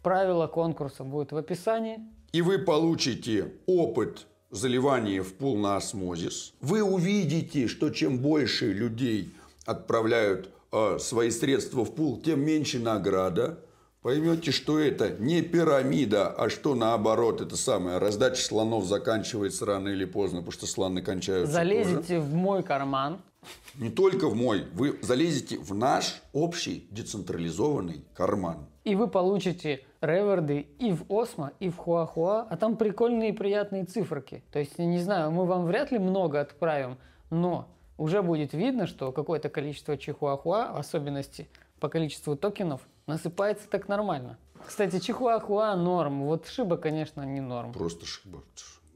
Правила 0.04 0.48
конкурса 0.48 1.04
будут 1.04 1.32
в 1.32 1.38
описании. 1.38 2.00
и 2.32 2.42
вы 2.42 2.60
получите 2.60 3.52
опыт 3.68 4.26
заливания 4.50 5.22
в 5.22 5.34
пул 5.34 5.58
на 5.58 5.76
осмозис. 5.78 6.54
Вы 6.62 6.82
увидите, 6.82 7.68
что 7.68 7.90
чем 7.90 8.18
больше 8.20 8.74
людей 8.74 9.34
отправляют 9.66 10.50
э, 10.72 10.98
свои 11.00 11.30
средства 11.30 11.86
в 11.86 11.94
пул, 11.94 12.20
тем 12.22 12.44
меньше 12.44 12.80
награда. 12.80 13.60
Поймете, 14.02 14.52
что 14.52 14.80
это 14.80 15.12
не 15.20 15.44
пирамида, 15.44 16.30
а 16.30 16.50
что 16.50 16.74
наоборот, 16.74 17.40
это 17.40 17.56
самое. 17.56 18.00
Раздача 18.00 18.42
слонов 18.42 18.86
заканчивается 18.86 19.64
рано 19.68 19.90
или 19.90 20.06
поздно, 20.06 20.40
потому 20.40 20.52
что 20.54 20.66
слоны 20.66 21.04
кончаются 21.04 21.56
тоже. 21.56 21.68
Залезете 21.68 22.20
в 22.20 22.34
мой 22.34 22.64
карман. 22.64 23.22
Не 23.76 23.92
только 23.92 24.28
в 24.28 24.36
мой, 24.36 24.66
вы 24.74 24.98
залезете 25.04 25.60
в 25.60 25.76
наш 25.76 26.20
общий 26.34 26.88
децентрализованный 26.90 28.04
карман. 28.16 28.66
И 28.86 28.96
вы 28.96 29.08
получите 29.08 29.82
реверды 30.02 30.66
и 30.80 30.94
в 30.94 31.06
Осмо, 31.08 31.52
и 31.60 31.70
в 31.70 31.78
Хуахуа, 31.78 32.48
а 32.50 32.58
там 32.58 32.78
прикольные 32.78 33.30
и 33.30 33.34
приятные 33.34 33.86
циферки. 33.86 34.44
То 34.52 34.58
есть, 34.58 34.74
я 34.78 34.86
не 34.86 34.98
знаю, 35.00 35.30
мы 35.30 35.46
вам 35.46 35.66
вряд 35.66 35.92
ли 35.92 36.00
много 36.00 36.42
отправим, 36.42 36.98
но 37.30 37.68
уже 38.00 38.24
будет 38.24 38.54
видно, 38.54 38.88
что 38.88 39.12
какое-то 39.12 39.50
количество 39.50 39.96
Чихуахуа, 39.96 40.74
в 40.74 40.78
особенности 40.78 41.48
по 41.80 41.88
количеству 41.88 42.36
токенов, 42.36 42.82
насыпается 43.08 43.68
так 43.70 43.88
нормально. 43.88 44.38
Кстати, 44.66 45.00
Чихуахуа 45.00 45.76
норм, 45.76 46.24
вот 46.26 46.48
Шиба, 46.48 46.78
конечно, 46.78 47.24
не 47.24 47.42
норм. 47.42 47.74
Просто 47.74 48.06
шиба. 48.06 48.44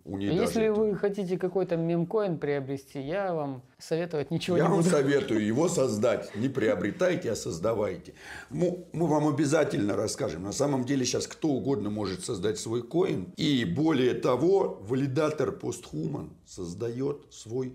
У 0.08 0.18
нее 0.18 0.36
Если 0.36 0.68
даже 0.68 0.74
вы 0.74 0.95
хотите 0.95 1.36
какой-то 1.36 1.78
мемкоин 1.78 2.38
приобрести, 2.38 3.01
я 3.01 3.34
вам 3.34 3.64
советовать 3.80 4.30
ничего 4.30 4.56
Я 4.56 4.66
не 4.66 4.70
вам 4.70 4.78
буду. 4.78 4.89
советую 4.91 5.43
его 5.43 5.68
создать. 5.68 6.36
Не 6.36 6.47
приобретайте, 6.47 7.32
а 7.32 7.36
создавайте. 7.36 8.14
Мы, 8.51 8.86
мы 8.93 9.08
вам 9.08 9.28
обязательно 9.28 9.95
расскажем. 9.95 10.43
На 10.43 10.51
самом 10.51 10.86
деле 10.86 11.06
сейчас 11.06 11.26
кто 11.26 11.47
угодно 11.47 11.89
может 11.89 12.24
создать 12.24 12.60
свой 12.60 12.84
коин. 12.84 13.34
И 13.36 13.66
более 13.66 14.14
того, 14.14 14.80
валидатор 14.84 15.51
постхуман 15.51 16.34
создает 16.45 17.26
свой 17.34 17.74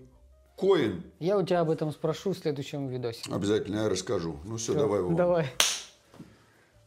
коин. 0.55 1.03
Я 1.19 1.37
у 1.37 1.43
тебя 1.43 1.59
об 1.59 1.69
этом 1.69 1.91
спрошу 1.91 2.31
в 2.31 2.37
следующем 2.37 2.87
видосе. 2.87 3.29
Обязательно 3.29 3.81
я 3.81 3.89
расскажу. 3.89 4.37
Ну 4.45 4.55
все, 4.55 4.71
Всё, 4.71 4.79
давай, 4.79 5.01
Вова. 5.01 5.15
Давай. 5.17 5.47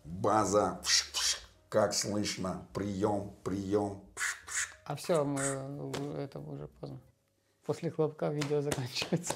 База. 0.04 0.80
Пш, 0.82 1.12
пш. 1.12 1.38
Как 1.68 1.94
слышно? 1.94 2.66
Прием, 2.72 3.32
прием. 3.42 4.00
Пш, 4.14 4.36
пш. 4.46 4.74
А 4.84 4.96
все, 4.96 5.24
мы 5.24 5.40
это 6.18 6.38
уже 6.38 6.68
поздно. 6.80 7.00
После 7.64 7.90
хлопка 7.90 8.28
видео 8.28 8.60
заканчивается. 8.60 9.34